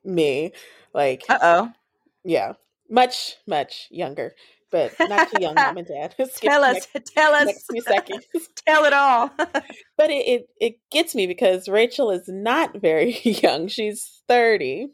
me. 0.04 0.52
Like 0.92 1.24
uh 1.28 1.38
oh, 1.42 1.72
Yeah, 2.24 2.52
much 2.90 3.36
much 3.46 3.88
younger, 3.90 4.34
but 4.74 5.08
not 5.08 5.30
too 5.30 5.40
young, 5.40 5.54
mom 5.54 5.76
and 5.76 5.86
dad. 5.86 6.14
Tell 6.34 6.64
us, 6.64 6.88
next, 6.94 7.14
tell 7.14 7.32
us, 7.32 7.46
next 7.46 7.66
few 7.70 7.80
seconds. 7.80 8.24
tell 8.66 8.84
it 8.84 8.92
all. 8.92 9.30
But 9.96 10.10
it, 10.10 10.26
it 10.26 10.48
it 10.60 10.74
gets 10.90 11.14
me 11.14 11.28
because 11.28 11.68
Rachel 11.68 12.10
is 12.10 12.24
not 12.26 12.76
very 12.80 13.16
young. 13.22 13.68
She's 13.68 14.22
thirty. 14.26 14.88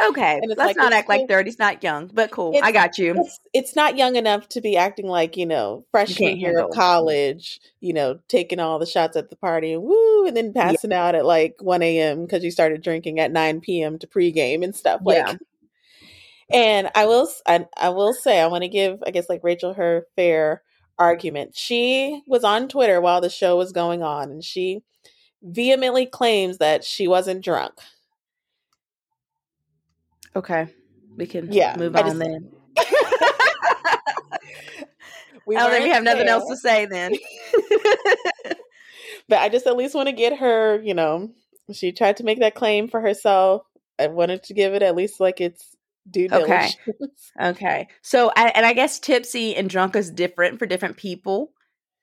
okay, 0.00 0.34
And 0.40 0.52
it's 0.52 0.56
let's 0.58 0.68
like 0.68 0.76
not 0.76 0.92
act 0.92 1.08
like 1.08 1.26
thirty's 1.28 1.58
not 1.58 1.82
young, 1.82 2.08
but 2.14 2.30
cool. 2.30 2.56
I 2.62 2.70
got 2.70 2.96
you. 2.96 3.14
It's, 3.16 3.40
it's 3.52 3.76
not 3.76 3.96
young 3.96 4.14
enough 4.14 4.48
to 4.50 4.60
be 4.60 4.76
acting 4.76 5.08
like 5.08 5.36
you 5.36 5.46
know 5.46 5.84
freshman 5.90 6.38
year 6.38 6.60
of 6.60 6.70
college. 6.70 7.58
You 7.80 7.94
know, 7.94 8.20
taking 8.28 8.60
all 8.60 8.78
the 8.78 8.86
shots 8.86 9.16
at 9.16 9.28
the 9.28 9.36
party 9.36 9.72
and 9.72 9.82
woo, 9.82 10.26
and 10.26 10.36
then 10.36 10.52
passing 10.52 10.92
out 10.92 11.16
at 11.16 11.26
like 11.26 11.56
one 11.60 11.82
a.m. 11.82 12.22
because 12.22 12.44
you 12.44 12.52
started 12.52 12.80
drinking 12.80 13.18
at 13.18 13.32
nine 13.32 13.60
p.m. 13.60 13.98
to 13.98 14.06
pregame 14.06 14.62
and 14.62 14.76
stuff. 14.76 15.00
Like, 15.04 15.16
Yeah. 15.16 15.34
And 16.50 16.90
I 16.94 17.06
will, 17.06 17.28
I, 17.46 17.66
I 17.76 17.88
will 17.88 18.12
say, 18.12 18.40
I 18.40 18.46
want 18.48 18.62
to 18.62 18.68
give, 18.68 19.02
I 19.06 19.10
guess, 19.10 19.28
like 19.28 19.40
Rachel 19.42 19.74
her 19.74 20.06
fair 20.16 20.62
argument. 20.98 21.56
She 21.56 22.22
was 22.26 22.44
on 22.44 22.68
Twitter 22.68 23.00
while 23.00 23.20
the 23.20 23.30
show 23.30 23.56
was 23.56 23.72
going 23.72 24.02
on, 24.02 24.30
and 24.30 24.44
she 24.44 24.82
vehemently 25.42 26.06
claims 26.06 26.58
that 26.58 26.84
she 26.84 27.08
wasn't 27.08 27.44
drunk. 27.44 27.72
Okay, 30.36 30.66
we 31.16 31.26
can 31.26 31.50
Yeah, 31.52 31.76
move 31.76 31.96
I 31.96 32.00
on 32.00 32.06
just- 32.06 32.18
then. 32.18 32.52
We 35.46 35.58
I 35.58 35.68
think 35.68 35.84
we 35.84 35.90
have 35.90 36.02
nothing 36.04 36.26
else 36.26 36.48
to 36.48 36.56
say 36.56 36.86
then. 36.86 37.12
but 39.28 39.38
I 39.40 39.50
just 39.50 39.66
at 39.66 39.76
least 39.76 39.94
want 39.94 40.08
to 40.08 40.14
get 40.14 40.38
her. 40.38 40.80
You 40.82 40.94
know, 40.94 41.32
she 41.70 41.92
tried 41.92 42.16
to 42.16 42.24
make 42.24 42.40
that 42.40 42.54
claim 42.54 42.88
for 42.88 43.00
herself. 43.02 43.62
I 43.98 44.06
wanted 44.06 44.42
to 44.44 44.54
give 44.54 44.72
it 44.72 44.82
at 44.82 44.96
least 44.96 45.20
like 45.20 45.42
it's 45.42 45.76
due 46.10 46.28
Okay. 46.30 46.70
diligence. 46.74 46.76
okay, 47.40 47.88
so 48.02 48.30
I, 48.36 48.48
and 48.48 48.66
I 48.66 48.72
guess 48.72 48.98
tipsy 48.98 49.56
and 49.56 49.68
drunk 49.68 49.96
is 49.96 50.10
different 50.10 50.58
for 50.58 50.66
different 50.66 50.96
people, 50.96 51.52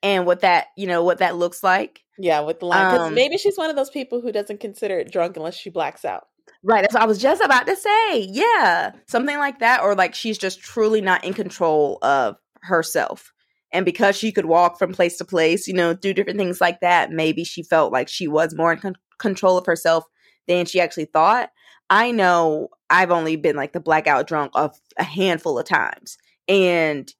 and 0.02 0.26
what 0.26 0.40
that 0.40 0.68
you 0.76 0.86
know 0.86 1.04
what 1.04 1.18
that 1.18 1.36
looks 1.36 1.62
like. 1.62 2.00
yeah, 2.18 2.40
with 2.40 2.60
the 2.60 2.66
line 2.66 2.86
Um, 2.88 3.14
maybe 3.14 3.38
she's 3.38 3.56
one 3.56 3.70
of 3.70 3.76
those 3.76 3.90
people 3.90 4.20
who 4.20 4.32
doesn't 4.32 4.60
consider 4.60 4.98
it 4.98 5.12
drunk 5.12 5.36
unless 5.36 5.54
she 5.54 5.70
blacks 5.70 6.04
out. 6.04 6.26
Right, 6.64 6.82
that's 6.82 6.94
what 6.94 7.02
I 7.02 7.06
was 7.06 7.18
just 7.20 7.42
about 7.42 7.66
to 7.66 7.76
say. 7.76 8.20
Yeah, 8.20 8.92
something 9.06 9.38
like 9.38 9.58
that, 9.60 9.82
or 9.82 9.94
like 9.94 10.14
she's 10.14 10.38
just 10.38 10.60
truly 10.60 11.00
not 11.00 11.24
in 11.24 11.34
control 11.34 11.98
of 12.02 12.36
herself. 12.62 13.32
And 13.72 13.84
because 13.84 14.16
she 14.16 14.32
could 14.32 14.44
walk 14.44 14.78
from 14.78 14.92
place 14.92 15.16
to 15.16 15.24
place, 15.24 15.66
you 15.66 15.74
know, 15.74 15.94
do 15.94 16.12
different 16.12 16.38
things 16.38 16.60
like 16.60 16.80
that, 16.80 17.10
maybe 17.10 17.42
she 17.42 17.62
felt 17.62 17.92
like 17.92 18.08
she 18.08 18.28
was 18.28 18.54
more 18.54 18.72
in 18.72 18.78
con- 18.78 18.96
control 19.18 19.56
of 19.56 19.66
herself 19.66 20.04
than 20.46 20.66
she 20.66 20.80
actually 20.80 21.06
thought. 21.06 21.50
I 21.88 22.10
know 22.12 22.68
I've 22.92 23.10
only 23.10 23.36
been 23.36 23.56
like 23.56 23.72
the 23.72 23.80
blackout 23.80 24.26
drunk 24.28 24.52
of 24.54 24.78
a 24.98 25.02
handful 25.02 25.58
of 25.58 25.66
times. 25.66 26.18
And 26.46 27.12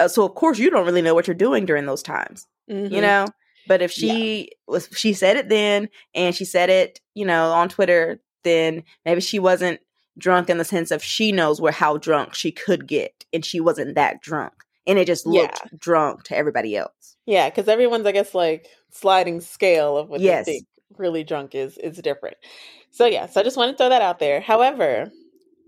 uh, 0.00 0.08
so, 0.08 0.24
of 0.24 0.34
course, 0.34 0.58
you 0.58 0.70
don't 0.70 0.86
really 0.86 1.02
know 1.02 1.14
what 1.14 1.26
you're 1.26 1.34
doing 1.34 1.66
during 1.66 1.86
those 1.86 2.02
times 2.02 2.46
Mhm. 2.70 2.90
you 2.92 3.00
know 3.00 3.26
but 3.66 3.82
if 3.82 3.90
she 3.90 4.50
was 4.68 4.88
she 4.94 5.12
said 5.12 5.36
it 5.36 5.48
then 5.48 5.88
and 6.14 6.34
she 6.36 6.44
said 6.44 6.70
it 6.70 7.00
you 7.14 7.24
know 7.26 7.50
on 7.50 7.68
twitter 7.68 8.20
then 8.44 8.84
maybe 9.04 9.20
she 9.20 9.40
wasn't 9.40 9.80
drunk 10.18 10.48
in 10.48 10.58
the 10.58 10.64
sense 10.64 10.92
of 10.92 11.02
she 11.02 11.32
knows 11.32 11.60
where 11.60 11.72
how 11.72 11.96
drunk 11.96 12.32
she 12.34 12.52
could 12.52 12.86
get 12.86 13.24
and 13.32 13.44
she 13.44 13.58
wasn't 13.58 13.96
that 13.96 14.20
drunk 14.22 14.52
and 14.86 14.98
it 15.00 15.06
just 15.06 15.26
looked 15.26 15.60
drunk 15.80 16.22
to 16.24 16.36
everybody 16.36 16.76
else 16.76 17.16
Yeah, 17.26 17.50
because 17.50 17.66
everyone's, 17.68 18.06
I 18.06 18.12
guess, 18.12 18.34
like 18.34 18.66
sliding 18.92 19.40
scale 19.40 19.96
of 19.96 20.08
what 20.08 20.20
Yes. 20.20 20.46
they 20.46 20.52
think 20.52 20.66
really 21.00 21.24
drunk 21.24 21.54
is 21.54 21.78
is 21.78 21.98
different. 21.98 22.36
So 22.90 23.06
yeah, 23.06 23.26
so 23.26 23.40
I 23.40 23.44
just 23.44 23.56
want 23.56 23.72
to 23.72 23.76
throw 23.76 23.88
that 23.88 24.02
out 24.02 24.18
there. 24.18 24.40
However, 24.40 25.10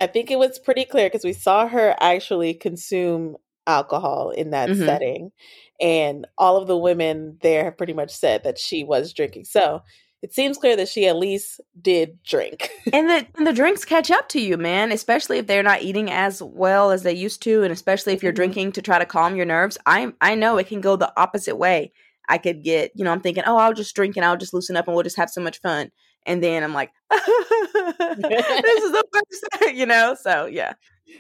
I 0.01 0.07
think 0.07 0.31
it 0.31 0.39
was 0.39 0.59
pretty 0.59 0.85
clear 0.85 1.07
because 1.07 1.25
we 1.25 1.33
saw 1.33 1.67
her 1.67 1.97
actually 2.01 2.55
consume 2.55 3.37
alcohol 3.67 4.31
in 4.31 4.51
that 4.51 4.69
Mhm. 4.71 4.85
setting, 4.87 5.33
and 5.81 6.27
all 6.39 6.57
of 6.57 6.67
the 6.67 6.77
women 6.77 7.39
there 7.43 7.65
have 7.65 7.79
pretty 7.79 7.93
much 7.93 8.11
said 8.11 8.45
that 8.45 8.59
she 8.59 8.85
was 8.85 9.13
drinking. 9.13 9.45
So 9.45 9.83
it 10.23 10.33
seems 10.33 10.57
clear 10.57 10.77
that 10.77 10.89
she 10.89 11.07
at 11.09 11.17
least 11.17 11.61
did 11.81 12.23
drink. 12.23 12.71
and 12.93 13.11
the 13.11 13.27
and 13.37 13.47
the 13.47 13.53
drinks 13.53 13.85
catch 13.85 14.11
up 14.11 14.29
to 14.31 14.41
you, 14.41 14.57
man, 14.57 14.93
especially 14.93 15.39
if 15.39 15.49
they're 15.49 15.65
not 15.65 15.83
eating 15.83 16.11
as 16.11 16.41
well 16.41 16.93
as 16.93 17.03
they 17.03 17.13
used 17.13 17.43
to 17.43 17.65
and 17.65 17.73
especially 17.73 18.13
if 18.13 18.23
you're 18.23 18.31
mm-hmm. 18.31 18.37
drinking 18.37 18.73
to 18.73 18.83
try 18.83 18.99
to 18.99 19.07
calm 19.07 19.35
your 19.35 19.47
nerves. 19.47 19.79
I 19.85 20.13
I 20.21 20.37
know 20.37 20.59
it 20.59 20.69
can 20.69 20.81
go 20.81 20.97
the 20.97 21.13
opposite 21.21 21.57
way. 21.57 21.93
I 22.29 22.39
could 22.39 22.63
get, 22.63 22.93
you 22.95 23.05
know, 23.05 23.13
I'm 23.13 23.21
thinking, 23.21 23.45
"Oh, 23.47 23.57
I'll 23.57 23.75
just 23.75 23.95
drink 23.95 24.17
and 24.17 24.25
I'll 24.25 24.37
just 24.37 24.55
loosen 24.55 24.77
up 24.77 24.87
and 24.87 24.95
we'll 24.95 25.05
just 25.05 25.17
have 25.17 25.31
so 25.31 25.41
much 25.41 25.61
fun." 25.61 25.91
And 26.27 26.43
then 26.43 26.63
I'm 26.63 26.75
like, 26.75 26.91
"This 27.11 27.21
is 27.21 28.93
the 28.93 29.05
worst," 29.13 29.75
you 29.77 29.87
know? 29.87 30.17
So, 30.21 30.47
yeah. 30.47 30.75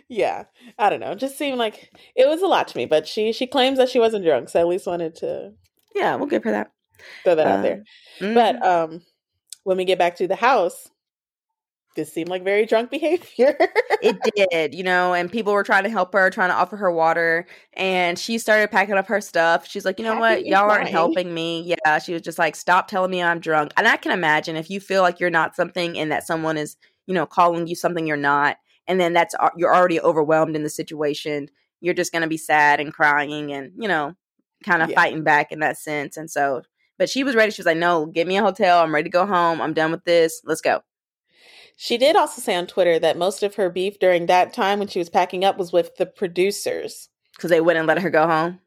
Yeah. 0.08 0.44
I 0.78 0.88
don't 0.88 1.00
know. 1.00 1.10
It 1.12 1.18
just 1.18 1.36
seemed 1.36 1.58
like 1.58 1.90
it 2.16 2.28
was 2.28 2.40
a 2.40 2.46
lot 2.46 2.68
to 2.68 2.76
me, 2.76 2.86
but 2.86 3.06
she 3.06 3.32
she 3.32 3.46
claims 3.46 3.78
that 3.78 3.88
she 3.90 3.98
wasn't 3.98 4.24
drunk, 4.24 4.48
so 4.48 4.60
I 4.60 4.62
at 4.62 4.68
least 4.68 4.86
wanted 4.86 5.16
to 5.16 5.52
Yeah, 5.94 6.14
we'll 6.16 6.28
give 6.28 6.44
her 6.44 6.52
that 6.52 6.70
throw 7.24 7.34
that 7.34 7.46
uh, 7.46 7.50
out 7.50 7.62
there. 7.62 7.84
Mm-hmm. 8.20 8.34
But 8.34 8.64
um, 8.64 9.02
when 9.64 9.76
we 9.76 9.84
get 9.84 9.98
back 9.98 10.16
to 10.16 10.28
the 10.28 10.36
house, 10.36 10.88
this 11.94 12.12
seemed 12.12 12.28
like 12.28 12.44
very 12.44 12.66
drunk 12.66 12.90
behavior. 12.90 13.56
it 14.02 14.16
did, 14.34 14.74
you 14.74 14.82
know, 14.82 15.14
and 15.14 15.30
people 15.30 15.52
were 15.52 15.62
trying 15.62 15.84
to 15.84 15.90
help 15.90 16.12
her, 16.12 16.30
trying 16.30 16.50
to 16.50 16.54
offer 16.54 16.76
her 16.76 16.90
water, 16.90 17.46
and 17.74 18.18
she 18.18 18.38
started 18.38 18.70
packing 18.70 18.94
up 18.94 19.06
her 19.08 19.20
stuff. 19.20 19.66
She's 19.68 19.84
like, 19.84 19.98
you 19.98 20.04
know 20.04 20.18
what, 20.18 20.46
y'all 20.46 20.70
aren't 20.70 20.88
helping 20.88 21.32
me. 21.32 21.62
Yeah, 21.62 21.98
she 21.98 22.12
was 22.12 22.22
just 22.22 22.38
like, 22.38 22.56
stop 22.56 22.88
telling 22.88 23.10
me 23.10 23.22
I'm 23.22 23.40
drunk. 23.40 23.72
And 23.76 23.86
I 23.86 23.96
can 23.96 24.12
imagine 24.12 24.56
if 24.56 24.70
you 24.70 24.80
feel 24.80 25.02
like 25.02 25.20
you're 25.20 25.30
not 25.30 25.56
something 25.56 25.98
and 25.98 26.10
that 26.12 26.26
someone 26.26 26.56
is, 26.56 26.76
you 27.06 27.14
know, 27.14 27.26
calling 27.26 27.66
you 27.66 27.74
something 27.74 28.06
you're 28.06 28.16
not, 28.16 28.56
and 28.86 29.00
then 29.00 29.12
that's 29.12 29.34
you're 29.56 29.74
already 29.74 30.00
overwhelmed 30.00 30.56
in 30.56 30.62
the 30.62 30.70
situation. 30.70 31.48
You're 31.80 31.94
just 31.94 32.12
gonna 32.12 32.28
be 32.28 32.36
sad 32.36 32.80
and 32.80 32.92
crying 32.92 33.52
and 33.52 33.72
you 33.76 33.88
know, 33.88 34.14
kind 34.64 34.82
of 34.82 34.90
yeah. 34.90 34.96
fighting 34.96 35.24
back 35.24 35.52
in 35.52 35.60
that 35.60 35.78
sense. 35.78 36.16
And 36.16 36.30
so 36.30 36.62
but 36.98 37.10
she 37.10 37.24
was 37.24 37.34
ready. 37.34 37.50
She 37.50 37.60
was 37.60 37.66
like, 37.66 37.78
no, 37.78 38.06
get 38.06 38.28
me 38.28 38.36
a 38.36 38.42
hotel. 38.42 38.80
I'm 38.80 38.94
ready 38.94 39.04
to 39.04 39.10
go 39.10 39.26
home. 39.26 39.60
I'm 39.60 39.72
done 39.72 39.90
with 39.90 40.04
this. 40.04 40.40
Let's 40.44 40.60
go. 40.60 40.82
She 41.82 41.98
did 41.98 42.14
also 42.14 42.40
say 42.40 42.54
on 42.54 42.68
Twitter 42.68 43.00
that 43.00 43.18
most 43.18 43.42
of 43.42 43.56
her 43.56 43.68
beef 43.68 43.98
during 43.98 44.26
that 44.26 44.52
time 44.52 44.78
when 44.78 44.86
she 44.86 45.00
was 45.00 45.10
packing 45.10 45.44
up 45.44 45.58
was 45.58 45.72
with 45.72 45.96
the 45.96 46.06
producers. 46.06 47.08
Because 47.34 47.50
they 47.50 47.60
wouldn't 47.60 47.88
let 47.88 47.98
her 47.98 48.08
go 48.08 48.24
home? 48.24 48.60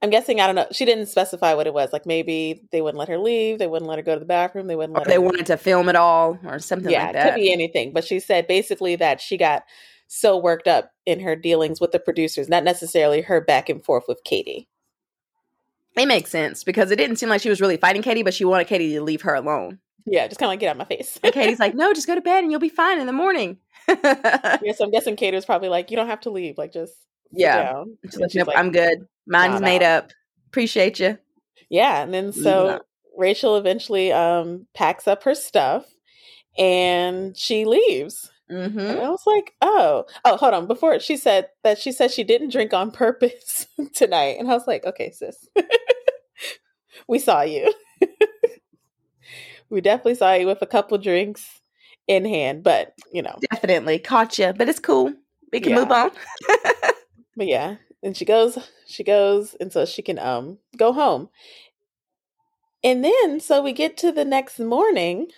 I'm 0.00 0.10
guessing, 0.10 0.40
I 0.40 0.46
don't 0.46 0.54
know. 0.54 0.68
She 0.70 0.84
didn't 0.84 1.06
specify 1.06 1.54
what 1.54 1.66
it 1.66 1.74
was. 1.74 1.92
Like 1.92 2.06
maybe 2.06 2.62
they 2.70 2.80
wouldn't 2.80 3.00
let 3.00 3.08
her 3.08 3.18
leave. 3.18 3.58
They 3.58 3.66
wouldn't 3.66 3.88
let 3.88 3.98
her 3.98 4.04
go 4.04 4.14
to 4.14 4.20
the 4.20 4.26
bathroom. 4.26 4.68
They 4.68 4.76
wouldn't 4.76 4.96
let 4.96 5.08
or 5.08 5.10
they 5.10 5.18
wanted 5.18 5.46
to 5.46 5.56
film 5.56 5.88
it 5.88 5.96
all 5.96 6.38
or 6.44 6.60
something 6.60 6.92
yeah, 6.92 7.06
like 7.06 7.14
that. 7.14 7.26
it 7.26 7.30
could 7.30 7.40
be 7.40 7.52
anything. 7.52 7.92
But 7.92 8.04
she 8.04 8.20
said 8.20 8.46
basically 8.46 8.94
that 8.94 9.20
she 9.20 9.36
got 9.36 9.64
so 10.06 10.38
worked 10.38 10.68
up 10.68 10.92
in 11.04 11.18
her 11.18 11.34
dealings 11.34 11.80
with 11.80 11.90
the 11.90 11.98
producers, 11.98 12.48
not 12.48 12.62
necessarily 12.62 13.22
her 13.22 13.40
back 13.40 13.70
and 13.70 13.84
forth 13.84 14.04
with 14.06 14.22
Katie. 14.22 14.68
It 15.96 16.06
makes 16.06 16.30
sense 16.30 16.62
because 16.62 16.92
it 16.92 16.96
didn't 16.96 17.16
seem 17.16 17.28
like 17.28 17.42
she 17.42 17.50
was 17.50 17.60
really 17.60 17.76
fighting 17.76 18.02
Katie, 18.02 18.22
but 18.22 18.34
she 18.34 18.44
wanted 18.44 18.68
Katie 18.68 18.92
to 18.92 19.02
leave 19.02 19.22
her 19.22 19.34
alone. 19.34 19.80
Yeah, 20.06 20.26
just 20.26 20.38
kind 20.38 20.48
of 20.48 20.52
like 20.52 20.60
get 20.60 20.68
out 20.68 20.80
of 20.80 20.90
my 20.90 20.96
face. 20.96 21.18
and 21.22 21.32
Katie's 21.32 21.60
like, 21.60 21.74
no, 21.74 21.92
just 21.92 22.06
go 22.06 22.14
to 22.14 22.20
bed 22.20 22.42
and 22.42 22.50
you'll 22.50 22.60
be 22.60 22.68
fine 22.68 23.00
in 23.00 23.06
the 23.06 23.12
morning. 23.12 23.58
yeah, 23.88 24.72
so 24.74 24.84
I'm 24.84 24.90
guessing 24.90 25.16
Katie 25.16 25.36
was 25.36 25.44
probably 25.44 25.68
like, 25.68 25.90
you 25.90 25.96
don't 25.96 26.08
have 26.08 26.20
to 26.20 26.30
leave. 26.30 26.58
Like, 26.58 26.72
just 26.72 26.94
yeah. 27.32 27.84
Like, 28.16 28.34
nope, 28.34 28.46
like, 28.48 28.56
I'm 28.56 28.72
good. 28.72 29.06
Mine's 29.26 29.60
made 29.60 29.82
up. 29.82 30.10
Appreciate 30.48 31.00
you. 31.00 31.18
Yeah, 31.70 32.02
and 32.02 32.12
then 32.12 32.32
so 32.32 32.66
yeah. 32.66 32.78
Rachel 33.16 33.56
eventually 33.56 34.12
um 34.12 34.66
packs 34.74 35.08
up 35.08 35.22
her 35.24 35.34
stuff 35.34 35.86
and 36.58 37.36
she 37.36 37.64
leaves. 37.64 38.30
Mm-hmm. 38.50 38.78
And 38.78 39.00
I 39.00 39.08
was 39.08 39.22
like, 39.26 39.54
oh, 39.62 40.04
oh, 40.26 40.36
hold 40.36 40.52
on. 40.52 40.66
Before 40.66 41.00
she 41.00 41.16
said 41.16 41.48
that 41.64 41.78
she 41.78 41.90
said 41.90 42.10
she 42.10 42.24
didn't 42.24 42.52
drink 42.52 42.74
on 42.74 42.90
purpose 42.92 43.66
tonight. 43.94 44.36
And 44.38 44.50
I 44.50 44.54
was 44.54 44.66
like, 44.66 44.84
okay, 44.84 45.10
sis, 45.10 45.48
we 47.08 47.18
saw 47.18 47.42
you. 47.42 47.72
We 49.72 49.80
definitely 49.80 50.14
saw 50.14 50.34
you 50.34 50.46
with 50.46 50.62
a 50.62 50.66
couple 50.66 50.98
drinks 50.98 51.60
in 52.06 52.24
hand, 52.24 52.62
but 52.62 52.94
you 53.12 53.22
know, 53.22 53.36
definitely 53.50 53.98
caught 53.98 54.38
you, 54.38 54.52
but 54.52 54.68
it's 54.68 54.78
cool. 54.78 55.12
We 55.52 55.60
can 55.60 55.70
yeah. 55.70 55.78
move 55.78 55.90
on. 55.90 56.10
but 57.36 57.46
yeah, 57.46 57.76
and 58.02 58.16
she 58.16 58.24
goes, 58.24 58.58
she 58.86 59.02
goes, 59.02 59.56
and 59.60 59.72
so 59.72 59.84
she 59.84 60.02
can 60.02 60.18
um 60.18 60.58
go 60.76 60.92
home. 60.92 61.30
And 62.84 63.04
then, 63.04 63.40
so 63.40 63.62
we 63.62 63.72
get 63.72 63.96
to 63.98 64.10
the 64.10 64.24
next 64.24 64.58
morning 64.58 65.28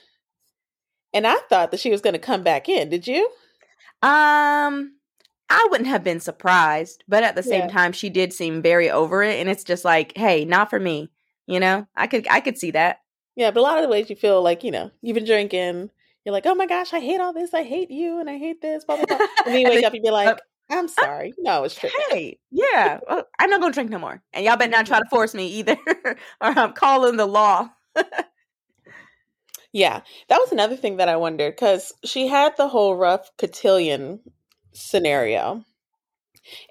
and 1.14 1.26
I 1.26 1.37
thought 1.49 1.70
that 1.70 1.80
she 1.80 1.91
was 1.91 2.01
going 2.01 2.14
to 2.14 2.18
come 2.18 2.43
back 2.43 2.68
in. 2.68 2.91
Did 2.91 3.07
you? 3.07 3.24
Um, 4.03 4.97
I 5.49 5.66
wouldn't 5.70 5.89
have 5.89 6.03
been 6.03 6.20
surprised, 6.20 7.05
but 7.07 7.22
at 7.22 7.37
the 7.37 7.43
same 7.43 7.62
yeah. 7.62 7.68
time, 7.68 7.93
she 7.93 8.11
did 8.11 8.32
seem 8.32 8.61
very 8.61 8.91
over 8.91 9.22
it, 9.22 9.39
and 9.39 9.49
it's 9.49 9.64
just 9.64 9.85
like, 9.85 10.12
hey, 10.16 10.45
not 10.45 10.68
for 10.68 10.80
me. 10.80 11.11
You 11.47 11.61
know, 11.61 11.87
I 11.95 12.09
could 12.09 12.26
I 12.28 12.41
could 12.41 12.59
see 12.59 12.72
that. 12.72 12.99
Yeah, 13.37 13.51
but 13.51 13.61
a 13.61 13.62
lot 13.62 13.78
of 13.78 13.82
the 13.82 13.89
ways 13.89 14.09
you 14.11 14.16
feel 14.16 14.43
like 14.43 14.64
you 14.64 14.70
know 14.70 14.91
you've 15.03 15.14
been 15.14 15.24
drinking, 15.24 15.91
you're 16.24 16.32
like, 16.32 16.47
oh 16.47 16.55
my 16.55 16.66
gosh, 16.66 16.93
I 16.93 17.01
hate 17.01 17.20
all 17.20 17.32
this, 17.32 17.53
I 17.55 17.62
hate 17.62 17.91
you, 17.91 18.20
and 18.20 18.30
I 18.30 18.39
hate 18.39 18.61
this, 18.61 18.85
blah 18.85 18.97
blah 18.97 19.07
blah. 19.07 19.26
and 19.47 19.55
then 19.55 19.61
you 19.61 19.68
wake 19.70 19.85
up 19.85 19.93
and 19.93 20.03
be 20.03 20.11
like, 20.12 20.39
I'm 20.70 20.85
oh, 20.85 20.89
sorry, 20.89 21.35
no, 21.39 21.64
it's 21.64 21.74
true. 21.74 21.91
Hey, 22.11 22.39
yeah, 22.51 23.01
well, 23.09 23.24
I'm 23.39 23.51
not 23.51 23.61
gonna 23.61 23.72
drink 23.72 23.91
no 23.91 23.99
more, 23.99 24.22
and 24.32 24.45
y'all 24.45 24.57
better 24.57 24.70
not 24.70 24.87
try 24.87 24.99
to 24.99 25.09
force 25.11 25.35
me 25.35 25.47
either, 25.49 25.76
or 26.07 26.16
I'm 26.41 26.72
calling 26.72 27.16
the 27.16 27.26
law. 27.26 27.70
Yeah, 29.74 30.03
that 30.28 30.39
was 30.39 30.53
another 30.53 30.76
thing 30.76 30.99
that 30.99 31.09
I 31.09 31.16
wondered 31.16 31.57
because 31.57 31.93
she 32.05 32.28
had 32.28 32.57
the 32.57 32.68
whole 32.68 32.95
rough 32.95 33.28
cotillion 33.39 34.20
scenario. 34.72 35.64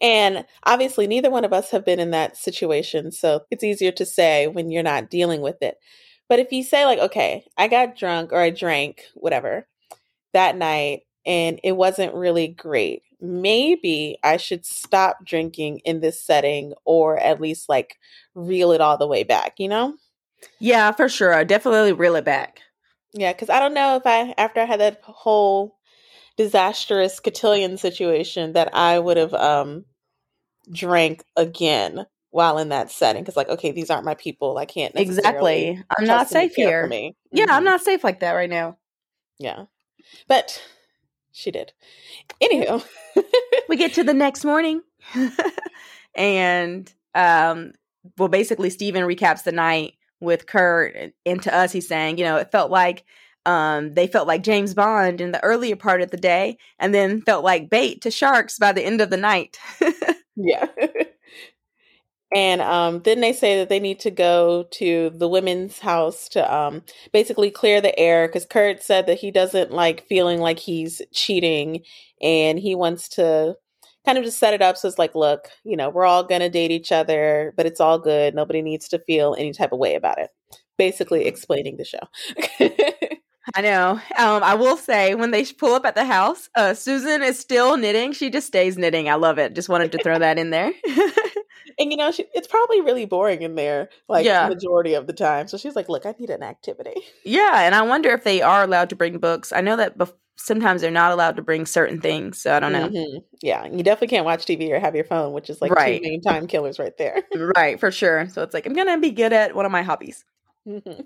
And 0.02 0.46
obviously, 0.64 1.06
neither 1.06 1.30
one 1.30 1.44
of 1.44 1.52
us 1.52 1.70
have 1.72 1.84
been 1.84 2.00
in 2.00 2.12
that 2.12 2.38
situation. 2.38 3.12
So 3.12 3.42
it's 3.52 3.64
easier 3.64 3.92
to 3.92 4.06
say 4.06 4.48
when 4.48 4.72
you're 4.72 4.84
not 4.84 5.10
dealing 5.10 5.42
with 5.42 5.62
it. 5.62 5.76
But 6.30 6.40
if 6.40 6.52
you 6.52 6.64
say, 6.64 6.86
like, 6.86 7.00
okay, 7.00 7.46
I 7.58 7.68
got 7.68 7.98
drunk 7.98 8.32
or 8.32 8.40
I 8.40 8.50
drank, 8.50 9.04
whatever, 9.16 9.68
that 10.34 10.58
night, 10.58 11.02
and 11.26 11.60
it 11.64 11.74
wasn't 11.74 12.14
really 12.16 12.48
great, 12.48 13.04
maybe 13.22 14.18
I 14.24 14.38
should 14.38 14.66
stop 14.66 15.26
drinking 15.26 15.80
in 15.86 16.02
this 16.02 16.22
setting 16.22 16.74
or 16.86 17.18
at 17.18 17.42
least 17.42 17.70
like 17.70 17.98
reel 18.36 18.72
it 18.72 18.82
all 18.82 18.98
the 18.98 19.08
way 19.08 19.24
back, 19.24 19.56
you 19.60 19.70
know? 19.70 19.96
Yeah, 20.60 20.92
for 20.92 21.08
sure. 21.10 21.34
I 21.34 21.44
definitely 21.44 21.94
reel 21.94 22.16
it 22.16 22.26
back. 22.26 22.60
Yeah, 23.14 23.32
because 23.34 23.50
I 23.50 23.60
don't 23.60 23.74
know 23.74 23.96
if 23.96 24.04
I, 24.06 24.34
after 24.38 24.60
I 24.60 24.66
had 24.66 24.80
that 24.80 25.02
whole 25.04 25.78
disastrous 26.38 27.20
cotillion 27.20 27.78
situation, 27.78 28.54
that 28.54 28.74
I 28.76 29.00
would 29.00 29.18
have 29.18 29.34
um 29.34 29.86
drank 30.72 31.24
again 31.36 32.06
while 32.34 32.58
in 32.58 32.70
that 32.70 32.92
setting. 32.92 33.24
Because, 33.24 33.38
like, 33.38 33.50
okay, 33.50 33.72
these 33.72 33.90
aren't 33.90 34.06
my 34.06 34.16
people. 34.16 34.58
I 34.58 34.66
can't 34.66 34.94
exactly. 34.96 35.82
I'm 35.98 36.06
not 36.06 36.30
safe 36.30 36.56
here. 36.56 36.88
Me. 36.88 37.16
Yeah, 37.32 37.46
mm-hmm. 37.46 37.54
I'm 37.54 37.64
not 37.64 37.82
safe 37.82 38.04
like 38.04 38.20
that 38.20 38.34
right 38.34 38.50
now. 38.50 38.78
Yeah, 39.40 39.66
but 40.28 40.62
she 41.32 41.52
did. 41.52 41.74
Anywho, 42.42 42.86
we 43.70 43.78
get 43.78 43.94
to 43.94 44.04
the 44.04 44.14
next 44.14 44.44
morning, 44.46 44.82
and 46.16 46.94
um, 47.16 47.74
well, 48.18 48.30
basically, 48.30 48.70
Steven 48.70 49.04
recaps 49.04 49.44
the 49.44 49.52
night 49.52 49.94
with 50.24 50.48
Kurt 50.48 51.14
and 51.26 51.42
to 51.44 51.54
us 51.54 51.72
he's 51.72 51.88
saying, 51.88 52.18
you 52.18 52.24
know, 52.24 52.38
it 52.38 52.52
felt 52.52 52.72
like 52.72 53.04
um, 53.46 53.94
they 53.94 54.08
felt 54.08 54.28
like 54.28 54.42
James 54.42 54.74
Bond 54.74 55.20
in 55.22 55.32
the 55.32 55.44
earlier 55.44 55.76
part 55.76 56.02
of 56.02 56.12
the 56.12 56.18
day 56.18 56.58
and 56.80 56.96
then 56.96 57.22
felt 57.22 57.44
like 57.44 57.70
bait 57.70 58.02
to 58.02 58.12
sharks 58.12 58.58
by 58.58 58.72
the 58.72 58.84
end 58.84 59.02
of 59.02 59.10
the 59.10 59.18
night. 59.18 59.60
yeah. 60.36 60.68
and 62.36 62.62
um, 62.62 63.02
then 63.04 63.22
they 63.22 63.34
say 63.34 63.58
that 63.60 63.70
they 63.70 63.80
need 63.80 64.00
to 64.02 64.12
go 64.12 64.64
to 64.72 65.12
the 65.12 65.28
women's 65.28 65.80
house 65.80 66.28
to 66.30 66.54
um, 66.56 66.84
basically 67.12 67.52
clear 67.52 67.82
the 67.82 67.98
air 67.98 68.28
because 68.28 68.46
Kurt 68.46 68.82
said 68.82 69.06
that 69.08 69.20
he 69.20 69.32
doesn't 69.32 69.72
like 69.72 70.08
feeling 70.08 70.40
like 70.40 70.60
he's 70.60 71.02
cheating 71.14 71.84
and 72.22 72.58
he 72.60 72.76
wants 72.76 73.08
to 73.10 73.56
kind 74.06 74.18
of 74.18 74.24
just 74.24 74.40
set 74.40 74.54
it 74.54 74.62
up 74.62 74.78
so 74.78 74.88
it's 74.88 75.00
like, 75.00 75.16
look, 75.16 75.50
you 75.64 75.78
know, 75.78 75.90
we're 75.90 76.06
all 76.06 76.24
gonna 76.24 76.50
date 76.50 76.72
each 76.72 76.92
other, 76.92 77.54
but 77.56 77.66
it's 77.66 77.80
all 77.80 78.00
good. 78.00 78.34
Nobody 78.36 78.62
needs 78.62 78.88
to 78.90 79.00
feel 79.00 79.36
any 79.38 79.54
type 79.54 79.72
of 79.72 79.80
way 79.80 79.96
about 79.96 80.20
it. 80.20 80.30
Basically, 80.78 81.26
explaining 81.26 81.78
the 81.78 81.86
show. 81.86 82.00
I 83.56 83.62
know. 83.62 83.92
Um, 84.18 84.42
I 84.42 84.56
will 84.56 84.78
say 84.78 85.16
when 85.16 85.32
they 85.32 85.46
pull 85.46 85.74
up 85.74 85.86
at 85.86 85.96
the 85.96 86.06
house, 86.06 86.50
uh, 86.56 86.74
Susan 86.74 87.22
is 87.22 87.38
still 87.38 87.78
knitting. 87.78 88.14
She 88.14 88.30
just 88.30 88.48
stays 88.48 88.78
knitting. 88.78 89.10
I 89.10 89.16
love 89.16 89.38
it. 89.38 89.54
Just 89.54 89.70
wanted 89.70 89.92
to 89.92 90.02
throw 90.02 90.18
that 90.18 90.40
in 90.40 90.50
there. 90.50 90.72
and 91.80 91.92
you 91.92 91.98
know, 91.98 92.12
she, 92.12 92.26
it's 92.34 92.48
probably 92.48 92.82
really 92.82 93.06
boring 93.06 93.42
in 93.42 93.56
there, 93.56 93.90
like 94.08 94.26
yeah. 94.26 94.48
majority 94.48 94.94
of 94.94 95.08
the 95.08 95.14
time. 95.14 95.48
So 95.48 95.58
she's 95.58 95.76
like, 95.76 95.90
"Look, 95.90 96.06
I 96.06 96.16
need 96.20 96.30
an 96.30 96.44
activity." 96.44 96.94
Yeah, 97.26 97.62
and 97.62 97.74
I 97.74 97.82
wonder 97.84 98.10
if 98.10 98.24
they 98.24 98.42
are 98.42 98.64
allowed 98.64 98.90
to 98.90 98.96
bring 98.96 99.18
books. 99.18 99.54
I 99.54 99.62
know 99.62 99.78
that 99.78 99.98
bef- 99.98 100.14
sometimes 100.36 100.82
they're 100.82 100.92
not 100.92 101.12
allowed 101.12 101.38
to 101.38 101.42
bring 101.42 101.66
certain 101.66 102.02
things. 102.02 102.42
So 102.42 102.54
I 102.54 102.60
don't 102.60 102.74
know. 102.74 102.90
Mm-hmm. 102.90 103.18
Yeah, 103.42 103.66
you 103.66 103.82
definitely 103.82 104.10
can't 104.10 104.26
watch 104.26 104.46
TV 104.46 104.72
or 104.72 104.80
have 104.80 104.96
your 104.96 105.06
phone, 105.06 105.34
which 105.34 105.50
is 105.50 105.62
like 105.62 105.72
right. 105.72 106.02
two 106.02 106.10
main 106.10 106.22
time 106.22 106.48
killers 106.48 106.80
right 106.80 106.96
there. 106.98 107.24
right, 107.56 107.80
for 107.80 107.92
sure. 107.92 108.28
So 108.30 108.44
it's 108.44 108.54
like 108.54 108.66
I'm 108.66 108.74
gonna 108.74 109.00
be 109.00 109.12
good 109.12 109.34
at 109.34 109.56
one 109.56 109.66
of 109.66 109.72
my 109.72 109.84
hobbies. 109.84 110.26
Mm-hmm. 110.68 111.02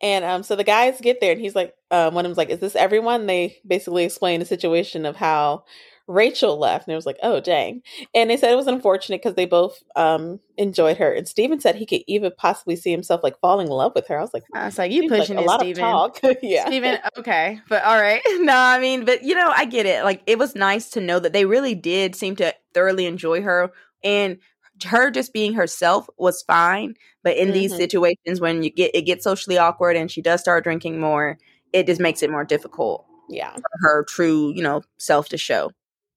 And 0.00 0.24
um, 0.24 0.42
so 0.42 0.54
the 0.54 0.64
guys 0.64 1.00
get 1.00 1.20
there, 1.20 1.32
and 1.32 1.40
he's 1.40 1.56
like, 1.56 1.74
uh, 1.90 2.10
one 2.10 2.24
of 2.24 2.28
them's 2.28 2.38
like, 2.38 2.50
"Is 2.50 2.60
this 2.60 2.76
everyone?" 2.76 3.26
They 3.26 3.58
basically 3.66 4.04
explain 4.04 4.40
the 4.40 4.46
situation 4.46 5.04
of 5.04 5.16
how 5.16 5.64
Rachel 6.08 6.58
left, 6.58 6.86
and 6.88 6.92
it 6.92 6.96
was 6.96 7.06
like, 7.06 7.18
oh 7.22 7.38
dang. 7.38 7.82
And 8.14 8.30
they 8.30 8.36
said 8.36 8.50
it 8.50 8.56
was 8.56 8.66
unfortunate 8.66 9.22
because 9.22 9.36
they 9.36 9.44
both 9.44 9.82
um, 9.94 10.40
enjoyed 10.56 10.96
her. 10.96 11.12
And 11.12 11.28
Steven 11.28 11.60
said 11.60 11.76
he 11.76 11.84
could 11.86 12.00
even 12.06 12.32
possibly 12.36 12.76
see 12.76 12.90
himself 12.90 13.22
like 13.22 13.38
falling 13.40 13.66
in 13.66 13.72
love 13.72 13.92
with 13.94 14.08
her. 14.08 14.18
I 14.18 14.22
was 14.22 14.32
like, 14.32 14.44
I 14.54 14.64
was 14.64 14.78
like, 14.78 14.90
you 14.90 15.02
seems 15.02 15.10
like 15.12 15.20
pushing 15.20 15.36
a 15.36 15.42
it, 15.42 15.46
lot 15.46 15.60
Steven. 15.60 15.84
of 15.84 15.90
talk. 15.90 16.20
yeah, 16.42 16.66
Steven, 16.66 16.98
okay. 17.18 17.60
But 17.68 17.84
all 17.84 18.00
right. 18.00 18.22
No, 18.38 18.56
I 18.56 18.78
mean, 18.80 19.04
but 19.04 19.22
you 19.22 19.34
know, 19.34 19.52
I 19.54 19.66
get 19.66 19.84
it. 19.84 20.04
Like 20.04 20.22
it 20.26 20.38
was 20.38 20.54
nice 20.54 20.88
to 20.90 21.00
know 21.00 21.18
that 21.18 21.32
they 21.34 21.44
really 21.44 21.74
did 21.74 22.14
seem 22.16 22.34
to 22.36 22.54
thoroughly 22.72 23.04
enjoy 23.04 23.42
her 23.42 23.70
and 24.02 24.38
her 24.84 25.10
just 25.10 25.32
being 25.32 25.52
herself 25.54 26.08
was 26.16 26.42
fine. 26.42 26.94
But 27.22 27.36
in 27.36 27.52
these 27.52 27.72
Mhm. 27.72 27.76
situations 27.76 28.40
when 28.40 28.62
you 28.62 28.70
get 28.70 28.92
it 28.94 29.02
gets 29.02 29.24
socially 29.24 29.58
awkward 29.58 29.96
and 29.96 30.10
she 30.10 30.22
does 30.22 30.40
start 30.40 30.64
drinking 30.64 31.00
more, 31.00 31.36
it 31.72 31.86
just 31.86 32.00
makes 32.00 32.22
it 32.22 32.30
more 32.30 32.44
difficult 32.44 33.04
yeah. 33.28 33.54
for 33.54 33.62
her 33.80 34.04
true, 34.04 34.52
you 34.54 34.62
know, 34.62 34.82
self 34.96 35.28
to 35.30 35.36
show. 35.36 35.72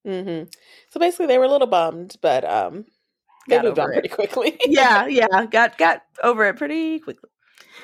Hmm 0.06 0.44
So 0.90 1.00
basically, 1.00 1.28
they 1.28 1.38
were 1.38 1.46
a 1.46 1.50
little 1.50 1.68
bummed, 1.68 2.16
but 2.22 2.44
um, 2.44 2.86
they 3.50 3.58
Got 3.58 3.66
moved 3.66 3.80
on 3.80 3.86
over 3.86 3.94
pretty 3.94 4.10
quickly. 4.10 4.60
yeah, 4.66 5.06
yeah. 5.08 5.46
Got 5.46 5.78
got 5.78 6.04
over 6.24 6.46
it 6.46 6.58
pretty 6.58 7.00
quickly. 7.00 7.30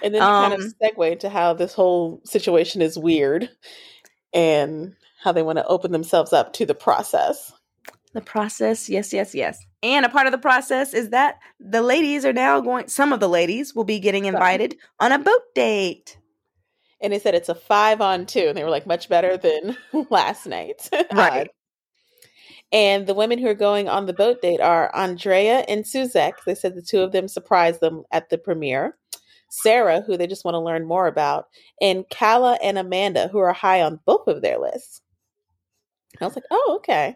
And 0.03 0.13
then 0.13 0.24
you 0.24 0.34
kind 0.34 0.53
of 0.53 0.59
Um, 0.59 0.74
segue 0.82 1.11
into 1.11 1.30
how 1.30 1.53
this 1.53 1.74
whole 1.74 2.22
situation 2.24 2.82
is 2.82 2.97
weird 2.99 3.49
and 4.34 4.95
how 5.24 5.32
they 5.32 5.41
want 5.41 5.57
to 5.57 5.65
open 5.68 5.91
themselves 5.91 6.34
up 6.34 6.53
to 6.53 6.65
the 6.65 6.76
process. 6.76 7.51
The 8.13 8.22
process, 8.22 8.89
yes, 8.89 9.13
yes, 9.13 9.36
yes. 9.36 9.59
And 9.84 10.05
a 10.05 10.09
part 10.09 10.26
of 10.28 10.32
the 10.32 10.38
process 10.38 10.93
is 10.93 11.09
that 11.11 11.38
the 11.59 11.82
ladies 11.82 12.26
are 12.26 12.34
now 12.34 12.59
going 12.61 12.88
some 12.88 13.13
of 13.13 13.20
the 13.20 13.30
ladies 13.30 13.76
will 13.76 13.84
be 13.84 13.99
getting 13.99 14.26
invited 14.26 14.78
on 14.99 15.11
a 15.11 15.20
boat 15.20 15.41
date. 15.53 16.18
And 17.01 17.13
they 17.13 17.20
said 17.20 17.36
it's 17.36 17.49
a 17.49 17.55
five 17.55 18.01
on 18.01 18.26
two, 18.26 18.47
and 18.47 18.57
they 18.57 18.63
were 18.63 18.70
like, 18.72 18.88
much 18.88 19.09
better 19.09 19.38
than 19.38 19.78
last 20.09 20.47
night. 20.47 20.89
Right. 21.11 21.49
And 22.72 23.07
the 23.07 23.13
women 23.13 23.39
who 23.39 23.47
are 23.47 23.53
going 23.53 23.88
on 23.88 24.05
the 24.05 24.13
boat 24.13 24.41
date 24.41 24.59
are 24.59 24.93
Andrea 24.95 25.59
and 25.70 25.88
Suzette. 25.88 26.34
They 26.45 26.55
said 26.55 26.76
the 26.76 26.82
two 26.82 26.99
of 27.01 27.13
them 27.13 27.28
surprised 27.28 27.80
them 27.80 28.03
at 28.11 28.30
the 28.30 28.38
premiere. 28.38 28.97
Sarah, 29.49 30.01
who 30.01 30.18
they 30.18 30.28
just 30.28 30.43
want 30.43 30.55
to 30.55 30.59
learn 30.59 30.86
more 30.86 31.07
about, 31.07 31.47
and 31.82 32.03
Kala 32.09 32.59
and 32.61 32.78
Amanda, 32.78 33.30
who 33.30 33.39
are 33.39 33.53
high 33.53 33.82
on 33.82 34.01
both 34.05 34.28
of 34.28 34.41
their 34.41 34.59
lists. 34.59 35.01
I 36.20 36.26
was 36.26 36.36
like, 36.36 36.43
oh, 36.51 36.74
okay. 36.78 37.15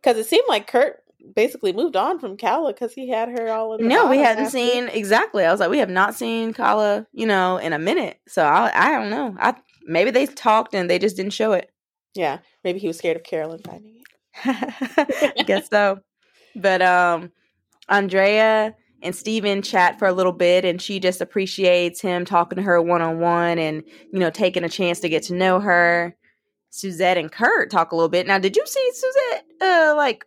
Because 0.00 0.16
it 0.16 0.26
seemed 0.26 0.46
like 0.48 0.66
Kurt 0.66 1.02
basically 1.34 1.72
moved 1.72 1.96
on 1.96 2.18
from 2.18 2.36
Kala 2.36 2.72
because 2.72 2.94
he 2.94 3.08
had 3.08 3.28
her 3.28 3.50
all 3.50 3.74
in 3.74 3.82
the 3.82 3.88
No, 3.88 4.08
we 4.08 4.18
hadn't 4.18 4.46
after. 4.46 4.58
seen 4.58 4.88
exactly. 4.88 5.44
I 5.44 5.50
was 5.50 5.60
like, 5.60 5.70
we 5.70 5.78
have 5.78 5.90
not 5.90 6.14
seen 6.14 6.52
Kala, 6.54 7.06
you 7.12 7.26
know, 7.26 7.58
in 7.58 7.72
a 7.72 7.78
minute. 7.78 8.18
So 8.28 8.44
I, 8.44 8.70
I 8.74 8.92
don't 8.92 9.10
know. 9.10 9.36
I 9.38 9.54
maybe 9.84 10.10
they 10.10 10.26
talked 10.26 10.74
and 10.74 10.88
they 10.88 10.98
just 10.98 11.16
didn't 11.16 11.32
show 11.32 11.52
it. 11.52 11.70
Yeah, 12.14 12.38
maybe 12.64 12.78
he 12.78 12.86
was 12.86 12.96
scared 12.96 13.16
of 13.16 13.24
Carolyn 13.24 13.60
finding 13.62 13.96
it. 13.96 13.97
I 14.44 15.42
guess 15.46 15.68
so. 15.68 16.00
But 16.54 16.82
um 16.82 17.32
Andrea 17.88 18.74
and 19.02 19.14
Steven 19.14 19.62
chat 19.62 19.98
for 19.98 20.08
a 20.08 20.12
little 20.12 20.32
bit 20.32 20.64
and 20.64 20.82
she 20.82 21.00
just 21.00 21.20
appreciates 21.20 22.00
him 22.00 22.24
talking 22.24 22.56
to 22.56 22.62
her 22.62 22.82
one 22.82 23.00
on 23.00 23.20
one 23.20 23.58
and, 23.58 23.82
you 24.12 24.18
know, 24.18 24.30
taking 24.30 24.64
a 24.64 24.68
chance 24.68 25.00
to 25.00 25.08
get 25.08 25.22
to 25.24 25.34
know 25.34 25.60
her. 25.60 26.14
Suzette 26.70 27.16
and 27.16 27.32
Kurt 27.32 27.70
talk 27.70 27.92
a 27.92 27.96
little 27.96 28.10
bit. 28.10 28.26
Now, 28.26 28.38
did 28.38 28.56
you 28.56 28.66
see 28.66 28.90
Suzette 28.92 29.44
uh 29.60 29.94
like 29.96 30.24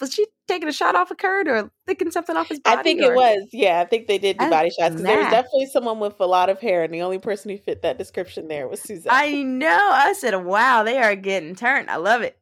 was 0.00 0.12
she 0.12 0.26
taking 0.46 0.68
a 0.68 0.72
shot 0.72 0.94
off 0.94 1.10
of 1.10 1.18
Kurt 1.18 1.48
or 1.48 1.70
licking 1.86 2.10
something 2.10 2.36
off 2.36 2.48
his 2.48 2.60
body? 2.60 2.78
I 2.78 2.82
think 2.82 3.02
or- 3.02 3.12
it 3.12 3.16
was. 3.16 3.48
Yeah, 3.52 3.80
I 3.80 3.84
think 3.84 4.06
they 4.06 4.18
did 4.18 4.38
do 4.38 4.48
body 4.48 4.70
shots 4.70 4.94
because 4.94 5.02
there 5.02 5.18
was 5.18 5.30
definitely 5.30 5.66
someone 5.66 6.00
with 6.00 6.18
a 6.20 6.26
lot 6.26 6.48
of 6.48 6.60
hair, 6.60 6.82
and 6.82 6.92
the 6.92 7.02
only 7.02 7.18
person 7.18 7.50
who 7.50 7.58
fit 7.58 7.82
that 7.82 7.98
description 7.98 8.48
there 8.48 8.66
was 8.68 8.80
Suzette. 8.80 9.12
I 9.12 9.42
know. 9.42 9.90
I 9.92 10.14
said, 10.14 10.34
wow, 10.44 10.82
they 10.82 10.98
are 10.98 11.14
getting 11.14 11.54
turned. 11.54 11.90
I 11.90 11.96
love 11.96 12.22
it. 12.22 12.37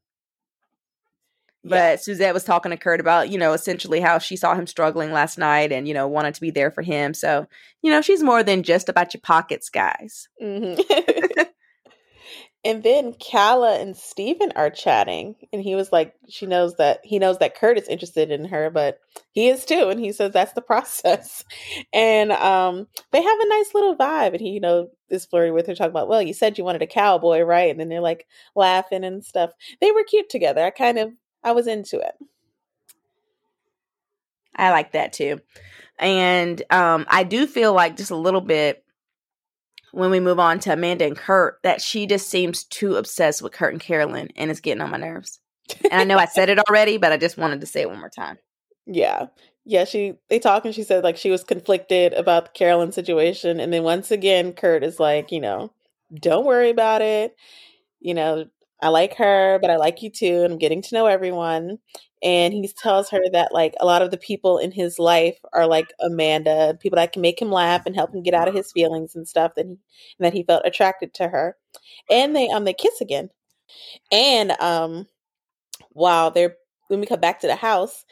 But 1.69 1.77
Yeah. 1.77 1.97
Suzette 1.97 2.35
was 2.35 2.45
talking 2.45 2.71
to 2.71 2.77
Kurt 2.77 3.01
about, 3.01 3.29
you 3.31 3.39
know, 3.39 3.53
essentially 3.53 4.01
how 4.01 4.19
she 4.19 4.37
saw 4.37 4.55
him 4.55 4.67
struggling 4.67 5.13
last 5.13 5.37
night 5.39 5.73
and, 5.73 5.89
you 5.89 5.95
know, 5.95 6.07
wanted 6.09 6.35
to 6.35 6.41
be 6.41 6.51
there 6.51 6.71
for 6.71 6.83
him. 6.83 7.13
So, 7.15 7.47
you 7.83 7.91
know, 7.91 8.01
she's 8.01 8.23
more 8.23 8.43
than 8.43 8.63
just 8.63 8.89
about 8.89 9.13
your 9.15 9.21
pockets, 9.23 9.69
guys. 9.69 10.29
Mhm. 10.43 10.81
and 12.65 12.83
then 12.83 13.15
Kala 13.15 13.79
and 13.81 13.97
Steven 13.97 14.53
are 14.57 14.71
chatting, 14.71 15.37
and 15.53 15.63
he 15.63 15.75
was 15.77 15.93
like, 15.93 16.15
"She 16.29 16.47
knows 16.47 16.75
that 16.77 17.01
he 17.05 17.19
knows 17.21 17.39
that 17.39 17.55
Kurt 17.55 17.79
is 17.79 17.87
interested 17.89 18.31
in 18.33 18.47
her, 18.47 18.71
but 18.71 18.99
he 19.33 19.49
is 19.49 19.65
too." 19.65 19.89
And 19.89 20.01
he 20.01 20.11
says 20.13 20.33
that's 20.33 20.53
the 20.53 20.63
process. 20.63 21.45
And 21.93 22.33
um, 22.33 22.89
they 23.13 23.23
have 23.23 23.41
a 23.41 23.49
nice 23.49 23.75
little 23.75 23.97
vibe, 23.97 24.33
and 24.33 24.41
he, 24.41 24.51
you 24.51 24.61
know, 24.61 24.89
is 25.11 25.25
flirting 25.27 25.55
with 25.55 25.67
her, 25.69 25.75
talking 25.75 25.91
about, 25.91 26.09
"Well, 26.09 26.23
you 26.23 26.35
said 26.35 26.59
you 26.59 26.65
wanted 26.65 26.83
a 26.83 26.87
cowboy, 26.87 27.41
right?" 27.43 27.71
And 27.71 27.79
then 27.79 27.89
they're 27.89 28.01
like 28.01 28.27
laughing 28.57 29.05
and 29.05 29.25
stuff. 29.25 29.53
They 29.81 29.93
were 29.93 30.05
cute 30.05 30.29
together. 30.29 30.65
I 30.65 30.71
kind 30.71 30.99
of, 30.99 31.13
I 31.47 31.53
was 31.53 31.69
into 31.69 32.01
it. 32.01 32.13
I 34.57 34.71
like 34.71 34.93
that 34.93 35.13
too. 35.13 35.41
And 35.99 36.61
um, 36.71 37.07
I 37.09 37.23
do 37.23 37.47
feel 37.47 37.73
like 37.73 37.97
just 37.97 38.11
a 38.11 38.17
little 38.17 38.41
bit 38.41 38.85
when 39.93 40.11
we 40.11 40.19
move 40.19 40.41
on 40.41 40.59
to 40.61 40.73
Amanda 40.73 41.07
and 41.07 41.17
Kurt 41.17 41.61
that 41.63 41.81
she 41.81 42.07
just 42.07 42.29
seems 42.29 42.65
too 42.65 42.97
obsessed 42.97 43.43
with 43.43 43.53
Kurt 43.53 43.73
and 43.73 43.81
Carolyn 43.81 44.29
and 44.37 44.51
it's 44.51 44.61
getting 44.61 44.83
on 44.83 44.91
my 44.91 44.99
nerves. 44.99 45.39
And 45.85 45.95
I 45.95 46.05
know 46.05 46.19
I 46.19 46.27
said 46.27 46.49
it 46.49 46.59
already, 46.59 46.97
but 46.97 47.13
I 47.13 47.17
just 47.17 47.39
wanted 47.39 47.61
to 47.61 47.67
say 47.67 47.83
it 47.83 47.91
one 47.91 48.01
more 48.01 48.11
time. 48.11 48.39
Yeah. 48.85 49.27
Yeah, 49.65 49.85
she 49.85 50.15
they 50.29 50.41
talk 50.41 50.65
and 50.65 50.75
she 50.75 50.83
said 50.83 51.05
like 51.05 51.17
she 51.17 51.31
was 51.31 51.45
conflicted 51.45 52.13
about 52.13 52.47
the 52.47 52.51
Carolyn 52.53 52.91
situation 52.91 53.61
and 53.61 53.73
then 53.73 53.85
once 53.85 54.11
again 54.11 54.53
Kurt 54.53 54.83
is 54.83 54.99
like, 54.99 55.31
you 55.31 55.41
know, 55.41 55.73
don't 56.13 56.45
worry 56.45 56.71
about 56.71 57.03
it. 57.03 57.37
You 58.01 58.15
know, 58.15 58.47
I 58.83 58.89
like 58.89 59.15
her, 59.17 59.59
but 59.61 59.71
I 59.71 59.77
like 59.77 60.03
you 60.03 60.11
too 60.11 60.43
and 60.45 60.53
I'm 60.53 60.59
getting 60.59 60.83
to 60.83 60.95
know 60.95 61.07
everyone. 61.07 61.79
And 62.23 62.53
he 62.55 62.69
tells 62.83 63.11
her 63.11 63.21
that 63.33 63.53
like 63.53 63.75
a 63.81 63.87
lot 63.87 64.03
of 64.03 64.11
the 64.11 64.17
people 64.19 64.59
in 64.59 64.73
his 64.73 64.99
life 64.99 65.39
are 65.53 65.67
like 65.67 65.93
Amanda, 66.01 66.77
people 66.81 66.97
that 66.97 67.13
can 67.13 67.23
make 67.23 67.41
him 67.41 67.51
laugh 67.51 67.83
and 67.87 67.95
help 67.95 68.15
him 68.15 68.23
get 68.23 68.35
out 68.35 68.49
of 68.49 68.55
his 68.55 68.73
feelings 68.73 69.15
and 69.15 69.29
stuff 69.29 69.53
and 69.57 69.79
that 70.19 70.33
he 70.35 70.43
felt 70.43 70.63
attracted 70.65 71.15
to 71.15 71.29
her. 71.29 71.57
And 72.11 72.35
they 72.35 72.49
um 72.49 72.65
they 72.65 72.75
kiss 72.75 73.01
again. 73.01 73.31
And 74.13 74.53
um 74.61 75.07
while 75.93 76.31
they're 76.31 76.57
when 76.89 77.01
we 77.01 77.07
come 77.07 77.21
back 77.21 77.41
to 77.41 77.47
the 77.47 77.57
house, 77.57 78.05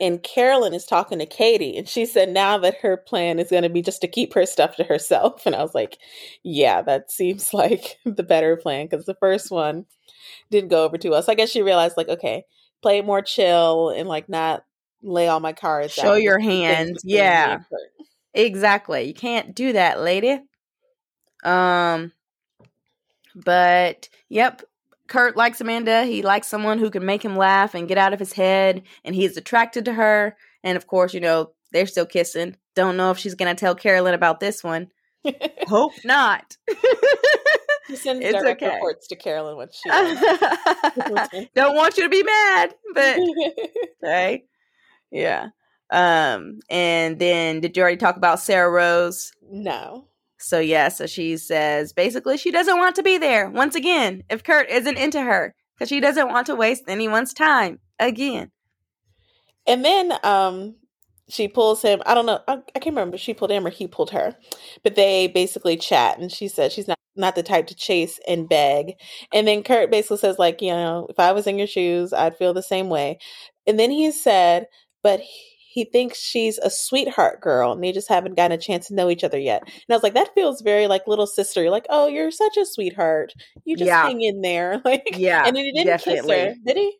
and 0.00 0.22
Carolyn 0.22 0.74
is 0.74 0.86
talking 0.86 1.18
to 1.20 1.26
Katie, 1.26 1.76
and 1.76 1.88
she 1.88 2.06
said 2.06 2.30
now 2.30 2.58
that 2.58 2.78
her 2.78 2.96
plan 2.96 3.38
is 3.38 3.50
going 3.50 3.62
to 3.62 3.68
be 3.68 3.82
just 3.82 4.00
to 4.00 4.08
keep 4.08 4.34
her 4.34 4.46
stuff 4.46 4.76
to 4.76 4.84
herself. 4.84 5.42
And 5.46 5.54
I 5.54 5.62
was 5.62 5.74
like, 5.74 5.98
yeah, 6.42 6.82
that 6.82 7.10
seems 7.10 7.52
like 7.54 7.98
the 8.04 8.22
better 8.22 8.56
plan 8.56 8.86
because 8.86 9.06
the 9.06 9.16
first 9.20 9.50
one 9.50 9.86
didn't 10.50 10.70
go 10.70 10.84
over 10.84 10.98
too 10.98 11.10
well. 11.10 11.22
So 11.22 11.32
I 11.32 11.34
guess 11.34 11.50
she 11.50 11.62
realized, 11.62 11.96
like, 11.96 12.08
okay, 12.08 12.44
play 12.82 13.00
more 13.00 13.22
chill 13.22 13.90
and 13.90 14.08
like 14.08 14.28
not 14.28 14.64
lay 15.02 15.28
all 15.28 15.40
my 15.40 15.52
cards 15.52 15.92
Show 15.92 16.12
out. 16.12 16.22
your 16.22 16.38
Just 16.38 16.48
keep 16.50 16.66
things 16.66 16.68
hand. 16.68 16.98
Yeah. 17.04 17.58
Exactly. 18.34 19.04
You 19.04 19.14
can't 19.14 19.54
do 19.54 19.72
that, 19.72 20.00
lady. 20.00 20.40
Um 21.44 22.12
but 23.34 24.08
yep, 24.28 24.62
Kurt 25.08 25.36
likes 25.36 25.60
Amanda. 25.60 26.04
He 26.04 26.22
likes 26.22 26.46
someone 26.48 26.78
who 26.78 26.90
can 26.90 27.04
make 27.04 27.24
him 27.24 27.36
laugh 27.36 27.74
and 27.74 27.88
get 27.88 27.98
out 27.98 28.12
of 28.12 28.18
his 28.18 28.32
head 28.32 28.82
and 29.04 29.14
he's 29.14 29.36
attracted 29.36 29.84
to 29.86 29.94
her 29.94 30.36
and 30.62 30.76
of 30.76 30.86
course, 30.86 31.14
you 31.14 31.20
know, 31.20 31.52
they're 31.72 31.86
still 31.86 32.06
kissing. 32.06 32.56
Don't 32.74 32.96
know 32.96 33.10
if 33.10 33.18
she's 33.18 33.34
going 33.34 33.54
to 33.54 33.58
tell 33.58 33.74
Carolyn 33.74 34.14
about 34.14 34.40
this 34.40 34.62
one. 34.62 34.88
Hope 35.68 35.92
not. 36.04 36.56
She 37.86 37.96
sends 37.96 38.24
It's 38.24 38.32
direct 38.38 38.62
okay. 38.62 38.74
reports 38.74 39.06
to 39.08 39.16
Carolyn 39.16 39.68
she. 39.72 39.90
uh, 39.90 41.26
Don't 41.54 41.74
want 41.76 41.96
you 41.96 42.04
to 42.04 42.08
be 42.08 42.22
mad, 42.22 42.74
but 42.94 43.18
okay. 44.04 44.44
Yeah. 45.10 45.48
Um 45.90 46.60
and 46.70 47.18
then 47.18 47.60
did 47.60 47.76
you 47.76 47.82
already 47.82 47.96
talk 47.98 48.16
about 48.16 48.40
Sarah 48.40 48.70
Rose? 48.70 49.32
no. 49.42 50.06
So 50.38 50.58
yeah, 50.58 50.88
so 50.88 51.06
she 51.06 51.36
says 51.36 51.92
basically 51.92 52.36
she 52.36 52.50
doesn't 52.50 52.78
want 52.78 52.96
to 52.96 53.02
be 53.04 53.16
there 53.16 53.48
once 53.48 53.76
again 53.76 54.24
if 54.28 54.42
Kurt 54.42 54.68
isn't 54.70 54.96
into 54.98 55.20
her 55.22 55.54
because 55.74 55.88
she 55.88 56.00
doesn't 56.00 56.28
want 56.30 56.46
to 56.48 56.56
waste 56.56 56.84
anyone's 56.88 57.32
time 57.32 57.78
again. 58.00 58.50
And 59.68 59.84
then 59.84 60.12
um 60.24 60.74
she 61.32 61.48
pulls 61.48 61.82
him. 61.82 62.02
I 62.06 62.14
don't 62.14 62.26
know. 62.26 62.40
I, 62.46 62.54
I 62.54 62.78
can't 62.78 62.94
remember 62.94 63.16
she 63.16 63.34
pulled 63.34 63.50
him 63.50 63.66
or 63.66 63.70
he 63.70 63.86
pulled 63.86 64.10
her. 64.10 64.36
But 64.84 64.96
they 64.96 65.28
basically 65.28 65.76
chat 65.76 66.18
and 66.18 66.30
she 66.30 66.48
said 66.48 66.72
she's 66.72 66.88
not 66.88 66.98
not 67.16 67.34
the 67.34 67.42
type 67.42 67.66
to 67.66 67.74
chase 67.74 68.18
and 68.26 68.48
beg. 68.48 68.94
And 69.32 69.46
then 69.46 69.62
Kurt 69.62 69.90
basically 69.90 70.16
says 70.18 70.38
like, 70.38 70.62
you 70.62 70.70
know, 70.70 71.06
if 71.10 71.18
I 71.18 71.32
was 71.32 71.46
in 71.46 71.58
your 71.58 71.66
shoes, 71.66 72.12
I'd 72.12 72.36
feel 72.36 72.54
the 72.54 72.62
same 72.62 72.88
way. 72.88 73.18
And 73.66 73.78
then 73.78 73.90
he 73.90 74.10
said, 74.12 74.66
but 75.02 75.20
he 75.20 75.84
thinks 75.84 76.18
she's 76.20 76.58
a 76.58 76.68
sweetheart 76.70 77.40
girl 77.40 77.72
and 77.72 77.82
they 77.82 77.92
just 77.92 78.08
haven't 78.08 78.36
gotten 78.36 78.52
a 78.52 78.60
chance 78.60 78.88
to 78.88 78.94
know 78.94 79.08
each 79.10 79.24
other 79.24 79.38
yet. 79.38 79.62
And 79.62 79.84
I 79.90 79.94
was 79.94 80.02
like, 80.02 80.14
that 80.14 80.34
feels 80.34 80.60
very 80.60 80.86
like 80.86 81.06
little 81.06 81.26
sister. 81.26 81.62
You're 81.62 81.70
like, 81.70 81.86
oh, 81.88 82.08
you're 82.08 82.30
such 82.30 82.56
a 82.58 82.66
sweetheart. 82.66 83.32
You 83.64 83.76
just 83.76 83.88
Yeah. 83.88 84.02
hang 84.06 84.20
in 84.22 84.40
there. 84.42 84.80
Like 84.84 85.16
Yeah, 85.16 85.46
and 85.46 85.56
then 85.56 85.64
he 85.64 85.72
didn't 85.72 85.98
kiss 86.00 86.28
her, 86.28 86.54
did 86.66 86.76
he? 86.76 86.98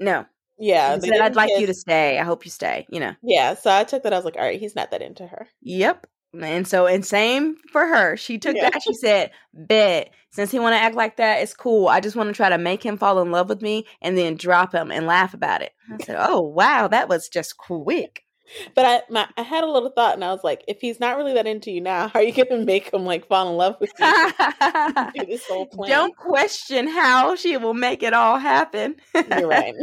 No, 0.00 0.26
Yeah. 0.58 0.96
he 0.96 1.08
said 1.08 1.20
I'd 1.20 1.36
like 1.36 1.50
you 1.58 1.66
to 1.66 1.74
stay. 1.74 2.18
I 2.18 2.24
hope 2.24 2.44
you 2.44 2.50
stay. 2.50 2.86
You 2.90 3.00
know. 3.00 3.14
Yeah, 3.22 3.54
so 3.54 3.70
I 3.70 3.84
took 3.84 4.02
that. 4.04 4.12
I 4.12 4.16
was 4.16 4.24
like, 4.24 4.36
all 4.36 4.42
right, 4.42 4.60
he's 4.60 4.74
not 4.76 4.90
that 4.90 5.02
into 5.02 5.26
her. 5.26 5.48
Yep. 5.62 6.06
And 6.40 6.68
so, 6.68 6.86
and 6.86 7.04
same 7.06 7.56
for 7.72 7.86
her. 7.86 8.16
She 8.16 8.38
took 8.38 8.56
Yeah. 8.56 8.68
that. 8.70 8.82
She 8.82 8.92
said, 8.94 9.30
"Bet 9.54 10.10
since 10.30 10.50
he 10.50 10.58
want 10.58 10.74
to 10.74 10.80
act 10.80 10.94
like 10.94 11.16
that, 11.16 11.40
it's 11.42 11.54
cool. 11.54 11.88
I 11.88 12.00
just 12.00 12.14
want 12.16 12.28
to 12.28 12.34
try 12.34 12.50
to 12.50 12.58
make 12.58 12.82
him 12.84 12.98
fall 12.98 13.22
in 13.22 13.30
love 13.30 13.48
with 13.48 13.62
me, 13.62 13.86
and 14.02 14.18
then 14.18 14.36
drop 14.36 14.74
him 14.74 14.90
and 14.90 15.06
laugh 15.06 15.32
about 15.32 15.62
it." 15.62 15.72
I 15.90 16.02
said, 16.04 16.16
"Oh 16.18 16.42
wow, 16.42 16.88
that 16.88 17.08
was 17.08 17.28
just 17.30 17.56
quick." 17.56 18.24
But 18.74 18.84
I 18.84 19.02
my, 19.10 19.28
I 19.36 19.42
had 19.42 19.64
a 19.64 19.70
little 19.70 19.90
thought, 19.90 20.14
and 20.14 20.24
I 20.24 20.32
was 20.32 20.44
like, 20.44 20.64
if 20.68 20.80
he's 20.80 21.00
not 21.00 21.16
really 21.16 21.34
that 21.34 21.46
into 21.46 21.70
you 21.70 21.80
now, 21.80 22.08
how 22.08 22.20
are 22.20 22.22
you 22.22 22.32
going 22.32 22.48
to 22.60 22.64
make 22.64 22.92
him 22.92 23.04
like 23.04 23.26
fall 23.28 23.48
in 23.50 23.56
love 23.56 23.76
with 23.80 23.92
you? 23.98 24.06
Do 25.14 25.26
this 25.26 25.46
whole 25.46 25.66
plan. 25.66 25.90
Don't 25.90 26.16
question 26.16 26.88
how 26.88 27.34
she 27.36 27.56
will 27.56 27.74
make 27.74 28.02
it 28.02 28.12
all 28.12 28.38
happen. 28.38 28.96
You're 29.14 29.48
right. 29.48 29.74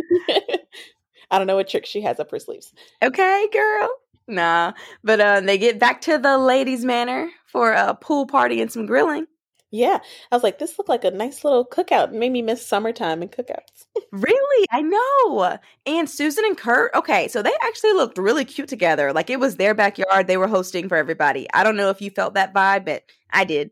I 1.31 1.37
don't 1.37 1.47
know 1.47 1.55
what 1.55 1.67
trick 1.67 1.85
she 1.85 2.01
has 2.01 2.19
up 2.19 2.31
her 2.31 2.39
sleeves. 2.39 2.73
okay, 3.01 3.47
girl. 3.51 3.89
Nah, 4.27 4.73
but 5.03 5.19
uh, 5.19 5.41
they 5.41 5.57
get 5.57 5.79
back 5.79 5.99
to 6.01 6.17
the 6.17 6.37
ladies' 6.37 6.85
manor 6.85 7.29
for 7.45 7.73
a 7.73 7.93
pool 7.93 8.25
party 8.25 8.61
and 8.61 8.71
some 8.71 8.85
grilling. 8.85 9.27
Yeah, 9.73 9.97
I 10.31 10.35
was 10.35 10.43
like, 10.43 10.59
this 10.59 10.77
looked 10.77 10.87
like 10.87 11.03
a 11.03 11.09
nice 11.09 11.43
little 11.43 11.65
cookout. 11.65 12.09
It 12.09 12.13
made 12.13 12.31
me 12.31 12.43
miss 12.43 12.63
summertime 12.63 13.23
and 13.23 13.31
cookouts. 13.31 13.85
Really? 14.11 14.67
I 14.71 14.81
know. 14.83 15.57
And 15.87 16.07
Susan 16.07 16.45
and 16.45 16.55
Kurt, 16.55 16.93
okay, 16.93 17.27
so 17.27 17.41
they 17.41 17.51
actually 17.63 17.93
looked 17.93 18.19
really 18.19 18.45
cute 18.45 18.69
together. 18.69 19.11
Like 19.11 19.31
it 19.31 19.39
was 19.39 19.55
their 19.55 19.73
backyard. 19.73 20.27
They 20.27 20.37
were 20.37 20.47
hosting 20.47 20.87
for 20.87 20.95
everybody. 20.95 21.47
I 21.51 21.63
don't 21.63 21.75
know 21.75 21.89
if 21.89 21.99
you 21.99 22.11
felt 22.11 22.35
that 22.35 22.53
vibe, 22.53 22.85
but 22.85 23.01
I 23.31 23.43
did. 23.43 23.71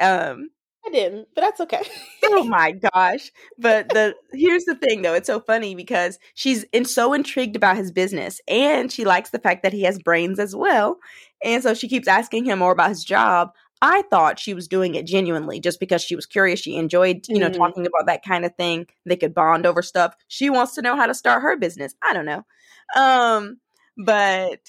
Um, 0.00 0.50
I 0.84 0.90
didn't, 0.90 1.28
but 1.36 1.42
that's 1.42 1.60
okay. 1.60 1.82
oh 2.24 2.42
my 2.48 2.72
gosh. 2.72 3.30
But 3.56 3.90
the 3.90 4.16
here's 4.32 4.64
the 4.64 4.74
thing 4.74 5.02
though, 5.02 5.14
it's 5.14 5.28
so 5.28 5.38
funny 5.38 5.76
because 5.76 6.18
she's 6.34 6.64
in, 6.72 6.84
so 6.84 7.12
intrigued 7.12 7.54
about 7.54 7.76
his 7.76 7.92
business 7.92 8.40
and 8.48 8.90
she 8.90 9.04
likes 9.04 9.30
the 9.30 9.38
fact 9.38 9.62
that 9.62 9.72
he 9.72 9.82
has 9.82 10.00
brains 10.00 10.40
as 10.40 10.56
well. 10.56 10.98
And 11.44 11.62
so 11.62 11.74
she 11.74 11.88
keeps 11.88 12.08
asking 12.08 12.46
him 12.46 12.58
more 12.58 12.72
about 12.72 12.88
his 12.88 13.04
job. 13.04 13.52
I 13.80 14.02
thought 14.10 14.38
she 14.40 14.54
was 14.54 14.66
doing 14.68 14.94
it 14.96 15.06
genuinely 15.06 15.60
just 15.60 15.78
because 15.80 16.02
she 16.02 16.16
was 16.16 16.26
curious. 16.26 16.58
She 16.60 16.76
enjoyed, 16.76 17.24
you 17.28 17.38
know, 17.38 17.48
Mhm. 17.50 17.56
talking 17.56 17.86
about 17.86 18.06
that 18.06 18.24
kind 18.24 18.44
of 18.44 18.54
thing. 18.56 18.86
They 19.06 19.16
could 19.16 19.34
bond 19.34 19.66
over 19.66 19.82
stuff. 19.82 20.14
She 20.28 20.50
wants 20.50 20.74
to 20.74 20.82
know 20.82 20.96
how 20.96 21.06
to 21.06 21.14
start 21.14 21.42
her 21.42 21.56
business. 21.56 21.94
I 22.02 22.12
don't 22.12 22.26
know. 22.26 22.44
Um, 22.96 23.58
but 23.96 24.60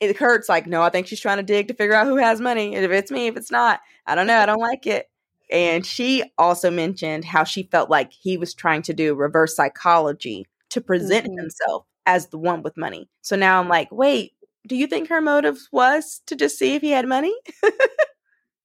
it 0.00 0.16
hurts 0.16 0.48
like, 0.48 0.66
no, 0.66 0.82
I 0.82 0.90
think 0.90 1.06
she's 1.06 1.20
trying 1.20 1.38
to 1.38 1.42
dig 1.42 1.68
to 1.68 1.74
figure 1.74 1.94
out 1.94 2.06
who 2.06 2.16
has 2.16 2.40
money. 2.40 2.74
If 2.76 2.90
it's 2.90 3.10
me, 3.10 3.26
if 3.28 3.36
it's 3.36 3.50
not, 3.50 3.80
I 4.06 4.14
don't 4.14 4.26
know. 4.26 4.38
I 4.38 4.46
don't 4.46 4.60
like 4.60 4.86
it. 4.86 5.10
And 5.50 5.84
she 5.86 6.24
also 6.38 6.70
mentioned 6.70 7.24
how 7.24 7.44
she 7.44 7.64
felt 7.64 7.90
like 7.90 8.12
he 8.12 8.36
was 8.38 8.54
trying 8.54 8.82
to 8.82 8.94
do 8.94 9.14
reverse 9.14 9.54
psychology 9.56 10.46
to 10.70 10.80
present 10.80 11.26
Mhm. 11.26 11.38
himself 11.38 11.86
as 12.06 12.28
the 12.28 12.38
one 12.38 12.62
with 12.62 12.76
money. 12.76 13.08
So 13.22 13.36
now 13.36 13.60
I'm 13.60 13.68
like, 13.68 13.88
wait, 13.92 14.32
do 14.66 14.76
you 14.76 14.86
think 14.86 15.08
her 15.08 15.20
motive 15.20 15.58
was 15.72 16.22
to 16.26 16.36
just 16.36 16.58
see 16.58 16.74
if 16.74 16.82
he 16.82 16.90
had 16.90 17.06
money? 17.06 17.34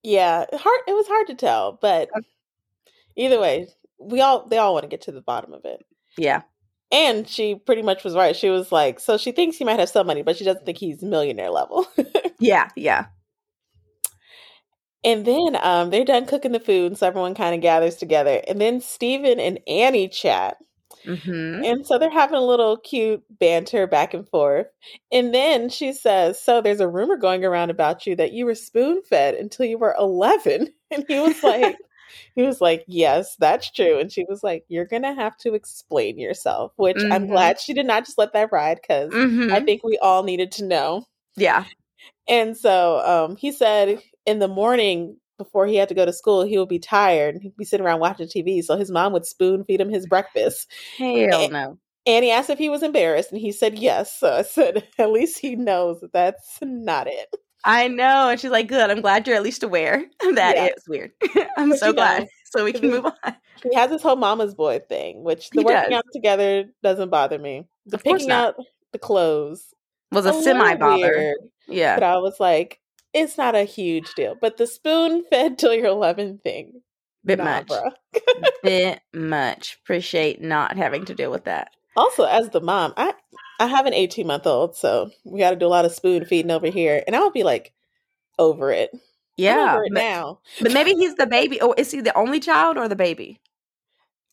Yeah, 0.02 0.46
hard. 0.52 0.80
It 0.86 0.92
was 0.94 1.06
hard 1.08 1.26
to 1.28 1.34
tell, 1.34 1.72
but 1.80 2.08
either 3.16 3.40
way, 3.40 3.68
we 3.98 4.20
all 4.20 4.46
they 4.46 4.58
all 4.58 4.72
want 4.74 4.84
to 4.84 4.88
get 4.88 5.02
to 5.02 5.12
the 5.12 5.20
bottom 5.22 5.52
of 5.52 5.64
it. 5.64 5.84
Yeah. 6.16 6.42
And 6.92 7.28
she 7.28 7.54
pretty 7.54 7.82
much 7.82 8.04
was 8.04 8.14
right. 8.14 8.34
She 8.36 8.50
was 8.50 8.72
like, 8.72 9.00
so 9.00 9.16
she 9.16 9.32
thinks 9.32 9.56
he 9.56 9.64
might 9.64 9.78
have 9.78 9.88
some 9.88 10.06
money, 10.06 10.22
but 10.22 10.36
she 10.36 10.44
doesn't 10.44 10.66
think 10.66 10.78
he's 10.78 11.02
millionaire 11.02 11.50
level. 11.50 11.86
Yeah. 12.42 12.68
Yeah. 12.74 13.06
and 15.02 15.24
then 15.24 15.56
um, 15.62 15.90
they're 15.90 16.04
done 16.04 16.26
cooking 16.26 16.52
the 16.52 16.60
food, 16.60 16.96
so 16.98 17.06
everyone 17.06 17.34
kind 17.34 17.54
of 17.54 17.62
gathers 17.62 17.96
together. 17.96 18.42
And 18.46 18.60
then 18.60 18.80
Steven 18.80 19.40
and 19.40 19.58
Annie 19.66 20.08
chat. 20.08 20.58
Hmm 21.04 21.64
And 21.64 21.86
so 21.86 21.98
they're 21.98 22.10
having 22.10 22.36
a 22.36 22.40
little 22.44 22.78
cute 22.78 23.22
banter 23.38 23.86
back 23.86 24.14
and 24.14 24.28
forth. 24.28 24.66
And 25.12 25.34
then 25.34 25.68
she 25.68 25.92
says, 25.92 26.40
So 26.40 26.60
there's 26.62 26.80
a 26.80 26.88
rumor 26.88 27.16
going 27.16 27.44
around 27.44 27.70
about 27.70 28.06
you 28.06 28.16
that 28.16 28.32
you 28.32 28.46
were 28.46 28.54
spoon 28.54 29.02
fed 29.02 29.34
until 29.34 29.66
you 29.66 29.78
were 29.78 29.94
11. 29.98 30.68
And 30.92 31.04
he 31.08 31.20
was 31.20 31.42
like, 31.44 31.78
He 32.34 32.42
was 32.42 32.60
like, 32.60 32.84
Yes, 32.88 33.36
that's 33.38 33.70
true. 33.70 33.98
And 33.98 34.10
she 34.12 34.24
was 34.28 34.42
like, 34.42 34.64
You're 34.68 34.86
going 34.86 35.02
to 35.02 35.14
have 35.14 35.36
to 35.38 35.54
explain 35.54 36.18
yourself, 36.18 36.72
which 36.76 37.04
I'm 37.10 37.26
Mhm. 37.26 37.26
glad 37.26 37.60
she 37.60 37.74
did 37.74 37.86
not 37.86 38.06
just 38.06 38.18
let 38.18 38.32
that 38.34 38.52
ride 38.52 38.80
because 38.82 39.12
hmm 39.12 39.50
I 39.50 39.60
think 39.60 39.82
we 39.84 39.98
all 39.98 40.22
needed 40.24 40.52
to 40.52 40.64
know. 40.64 41.06
Yeah. 41.36 41.64
And 42.28 42.56
so 42.56 43.00
um, 43.06 43.36
he 43.36 43.52
said 43.52 44.00
in 44.26 44.38
the 44.38 44.48
morning 44.48 45.16
before 45.40 45.66
he 45.66 45.76
had 45.76 45.88
to 45.88 45.94
go 45.94 46.04
to 46.06 46.12
school, 46.12 46.42
he 46.44 46.58
would 46.58 46.68
be 46.68 46.78
tired. 46.78 47.38
He'd 47.42 47.56
be 47.56 47.64
sitting 47.64 47.84
around 47.84 48.00
watching 48.00 48.28
TV. 48.28 48.62
So 48.62 48.76
his 48.76 48.90
mom 48.90 49.12
would 49.14 49.26
spoon 49.26 49.64
feed 49.64 49.80
him 49.80 49.88
his 49.90 50.06
breakfast. 50.06 50.70
Hell 50.98 51.16
Eh, 51.16 51.48
no. 51.48 51.78
And 52.06 52.24
he 52.24 52.30
asked 52.30 52.50
if 52.50 52.58
he 52.58 52.68
was 52.70 52.82
embarrassed, 52.82 53.30
and 53.32 53.40
he 53.40 53.52
said 53.52 53.78
yes. 53.78 54.18
So 54.18 54.32
I 54.32 54.42
said, 54.42 54.86
at 54.98 55.10
least 55.10 55.38
he 55.38 55.56
knows 55.56 56.00
that 56.00 56.12
that's 56.12 56.58
not 56.62 57.06
it. 57.08 57.34
I 57.64 57.88
know. 57.88 58.30
And 58.30 58.40
she's 58.40 58.50
like, 58.50 58.68
good. 58.68 58.88
I'm 58.90 59.02
glad 59.02 59.26
you're 59.26 59.36
at 59.36 59.42
least 59.42 59.62
aware 59.62 59.98
that 60.34 60.56
Yeah. 60.56 60.64
it's 60.66 60.88
weird. 60.88 61.10
I'm 61.58 61.70
But 61.70 61.78
so 61.78 61.86
know, 61.88 61.92
glad. 61.92 62.26
So 62.56 62.64
we 62.64 62.72
can 62.72 62.88
move 62.90 63.04
on. 63.04 63.36
He 63.62 63.74
has 63.74 63.90
this 63.90 64.02
whole 64.02 64.16
mama's 64.16 64.54
boy 64.54 64.80
thing, 64.88 65.22
which 65.22 65.50
the 65.50 65.60
He 65.60 65.64
working 65.66 65.90
does. 65.90 65.98
out 65.98 66.04
together 66.14 66.64
doesn't 66.82 67.10
bother 67.10 67.38
me. 67.38 67.66
The 67.86 67.96
Of 67.98 68.02
picking 68.04 68.30
out 68.30 68.54
the 68.92 68.98
clothes 68.98 69.74
Was 70.10 70.24
a 70.24 70.28
little 70.28 70.42
semi 70.42 70.74
bother. 70.76 71.36
Yeah. 71.68 71.96
but 71.96 72.02
I 72.02 72.16
was 72.16 72.40
like, 72.40 72.80
it's 73.12 73.36
not 73.38 73.54
a 73.54 73.64
huge 73.64 74.14
deal. 74.14 74.36
But 74.40 74.56
the 74.56 74.66
spoon 74.66 75.24
fed 75.30 75.58
till 75.58 75.74
you're 75.74 75.86
11 75.86 76.38
thing, 76.42 76.82
Bit 77.24 77.38
nah, 77.38 77.44
much. 77.44 77.70
Bit 78.62 79.00
much. 79.14 79.78
Appreciate 79.82 80.40
not 80.40 80.76
having 80.76 81.04
to 81.06 81.14
deal 81.14 81.30
with 81.30 81.44
that. 81.44 81.70
Also, 81.96 82.24
as 82.24 82.48
the 82.50 82.60
mom, 82.60 82.94
I 82.96 83.14
I 83.58 83.66
have 83.66 83.84
an 83.86 83.92
18 83.94 84.26
month 84.26 84.46
old, 84.46 84.76
so 84.76 85.10
we 85.24 85.38
got 85.40 85.50
to 85.50 85.56
do 85.56 85.66
a 85.66 85.68
lot 85.68 85.84
of 85.84 85.92
spoon 85.92 86.24
feeding 86.24 86.50
over 86.50 86.68
here, 86.68 87.02
and 87.06 87.14
I 87.14 87.20
would 87.20 87.32
be 87.34 87.42
like 87.42 87.72
over 88.38 88.70
it. 88.70 88.90
Yeah. 89.36 89.74
over 89.74 89.84
it 89.84 89.92
But, 89.94 90.00
now. 90.00 90.40
but 90.60 90.72
maybe 90.72 90.92
he's 90.94 91.14
the 91.16 91.26
baby. 91.26 91.60
Or 91.60 91.74
is 91.76 91.90
he 91.90 92.00
the 92.00 92.16
only 92.16 92.40
child 92.40 92.76
or 92.78 92.88
the 92.88 92.96
baby? 92.96 93.40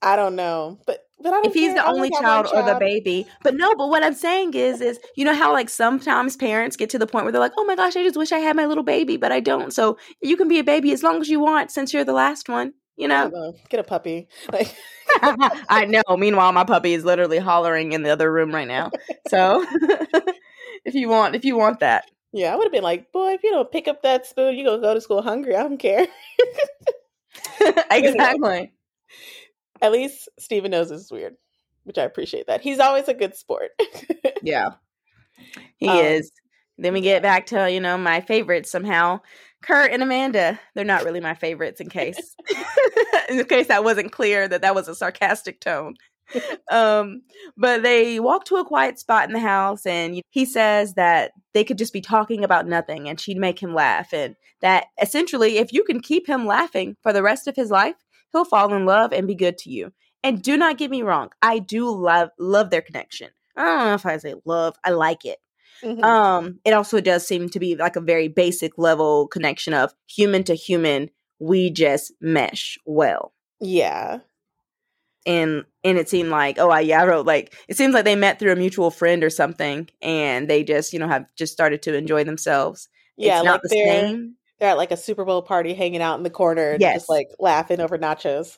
I 0.01 0.15
don't 0.15 0.36
know, 0.36 0.80
but 0.86 1.07
but 1.20 1.34
I 1.34 1.38
don't 1.38 1.47
if 1.47 1.53
he's 1.53 1.74
the 1.74 1.86
only 1.86 2.09
one 2.09 2.22
child 2.22 2.47
or 2.53 2.63
the 2.63 2.78
baby. 2.80 3.26
But 3.43 3.55
no, 3.55 3.74
but 3.76 3.89
what 3.89 4.03
I'm 4.03 4.13
saying 4.13 4.53
is, 4.53 4.82
is 4.82 4.99
you 5.15 5.26
know 5.26 5.34
how 5.34 5.51
like 5.51 5.70
sometimes 5.70 6.36
parents 6.36 6.78
get 6.78 6.89
to 6.91 6.99
the 6.99 7.07
point 7.07 7.26
where 7.26 7.32
they're 7.32 7.41
like, 7.41 7.53
oh 7.57 7.65
my 7.65 7.76
gosh, 7.76 7.95
I 7.95 8.03
just 8.03 8.18
wish 8.18 8.32
I 8.32 8.39
had 8.39 8.55
my 8.55 8.65
little 8.65 8.84
baby, 8.84 9.18
but 9.18 9.32
I 9.32 9.39
don't. 9.39 9.74
So 9.74 9.97
you 10.22 10.38
can 10.38 10.47
be 10.47 10.59
a 10.59 10.63
baby 10.63 10.91
as 10.91 11.01
long 11.01 11.20
as 11.22 11.30
you 11.30 11.39
want, 11.39 11.72
since 11.72 11.93
you're 11.93 12.03
the 12.03 12.13
last 12.13 12.49
one. 12.49 12.74
You 12.97 13.07
know. 13.07 13.30
know. 13.30 13.49
Uh, 13.49 13.51
get 13.70 13.80
a 13.80 13.84
puppy. 13.84 14.28
Like 14.51 14.76
I 15.70 15.86
know. 15.86 16.18
Meanwhile, 16.18 16.51
my 16.51 16.63
puppy 16.63 16.93
is 16.93 17.03
literally 17.03 17.39
hollering 17.39 17.93
in 17.93 18.03
the 18.03 18.09
other 18.09 18.32
room 18.32 18.53
right 18.53 18.68
now. 18.68 18.91
So 19.30 19.65
if 20.86 20.93
you 20.93 21.09
want, 21.09 21.36
if 21.36 21.45
you 21.45 21.55
want 21.55 21.80
that, 21.80 22.05
yeah, 22.34 22.53
I 22.53 22.55
would 22.55 22.65
have 22.65 22.72
been 22.72 22.84
like, 22.84 23.11
boy, 23.11 23.34
if 23.34 23.43
you 23.43 23.51
don't 23.51 23.72
pick 23.72 23.88
up 23.88 24.03
that 24.03 24.26
spoon, 24.26 24.55
you 24.55 24.65
gonna 24.65 24.82
go 24.82 24.93
to 24.93 25.01
school 25.01 25.22
hungry. 25.22 25.55
I 25.55 25.63
don't 25.63 25.78
care. 25.78 26.07
exactly. 27.89 28.72
At 29.82 29.91
least 29.91 30.30
Steven 30.39 30.71
knows 30.71 30.89
this 30.89 31.01
is 31.01 31.11
weird, 31.11 31.36
which 31.84 31.97
I 31.97 32.03
appreciate 32.03 32.47
that. 32.47 32.61
He's 32.61 32.80
always 32.80 33.07
a 33.07 33.13
good 33.13 33.36
sport. 33.36 33.71
Yeah, 34.43 34.69
he 35.78 35.89
Um, 35.89 35.97
is. 35.97 36.32
Then 36.78 36.93
we 36.93 37.01
get 37.01 37.23
back 37.23 37.47
to 37.47 37.69
you 37.71 37.80
know 37.82 37.97
my 37.97 38.21
favorites 38.21 38.69
somehow. 38.71 39.21
Kurt 39.63 39.91
and 39.91 40.03
Amanda. 40.03 40.59
They're 40.75 40.86
not 40.86 41.03
really 41.03 41.19
my 41.19 41.34
favorites. 41.34 41.82
In 41.82 41.89
case, 41.89 42.36
in 43.30 43.43
case 43.45 43.67
that 43.67 43.84
wasn't 43.84 44.11
clear 44.11 44.47
that 44.47 44.61
that 44.61 44.75
was 44.75 44.88
a 44.88 44.95
sarcastic 44.95 45.59
tone. 45.59 45.95
um, 46.71 47.21
but 47.57 47.82
they 47.84 48.19
walk 48.19 48.45
to 48.45 48.57
a 48.57 48.65
quiet 48.65 48.99
spot 48.99 49.28
in 49.28 49.34
the 49.34 49.39
house, 49.39 49.86
and 49.86 50.21
he 50.30 50.45
says 50.45 50.93
that 50.93 51.32
they 51.53 51.63
could 51.63 51.78
just 51.78 51.93
be 51.93 52.01
talking 52.01 52.43
about 52.43 52.67
nothing, 52.67 53.09
and 53.09 53.19
she'd 53.19 53.38
make 53.38 53.61
him 53.61 53.73
laugh, 53.73 54.13
and 54.13 54.36
that 54.61 54.86
essentially, 55.01 55.57
if 55.57 55.73
you 55.73 55.84
can 55.84 55.99
keep 55.99 56.28
him 56.28 56.45
laughing 56.45 56.95
for 57.01 57.11
the 57.11 57.23
rest 57.23 57.47
of 57.47 57.55
his 57.55 57.71
life, 57.71 57.95
he'll 58.32 58.45
fall 58.45 58.73
in 58.73 58.86
love 58.86 59.13
and 59.13 59.28
be 59.28 59.36
good 59.36 59.57
to 59.59 59.69
you. 59.69 59.91
And 60.23 60.41
do 60.41 60.57
not 60.57 60.78
get 60.78 60.91
me 60.91 61.03
wrong, 61.03 61.30
I 61.41 61.59
do 61.59 61.89
love 61.89 62.30
love 62.39 62.69
their 62.69 62.82
connection. 62.82 63.30
I 63.55 63.63
don't 63.63 63.86
know 63.88 63.93
if 63.95 64.05
I 64.05 64.17
say 64.17 64.36
love, 64.45 64.75
I 64.84 64.91
like 64.91 65.25
it. 65.25 65.39
Mhm. 65.84 66.03
Um, 66.03 66.59
it 66.65 66.73
also 66.73 67.01
does 67.01 67.25
seem 67.28 67.49
to 67.49 67.59
be 67.59 67.75
like 67.75 67.95
a 67.95 68.01
very 68.01 68.28
basic 68.28 68.78
level 68.78 69.28
connection 69.28 69.73
of 69.73 69.93
human 70.07 70.43
to 70.45 70.55
human. 70.55 71.09
We 71.39 71.69
just 71.69 72.13
mesh 72.19 72.78
well 72.86 73.34
yeah. 73.59 74.19
and 75.25 75.65
and 75.84 75.97
it 75.97 76.09
seemed 76.09 76.30
like 76.30 76.57
oh 76.59 76.69
I, 76.69 76.82
yeah 76.82 77.01
i 77.01 77.05
wrote 77.05 77.25
like 77.25 77.53
it 77.67 77.75
seems 77.78 77.93
like 77.93 78.05
they 78.05 78.15
met 78.15 78.39
through 78.39 78.53
a 78.53 78.55
mutual 78.55 78.91
friend 78.91 79.23
or 79.23 79.30
something 79.30 79.89
and 80.01 80.47
they 80.49 80.63
just 80.63 80.93
you 80.93 80.99
know 80.99 81.07
have 81.07 81.25
just 81.36 81.53
started 81.53 81.82
to 81.84 81.95
enjoy 81.95 82.23
themselves 82.23 82.88
Yeah, 83.17 83.39
it's 83.39 83.45
like 83.45 83.61
the 83.61 83.69
they're 83.69 84.07
same 84.07 84.36
they're 84.60 84.70
at 84.72 84.78
like 84.78 84.91
a 84.91 84.97
Super 84.97 85.24
Bowl 85.26 85.41
party 85.41 85.74
hanging 85.74 86.01
out 86.01 86.18
in 86.18 86.24
the 86.24 86.30
corner, 86.30 86.78
Yes. 86.80 86.95
just 87.01 87.10
like 87.10 87.28
laughing 87.39 87.80
over 87.80 87.97
nachos. 87.97 88.58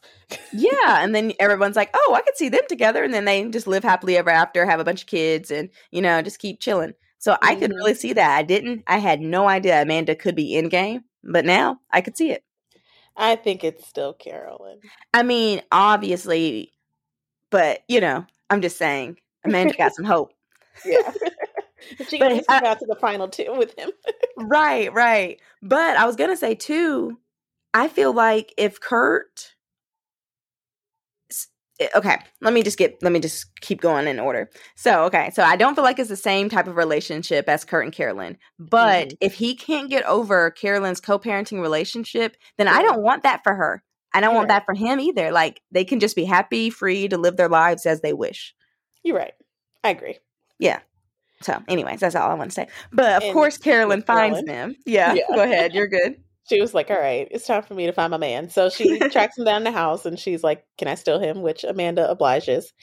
yeah 0.53 0.71
and 1.03 1.13
then 1.15 1.33
everyone's 1.39 1.75
like 1.75 1.89
oh 1.93 2.13
i 2.15 2.21
could 2.21 2.37
see 2.37 2.49
them 2.49 2.61
together 2.69 3.03
and 3.03 3.13
then 3.13 3.25
they 3.25 3.43
just 3.49 3.67
live 3.67 3.83
happily 3.83 4.15
ever 4.17 4.29
after 4.29 4.65
have 4.65 4.79
a 4.79 4.83
bunch 4.83 5.01
of 5.01 5.07
kids 5.07 5.49
and 5.51 5.69
you 5.91 6.01
know 6.01 6.21
just 6.21 6.37
keep 6.39 6.59
chilling 6.59 6.93
so 7.17 7.35
i 7.41 7.55
could 7.55 7.71
Mhm. 7.71 7.75
really 7.75 7.93
see 7.95 8.13
that 8.13 8.37
i 8.37 8.43
didn't 8.43 8.83
i 8.87 8.97
had 8.99 9.19
no 9.21 9.47
idea 9.47 9.81
amanda 9.81 10.15
could 10.15 10.35
be 10.35 10.55
in 10.55 10.69
game 10.69 11.03
but 11.23 11.45
now 11.45 11.79
i 11.91 12.01
could 12.01 12.15
see 12.15 12.29
it 12.31 12.43
I 13.17 13.35
think 13.35 13.63
it's 13.63 13.87
still 13.87 14.13
Carolyn. 14.13 14.79
i 15.13 15.23
mean 15.23 15.61
obviously 15.71 16.71
but 17.49 17.79
you 17.87 17.99
know 17.99 18.25
i'm 18.51 18.61
just 18.61 18.77
saying 18.77 19.17
amanda 19.43 19.73
got 19.75 19.95
some 19.95 20.05
hope 20.05 20.31
Yeah. 20.85 21.11
she 22.09 22.21
out 22.21 22.79
to 22.79 22.85
the 22.85 22.97
final 22.99 23.27
two 23.27 23.53
with 23.57 23.77
him. 23.77 23.91
right, 24.37 24.91
right. 24.93 25.39
But 25.61 25.97
I 25.97 26.05
was 26.05 26.15
gonna 26.15 26.37
say 26.37 26.55
too, 26.55 27.17
I 27.73 27.87
feel 27.87 28.13
like 28.13 28.53
if 28.57 28.79
Kurt 28.79 29.53
Eh, 31.79 31.87
okay 31.95 32.17
let 32.41 32.53
me 32.53 32.61
just 32.61 32.77
get 32.77 33.01
let 33.01 33.13
me 33.13 33.19
just 33.21 33.47
keep 33.61 33.79
going 33.79 34.05
in 34.05 34.19
order 34.19 34.49
so 34.75 35.05
okay 35.05 35.29
so 35.33 35.43
i 35.43 35.55
don't 35.55 35.75
feel 35.75 35.83
like 35.83 35.97
it's 35.97 36.09
the 36.09 36.15
same 36.15 36.49
type 36.49 36.67
of 36.67 36.75
relationship 36.75 37.47
as 37.47 37.63
kurt 37.63 37.85
and 37.85 37.93
carolyn 37.93 38.37
but 38.57 39.07
mm-hmm. 39.07 39.15
if 39.21 39.33
he 39.33 39.55
can't 39.55 39.89
get 39.89 40.05
over 40.05 40.51
carolyn's 40.51 40.99
co-parenting 40.99 41.61
relationship 41.61 42.35
then 42.57 42.67
i 42.67 42.81
don't 42.81 43.01
want 43.01 43.23
that 43.23 43.41
for 43.43 43.55
her 43.55 43.81
i 44.13 44.19
don't 44.19 44.31
You're 44.31 44.39
want 44.39 44.49
right. 44.49 44.57
that 44.57 44.65
for 44.65 44.73
him 44.73 44.99
either 44.99 45.31
like 45.31 45.61
they 45.71 45.85
can 45.85 46.01
just 46.01 46.17
be 46.17 46.25
happy 46.25 46.69
free 46.69 47.07
to 47.07 47.17
live 47.17 47.37
their 47.37 47.47
lives 47.47 47.85
as 47.85 48.01
they 48.01 48.11
wish 48.11 48.53
You're 49.03 49.17
right. 49.17 49.33
I 49.83 49.91
agree. 49.91 50.17
Yeah. 50.59 50.79
So, 51.41 51.61
anyways, 51.67 52.01
that's 52.01 52.15
all 52.15 52.29
I 52.29 52.33
want 52.33 52.51
to 52.51 52.55
say. 52.55 52.67
But 52.91 53.17
of 53.17 53.23
and 53.23 53.33
course, 53.33 53.57
Carolyn 53.57 54.01
finds 54.01 54.43
them. 54.43 54.75
Yeah, 54.85 55.13
yeah. 55.13 55.23
Go 55.33 55.43
ahead. 55.43 55.73
You're 55.73 55.87
good 55.87 56.17
she 56.49 56.59
was 56.59 56.73
like, 56.73 56.89
"All 56.89 56.99
right, 56.99 57.27
it's 57.29 57.45
time 57.45 57.61
for 57.61 57.75
me 57.75 57.85
to 57.85 57.93
find 57.93 58.11
my 58.11 58.17
man." 58.17 58.49
So 58.49 58.69
she 58.69 58.97
tracks 59.09 59.37
him 59.37 59.45
down 59.45 59.63
the 59.63 59.71
house, 59.71 60.05
and 60.05 60.19
she's 60.19 60.43
like, 60.43 60.65
"Can 60.77 60.87
I 60.87 60.95
steal 60.95 61.19
him?" 61.19 61.41
Which 61.41 61.63
Amanda 61.63 62.09
obliges, 62.09 62.73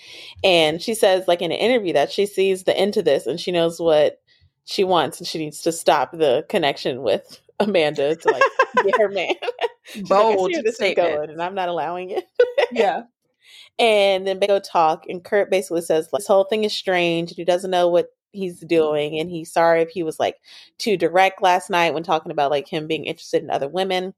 and 0.44 0.80
she 0.80 0.94
says, 0.94 1.26
like 1.26 1.42
in 1.42 1.50
an 1.50 1.58
interview, 1.58 1.92
that 1.94 2.12
she 2.12 2.26
sees 2.26 2.64
the 2.64 2.76
end 2.76 2.94
to 2.94 3.02
this, 3.02 3.26
and 3.26 3.40
she 3.40 3.50
knows 3.52 3.80
what 3.80 4.20
she 4.64 4.84
wants, 4.84 5.18
and 5.18 5.26
she 5.26 5.38
needs 5.38 5.60
to 5.62 5.72
stop 5.72 6.12
the 6.12 6.46
connection 6.48 7.02
with 7.02 7.40
Amanda 7.60 8.14
to 8.14 8.30
like 8.30 8.42
get 8.84 8.98
her 8.98 9.08
man. 9.08 9.34
Bold 10.08 10.52
like, 10.52 10.64
this 10.64 10.76
statement. 10.76 11.16
going, 11.16 11.30
and 11.30 11.42
I'm 11.42 11.54
not 11.54 11.68
allowing 11.68 12.10
it. 12.10 12.24
yeah. 12.72 13.02
And 13.78 14.26
then 14.26 14.40
they 14.40 14.46
go 14.46 14.58
talk, 14.58 15.04
and 15.06 15.22
Kurt 15.22 15.50
basically 15.50 15.82
says 15.82 16.08
like, 16.10 16.20
this 16.20 16.26
whole 16.26 16.44
thing 16.44 16.64
is 16.64 16.72
strange, 16.72 17.30
and 17.30 17.36
he 17.36 17.44
doesn't 17.44 17.70
know 17.70 17.88
what 17.88 18.06
he's 18.36 18.60
doing 18.60 19.18
and 19.18 19.30
he's 19.30 19.52
sorry 19.52 19.82
if 19.82 19.90
he 19.90 20.02
was 20.02 20.20
like 20.20 20.36
too 20.78 20.96
direct 20.96 21.42
last 21.42 21.70
night 21.70 21.94
when 21.94 22.02
talking 22.02 22.32
about 22.32 22.50
like 22.50 22.68
him 22.68 22.86
being 22.86 23.04
interested 23.04 23.42
in 23.42 23.50
other 23.50 23.68
women. 23.68 24.14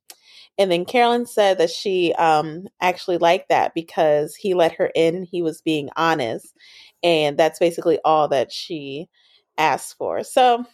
And 0.58 0.70
then 0.70 0.84
carolyn 0.84 1.26
said 1.26 1.58
that 1.58 1.70
she 1.70 2.12
um 2.14 2.68
actually 2.80 3.18
liked 3.18 3.48
that 3.50 3.74
because 3.74 4.34
he 4.34 4.54
let 4.54 4.72
her 4.72 4.90
in 4.94 5.24
he 5.24 5.42
was 5.42 5.62
being 5.62 5.90
honest 5.96 6.54
and 7.02 7.38
that's 7.38 7.58
basically 7.60 7.98
all 8.04 8.28
that 8.28 8.52
she 8.52 9.08
asked 9.58 9.96
for. 9.98 10.24
So 10.24 10.64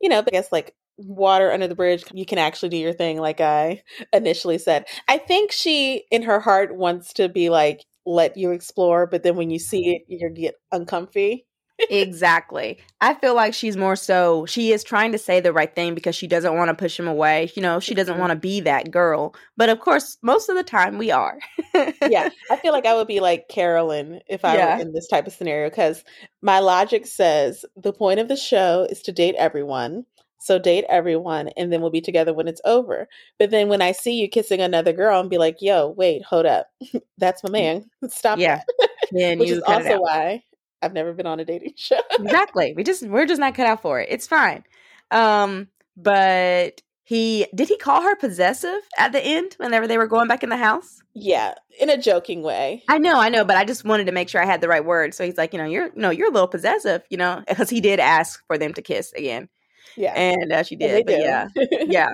you 0.00 0.08
know 0.08 0.18
i 0.18 0.30
guess 0.30 0.52
like 0.52 0.74
water 0.98 1.52
under 1.52 1.68
the 1.68 1.74
bridge 1.74 2.04
you 2.12 2.24
can 2.24 2.38
actually 2.38 2.70
do 2.70 2.76
your 2.76 2.92
thing 2.92 3.18
like 3.18 3.40
i 3.40 3.82
initially 4.14 4.56
said. 4.56 4.86
I 5.08 5.18
think 5.18 5.52
she 5.52 6.04
in 6.10 6.22
her 6.22 6.40
heart 6.40 6.74
wants 6.74 7.12
to 7.14 7.28
be 7.28 7.50
like 7.50 7.84
let 8.06 8.36
you 8.36 8.52
explore 8.52 9.06
but 9.06 9.22
then 9.22 9.36
when 9.36 9.50
you 9.50 9.58
see 9.58 9.94
it 9.96 10.02
you 10.08 10.30
get 10.30 10.54
uncomfy 10.72 11.44
exactly. 11.90 12.78
I 13.00 13.14
feel 13.14 13.34
like 13.34 13.54
she's 13.54 13.76
more 13.76 13.96
so 13.96 14.46
she 14.46 14.72
is 14.72 14.82
trying 14.82 15.12
to 15.12 15.18
say 15.18 15.40
the 15.40 15.52
right 15.52 15.74
thing 15.74 15.94
because 15.94 16.14
she 16.14 16.26
doesn't 16.26 16.54
want 16.54 16.68
to 16.68 16.74
push 16.74 16.98
him 16.98 17.06
away. 17.06 17.50
You 17.54 17.62
know, 17.62 17.80
she 17.80 17.94
doesn't 17.94 18.14
mm-hmm. 18.14 18.20
want 18.20 18.30
to 18.30 18.36
be 18.36 18.60
that 18.60 18.90
girl. 18.90 19.34
But 19.56 19.68
of 19.68 19.80
course, 19.80 20.16
most 20.22 20.48
of 20.48 20.56
the 20.56 20.64
time 20.64 20.98
we 20.98 21.10
are. 21.10 21.38
yeah. 21.74 22.28
I 22.50 22.56
feel 22.56 22.72
like 22.72 22.86
I 22.86 22.94
would 22.94 23.08
be 23.08 23.20
like 23.20 23.48
Carolyn 23.48 24.20
if 24.28 24.44
I 24.44 24.56
yeah. 24.56 24.76
were 24.76 24.82
in 24.82 24.92
this 24.92 25.08
type 25.08 25.26
of 25.26 25.32
scenario 25.32 25.68
because 25.68 26.04
my 26.42 26.60
logic 26.60 27.06
says 27.06 27.64
the 27.76 27.92
point 27.92 28.20
of 28.20 28.28
the 28.28 28.36
show 28.36 28.86
is 28.90 29.02
to 29.02 29.12
date 29.12 29.34
everyone. 29.36 30.04
So 30.38 30.58
date 30.58 30.84
everyone 30.88 31.48
and 31.56 31.72
then 31.72 31.80
we'll 31.80 31.90
be 31.90 32.00
together 32.00 32.32
when 32.32 32.46
it's 32.46 32.60
over. 32.64 33.08
But 33.38 33.50
then 33.50 33.68
when 33.68 33.82
I 33.82 33.92
see 33.92 34.14
you 34.14 34.28
kissing 34.28 34.60
another 34.60 34.92
girl 34.92 35.20
and 35.20 35.28
be 35.28 35.38
like, 35.38 35.56
yo, 35.60 35.88
wait, 35.88 36.24
hold 36.24 36.46
up. 36.46 36.68
That's 37.18 37.42
my 37.42 37.50
man. 37.50 37.90
Stop 38.08 38.38
yeah. 38.38 38.62
Which 39.10 39.50
is 39.50 39.62
also 39.62 40.00
why 40.00 40.44
I've 40.82 40.92
never 40.92 41.12
been 41.12 41.26
on 41.26 41.40
a 41.40 41.44
dating 41.44 41.72
show. 41.76 42.00
exactly. 42.18 42.74
We 42.76 42.84
just 42.84 43.06
we're 43.06 43.26
just 43.26 43.40
not 43.40 43.54
cut 43.54 43.66
out 43.66 43.82
for 43.82 44.00
it. 44.00 44.08
It's 44.10 44.26
fine. 44.26 44.64
Um, 45.10 45.68
but 45.96 46.82
he 47.06 47.46
did 47.54 47.68
he 47.68 47.76
call 47.78 48.02
her 48.02 48.16
possessive 48.16 48.80
at 48.98 49.12
the 49.12 49.24
end 49.24 49.54
whenever 49.58 49.86
they 49.86 49.96
were 49.96 50.08
going 50.08 50.26
back 50.26 50.42
in 50.42 50.48
the 50.48 50.56
house? 50.56 51.00
Yeah, 51.14 51.54
in 51.78 51.88
a 51.88 51.96
joking 51.96 52.42
way. 52.42 52.82
I 52.88 52.98
know, 52.98 53.20
I 53.20 53.28
know, 53.28 53.44
but 53.44 53.56
I 53.56 53.64
just 53.64 53.84
wanted 53.84 54.06
to 54.06 54.12
make 54.12 54.28
sure 54.28 54.42
I 54.42 54.44
had 54.44 54.60
the 54.60 54.68
right 54.68 54.84
word. 54.84 55.14
So 55.14 55.24
he's 55.24 55.38
like, 55.38 55.52
you 55.52 55.58
know, 55.60 55.66
you're 55.66 55.90
no, 55.94 56.10
you're 56.10 56.28
a 56.28 56.32
little 56.32 56.48
possessive, 56.48 57.02
you 57.08 57.16
know, 57.16 57.44
because 57.46 57.70
he 57.70 57.80
did 57.80 58.00
ask 58.00 58.44
for 58.48 58.58
them 58.58 58.74
to 58.74 58.82
kiss 58.82 59.12
again. 59.12 59.48
Yeah, 59.96 60.14
and 60.14 60.52
uh, 60.52 60.62
she 60.64 60.74
did. 60.74 61.06
But 61.06 61.20
yeah, 61.20 61.46
yeah. 61.70 62.10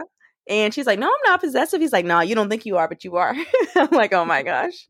And 0.46 0.74
she's 0.74 0.86
like, 0.86 0.98
no, 0.98 1.06
I'm 1.06 1.30
not 1.30 1.40
possessive. 1.40 1.80
He's 1.80 1.92
like, 1.92 2.04
no, 2.04 2.20
you 2.20 2.34
don't 2.34 2.50
think 2.50 2.66
you 2.66 2.76
are, 2.76 2.88
but 2.88 3.02
you 3.02 3.16
are. 3.16 3.34
I'm 3.76 3.90
like, 3.92 4.12
oh 4.12 4.26
my 4.26 4.42
gosh. 4.42 4.88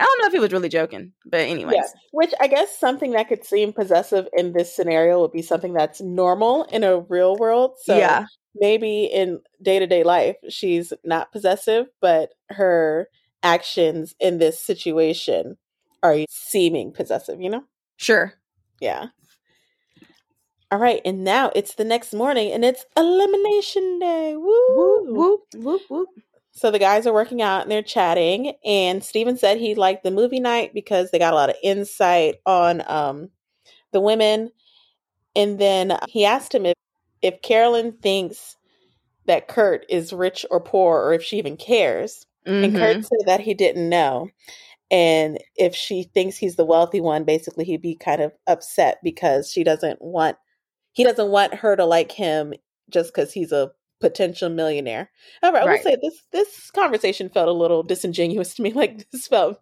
I 0.00 0.04
don't 0.04 0.20
know 0.20 0.26
if 0.28 0.32
he 0.32 0.38
was 0.38 0.52
really 0.52 0.70
joking, 0.70 1.12
but 1.26 1.40
anyways. 1.40 1.74
Yeah. 1.74 2.00
Which 2.12 2.32
I 2.40 2.46
guess 2.46 2.76
something 2.78 3.12
that 3.12 3.28
could 3.28 3.44
seem 3.44 3.72
possessive 3.72 4.26
in 4.34 4.52
this 4.52 4.74
scenario 4.74 5.20
would 5.20 5.32
be 5.32 5.42
something 5.42 5.74
that's 5.74 6.00
normal 6.00 6.64
in 6.64 6.84
a 6.84 7.00
real 7.00 7.36
world. 7.36 7.74
So 7.82 7.96
yeah. 7.96 8.24
maybe 8.54 9.04
in 9.04 9.40
day 9.60 9.78
to 9.78 9.86
day 9.86 10.02
life, 10.02 10.36
she's 10.48 10.94
not 11.04 11.32
possessive, 11.32 11.86
but 12.00 12.30
her 12.48 13.08
actions 13.42 14.14
in 14.18 14.38
this 14.38 14.58
situation 14.58 15.58
are 16.02 16.16
seeming 16.30 16.92
possessive, 16.92 17.40
you 17.40 17.50
know? 17.50 17.64
Sure. 17.98 18.32
Yeah. 18.80 19.08
All 20.72 20.78
right, 20.78 21.02
and 21.04 21.24
now 21.24 21.50
it's 21.54 21.74
the 21.74 21.84
next 21.84 22.14
morning 22.14 22.52
and 22.52 22.64
it's 22.64 22.86
elimination 22.96 23.98
day. 23.98 24.36
Woo! 24.36 24.64
Whoop, 24.70 25.08
whoop, 25.08 25.42
whoop, 25.56 25.82
whoop. 25.90 26.08
So 26.60 26.70
the 26.70 26.78
guys 26.78 27.06
are 27.06 27.12
working 27.14 27.40
out 27.40 27.62
and 27.62 27.70
they're 27.70 27.80
chatting. 27.80 28.52
And 28.66 29.02
Steven 29.02 29.38
said 29.38 29.56
he 29.56 29.74
liked 29.74 30.04
the 30.04 30.10
movie 30.10 30.40
night 30.40 30.74
because 30.74 31.10
they 31.10 31.18
got 31.18 31.32
a 31.32 31.36
lot 31.36 31.48
of 31.48 31.56
insight 31.62 32.34
on 32.44 32.82
um, 32.86 33.30
the 33.92 34.00
women. 34.02 34.50
And 35.34 35.58
then 35.58 35.96
he 36.06 36.26
asked 36.26 36.54
him 36.54 36.66
if, 36.66 36.74
if 37.22 37.40
Carolyn 37.40 37.92
thinks 38.02 38.58
that 39.24 39.48
Kurt 39.48 39.86
is 39.88 40.12
rich 40.12 40.44
or 40.50 40.60
poor 40.60 41.00
or 41.00 41.14
if 41.14 41.22
she 41.22 41.38
even 41.38 41.56
cares. 41.56 42.26
Mm-hmm. 42.46 42.64
And 42.64 42.76
Kurt 42.76 42.96
mm-hmm. 42.98 43.04
said 43.04 43.26
that 43.26 43.40
he 43.40 43.54
didn't 43.54 43.88
know. 43.88 44.28
And 44.90 45.38
if 45.56 45.74
she 45.74 46.10
thinks 46.12 46.36
he's 46.36 46.56
the 46.56 46.66
wealthy 46.66 47.00
one, 47.00 47.24
basically 47.24 47.64
he'd 47.64 47.80
be 47.80 47.96
kind 47.96 48.20
of 48.20 48.32
upset 48.46 48.98
because 49.02 49.50
she 49.50 49.64
doesn't 49.64 50.02
want 50.02 50.36
he 50.92 51.04
doesn't 51.04 51.30
want 51.30 51.54
her 51.54 51.74
to 51.74 51.86
like 51.86 52.12
him 52.12 52.52
just 52.90 53.14
because 53.14 53.32
he's 53.32 53.50
a 53.50 53.70
potential 54.00 54.48
millionaire. 54.48 55.10
However, 55.42 55.58
I 55.58 55.66
right. 55.66 55.84
will 55.84 55.90
say 55.90 55.96
this 56.00 56.22
this 56.32 56.70
conversation 56.70 57.28
felt 57.28 57.48
a 57.48 57.52
little 57.52 57.82
disingenuous 57.82 58.54
to 58.54 58.62
me. 58.62 58.72
Like 58.80 59.10
this 59.10 59.26
felt 59.26 59.60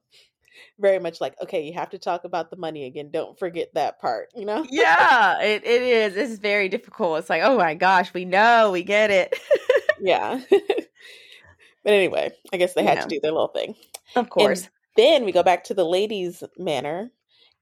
very 0.79 0.99
much 1.01 1.21
like, 1.21 1.35
okay, 1.43 1.63
you 1.63 1.73
have 1.73 1.91
to 1.91 1.99
talk 1.99 2.25
about 2.25 2.51
the 2.51 2.57
money 2.57 2.85
again. 2.85 3.11
Don't 3.11 3.39
forget 3.39 3.75
that 3.75 3.99
part, 4.01 4.29
you 4.37 4.45
know? 4.45 4.65
yeah, 4.71 5.41
it, 5.41 5.65
it 5.65 5.83
is. 5.83 6.17
It's 6.17 6.39
very 6.39 6.69
difficult. 6.69 7.19
It's 7.19 7.31
like, 7.31 7.43
oh 7.43 7.59
my 7.59 7.75
gosh, 7.75 8.15
we 8.15 8.25
know, 8.25 8.71
we 8.71 8.85
get 8.85 9.11
it. 9.11 9.35
yeah. 10.01 10.41
but 10.51 11.93
anyway, 11.93 12.31
I 12.53 12.57
guess 12.59 12.75
they 12.75 12.85
had 12.85 12.99
yeah. 12.99 13.03
to 13.03 13.09
do 13.09 13.21
their 13.21 13.33
little 13.33 13.49
thing. 13.49 13.75
Of 14.15 14.31
course. 14.31 14.63
And 14.63 14.71
then 14.97 15.25
we 15.25 15.33
go 15.33 15.43
back 15.43 15.65
to 15.65 15.75
the 15.75 15.85
ladies' 15.85 16.45
manor 16.57 17.11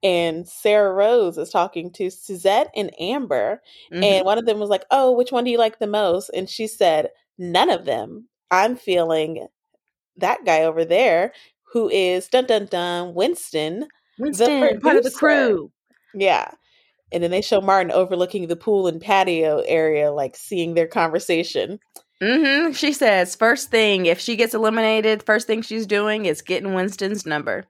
and 0.02 0.46
Sarah 0.46 0.92
Rose 0.92 1.38
is 1.38 1.50
talking 1.50 1.90
to 1.92 2.10
Suzette 2.10 2.70
and 2.76 2.90
Amber. 3.00 3.62
Mm-hmm. 3.92 4.02
And 4.02 4.24
one 4.24 4.38
of 4.38 4.46
them 4.46 4.58
was 4.58 4.70
like, 4.70 4.84
Oh, 4.90 5.12
which 5.12 5.32
one 5.32 5.44
do 5.44 5.50
you 5.50 5.58
like 5.58 5.78
the 5.78 5.86
most? 5.86 6.30
And 6.30 6.48
she 6.48 6.66
said, 6.66 7.10
None 7.38 7.70
of 7.70 7.84
them. 7.84 8.28
I'm 8.50 8.76
feeling 8.76 9.46
that 10.16 10.44
guy 10.44 10.62
over 10.62 10.84
there 10.84 11.32
who 11.72 11.88
is 11.88 12.28
dun 12.28 12.46
dun 12.46 12.66
dun 12.66 13.14
Winston. 13.14 13.86
Winston, 14.18 14.80
part 14.80 14.96
of 14.96 15.04
the 15.04 15.10
crew. 15.10 15.70
Yeah. 16.14 16.50
And 17.12 17.22
then 17.22 17.30
they 17.30 17.42
show 17.42 17.60
Martin 17.60 17.92
overlooking 17.92 18.48
the 18.48 18.56
pool 18.56 18.86
and 18.88 19.00
patio 19.00 19.62
area, 19.66 20.10
like 20.10 20.36
seeing 20.36 20.74
their 20.74 20.86
conversation. 20.86 21.78
Mm-hmm. 22.22 22.72
She 22.72 22.92
says, 22.92 23.36
first 23.36 23.70
thing, 23.70 24.06
if 24.06 24.18
she 24.18 24.36
gets 24.36 24.54
eliminated, 24.54 25.22
first 25.22 25.46
thing 25.46 25.62
she's 25.62 25.86
doing 25.86 26.26
is 26.26 26.42
getting 26.42 26.74
Winston's 26.74 27.26
number. 27.26 27.66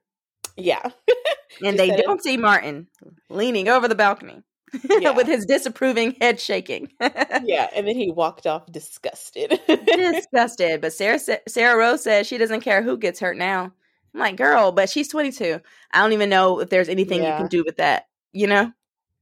Yeah. 0.56 0.90
and 1.64 1.78
they 1.78 1.90
don't 1.96 2.22
see 2.22 2.36
Martin 2.36 2.88
leaning 3.28 3.68
over 3.68 3.88
the 3.88 3.94
balcony 3.94 4.42
yeah. 5.00 5.10
with 5.10 5.26
his 5.26 5.46
disapproving 5.46 6.16
head 6.20 6.40
shaking. 6.40 6.90
yeah, 7.00 7.68
and 7.74 7.86
then 7.86 7.96
he 7.96 8.10
walked 8.10 8.46
off 8.46 8.70
disgusted. 8.70 9.60
disgusted. 9.66 10.80
But 10.80 10.92
Sarah 10.92 11.18
Sarah 11.48 11.78
Rose 11.78 12.02
says 12.02 12.26
she 12.26 12.38
doesn't 12.38 12.60
care 12.60 12.82
who 12.82 12.96
gets 12.96 13.20
hurt 13.20 13.36
now. 13.36 13.72
I'm 14.14 14.20
like, 14.20 14.36
girl, 14.36 14.72
but 14.72 14.88
she's 14.88 15.08
22. 15.08 15.60
I 15.92 16.00
don't 16.00 16.12
even 16.12 16.30
know 16.30 16.60
if 16.60 16.70
there's 16.70 16.88
anything 16.88 17.22
yeah. 17.22 17.32
you 17.32 17.36
can 17.38 17.48
do 17.48 17.64
with 17.64 17.76
that. 17.76 18.06
You 18.32 18.46
know? 18.46 18.72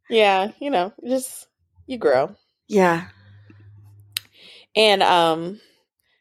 Yeah, 0.09 0.53
you 0.61 0.70
know, 0.70 0.93
just 1.07 1.49
you 1.87 1.99
grow. 1.99 2.35
Yeah. 2.68 3.09
And 4.76 5.03
um, 5.03 5.61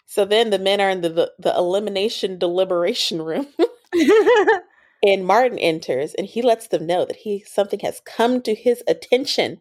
so 0.06 0.26
then 0.26 0.50
the 0.50 0.60
men 0.60 0.82
are 0.82 0.90
in 0.90 1.02
the 1.02 1.10
the, 1.10 1.32
the 1.40 1.56
elimination 1.56 2.38
deliberation 2.38 3.22
room. 3.22 3.48
And 5.06 5.28
Martin 5.28 5.60
enters 5.60 6.14
and 6.14 6.26
he 6.26 6.42
lets 6.42 6.68
them 6.68 6.88
know 6.88 7.06
that 7.06 7.18
he 7.18 7.44
something 7.46 7.82
has 7.82 8.02
come 8.06 8.42
to 8.44 8.56
his 8.56 8.82
attention 8.88 9.60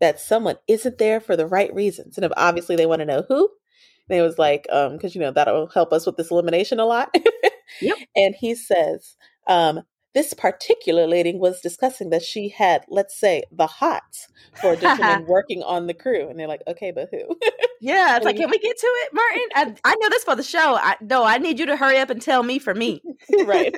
that 0.00 0.18
someone 0.18 0.56
isn't 0.66 0.98
there 0.98 1.20
for 1.20 1.36
the 1.36 1.46
right 1.46 1.72
reasons. 1.72 2.18
And 2.18 2.32
obviously 2.36 2.74
they 2.74 2.86
want 2.86 3.00
to 3.00 3.06
know 3.06 3.24
who. 3.28 3.48
And 4.08 4.18
it 4.18 4.22
was 4.22 4.38
like, 4.38 4.66
um, 4.72 4.94
because 4.94 5.14
you 5.14 5.20
know, 5.20 5.30
that'll 5.30 5.68
help 5.68 5.92
us 5.92 6.06
with 6.06 6.16
this 6.16 6.32
elimination 6.32 6.80
a 6.80 6.84
lot. 6.84 7.14
yep. 7.80 7.96
And 8.16 8.34
he 8.34 8.56
says, 8.56 9.16
um, 9.46 9.82
this 10.12 10.34
particular 10.34 11.06
lady 11.06 11.34
was 11.34 11.60
discussing 11.60 12.10
that 12.10 12.22
she 12.22 12.48
had, 12.48 12.84
let's 12.88 13.18
say, 13.18 13.42
the 13.52 13.66
hots 13.66 14.26
for 14.60 14.74
gentlemen 14.74 15.24
working 15.28 15.62
on 15.62 15.86
the 15.86 15.94
crew. 15.94 16.28
And 16.28 16.38
they're 16.38 16.48
like, 16.48 16.62
okay, 16.66 16.90
but 16.90 17.08
who? 17.10 17.36
yeah, 17.80 18.16
it's 18.16 18.24
like, 18.24 18.36
can 18.36 18.50
we 18.50 18.58
get 18.58 18.76
to 18.76 18.86
it, 18.86 19.10
Martin? 19.12 19.76
I, 19.84 19.90
I 19.92 19.94
know 20.00 20.08
this 20.08 20.24
for 20.24 20.34
the 20.34 20.42
show. 20.42 20.76
I, 20.76 20.96
no, 21.00 21.24
I 21.24 21.38
need 21.38 21.60
you 21.60 21.66
to 21.66 21.76
hurry 21.76 21.98
up 21.98 22.10
and 22.10 22.20
tell 22.20 22.42
me 22.42 22.58
for 22.58 22.74
me. 22.74 23.02
right. 23.44 23.74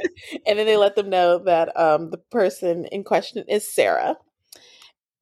And 0.46 0.58
then 0.58 0.66
they 0.66 0.76
let 0.78 0.96
them 0.96 1.10
know 1.10 1.38
that 1.38 1.78
um, 1.78 2.10
the 2.10 2.18
person 2.18 2.86
in 2.86 3.04
question 3.04 3.44
is 3.46 3.70
Sarah. 3.70 4.16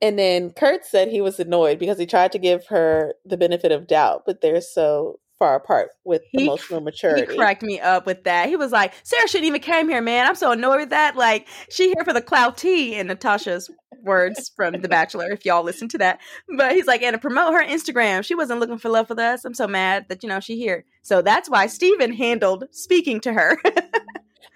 And 0.01 0.19
then 0.19 0.53
Kurt 0.53 0.87
said 0.87 1.09
he 1.09 1.21
was 1.21 1.41
annoyed 1.41 1.79
because 1.79 1.99
he 1.99 2.07
tried 2.07 2.33
to 2.33 2.39
give 2.39 2.67
her 2.69 3.15
the 3.25 3.37
benefit 3.37 3.73
of 3.73 3.87
doubt, 3.87 4.23
but 4.25 4.41
they're 4.41 4.61
so 4.61 5.19
far 5.41 5.57
apart 5.57 5.89
with 6.05 6.23
he, 6.31 6.45
emotional 6.45 6.81
maturity. 6.81 7.33
He 7.33 7.37
cracked 7.37 7.63
me 7.63 7.81
up 7.81 8.07
with 8.07 8.23
that. 8.25 8.49
He 8.49 8.55
was 8.55 8.71
like, 8.71 8.93
Sarah 9.03 9.27
shouldn't 9.27 9.49
even 9.49 9.63
came 9.63 9.89
here, 9.89 10.03
man. 10.03 10.29
I'm 10.29 10.37
so 10.37 10.53
annoyed 10.53 10.77
with 10.77 10.91
that. 10.91 11.17
Like, 11.17 11.49
she 11.71 11.87
here 11.87 12.05
for 12.05 12.13
the 12.13 12.21
clout 12.21 12.59
tea 12.59 12.95
in 12.95 13.09
Natasha's 13.09 13.69
words 14.05 14.53
from 14.55 14.81
The 14.81 14.89
Bachelor, 14.89 15.31
if 15.31 15.45
y'all 15.45 15.65
listen 15.65 15.89
to 15.89 15.99
that. 15.99 16.21
But 16.57 16.73
he's 16.73 16.87
like, 16.87 17.03
and 17.03 17.15
to 17.15 17.19
promote 17.19 17.55
her 17.55 17.65
Instagram. 17.65 18.25
She 18.25 18.35
wasn't 18.35 18.61
looking 18.61 18.79
for 18.79 18.91
love 18.91 19.09
with 19.09 19.19
us. 19.19 19.45
I'm 19.45 19.55
so 19.55 19.67
mad 19.67 20.07
that, 20.11 20.23
you 20.23 20.29
know, 20.29 20.41
she 20.41 20.59
here. 20.59 20.85
So 21.03 21.23
that's 21.23 21.49
why 21.49 21.67
Steven 21.67 22.13
handled 22.13 22.65
speaking 22.71 23.21
to 23.23 23.33
her. 23.33 23.59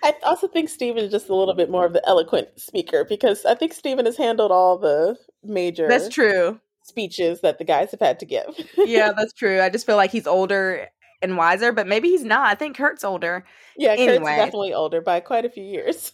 I 0.03 0.15
also 0.23 0.49
think 0.49 0.69
Steven 0.69 1.03
is 1.03 1.11
just 1.11 1.31
a 1.31 1.35
little 1.35 1.55
bit 1.55 1.71
more 1.71 1.87
of 1.87 1.95
the 1.95 2.07
eloquent 2.07 2.61
speaker 2.61 3.07
because 3.09 3.47
I 3.47 3.55
think 3.55 3.73
Steven 3.73 4.05
has 4.05 4.19
handled 4.19 4.53
all 4.53 4.77
the 4.77 5.17
major 5.43 5.89
That's 5.89 6.11
true 6.11 6.61
speeches 6.85 7.41
that 7.41 7.59
the 7.59 7.65
guys 7.65 7.91
have 7.91 8.01
had 8.01 8.21
to 8.21 8.27
give. 8.27 8.55
yeah, 8.77 9.13
that's 9.17 9.33
true. 9.33 9.61
I 9.61 9.71
just 9.71 9.87
feel 9.87 9.97
like 9.97 10.11
he's 10.11 10.27
older 10.27 10.89
and 11.23 11.37
wiser, 11.37 11.73
but 11.73 11.89
maybe 11.89 12.09
he's 12.09 12.25
not. 12.25 12.47
I 12.47 12.55
think 12.55 12.77
Kurt's 12.77 13.03
older. 13.03 13.45
Yeah, 13.77 13.93
anyway. 13.93 14.19
Kurt's 14.19 14.37
definitely 14.37 14.75
older 14.75 15.01
by 15.01 15.21
quite 15.21 15.45
a 15.45 15.51
few 15.51 15.65
years. 15.65 16.13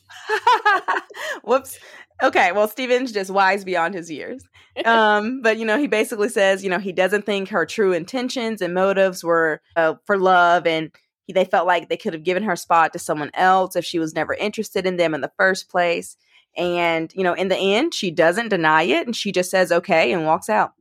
Whoops. 1.45 1.79
Okay, 2.23 2.53
well, 2.53 2.69
Steven's 2.69 3.13
just 3.13 3.31
wise 3.31 3.65
beyond 3.65 3.95
his 3.95 4.11
years. 4.11 4.45
Um, 4.85 5.43
but 5.43 5.59
you 5.59 5.67
know, 5.67 5.77
he 5.77 5.89
basically 5.89 6.31
says, 6.31 6.63
you 6.63 6.71
know, 6.71 6.79
he 6.79 6.93
doesn't 6.93 7.27
think 7.27 7.49
her 7.49 7.67
true 7.67 7.93
intentions 7.93 8.63
and 8.63 8.73
motives 8.73 9.23
were 9.23 9.61
uh, 9.77 9.95
for 10.07 10.17
love, 10.17 10.67
and 10.67 10.91
he, 11.27 11.35
they 11.35 11.45
felt 11.45 11.67
like 11.67 11.89
they 11.89 11.97
could 11.97 12.15
have 12.15 12.23
given 12.23 12.45
her 12.45 12.57
spot 12.57 12.93
to 12.93 12.99
someone 12.99 13.31
else 13.35 13.75
if 13.75 13.85
she 13.85 13.99
was 13.99 14.15
never 14.15 14.33
interested 14.33 14.87
in 14.87 14.97
them 14.97 15.13
in 15.13 15.21
the 15.23 15.33
first 15.37 15.69
place. 15.69 16.17
And, 16.57 17.13
you 17.15 17.23
know, 17.23 17.35
in 17.35 17.49
the 17.49 17.57
end, 17.57 17.95
she 17.95 18.11
doesn't 18.11 18.49
deny 18.49 18.83
it 18.83 19.07
and 19.07 19.15
she 19.15 19.33
just 19.33 19.51
says 19.51 19.71
okay 19.71 20.13
and 20.13 20.27
walks 20.27 20.49
out. 20.49 20.73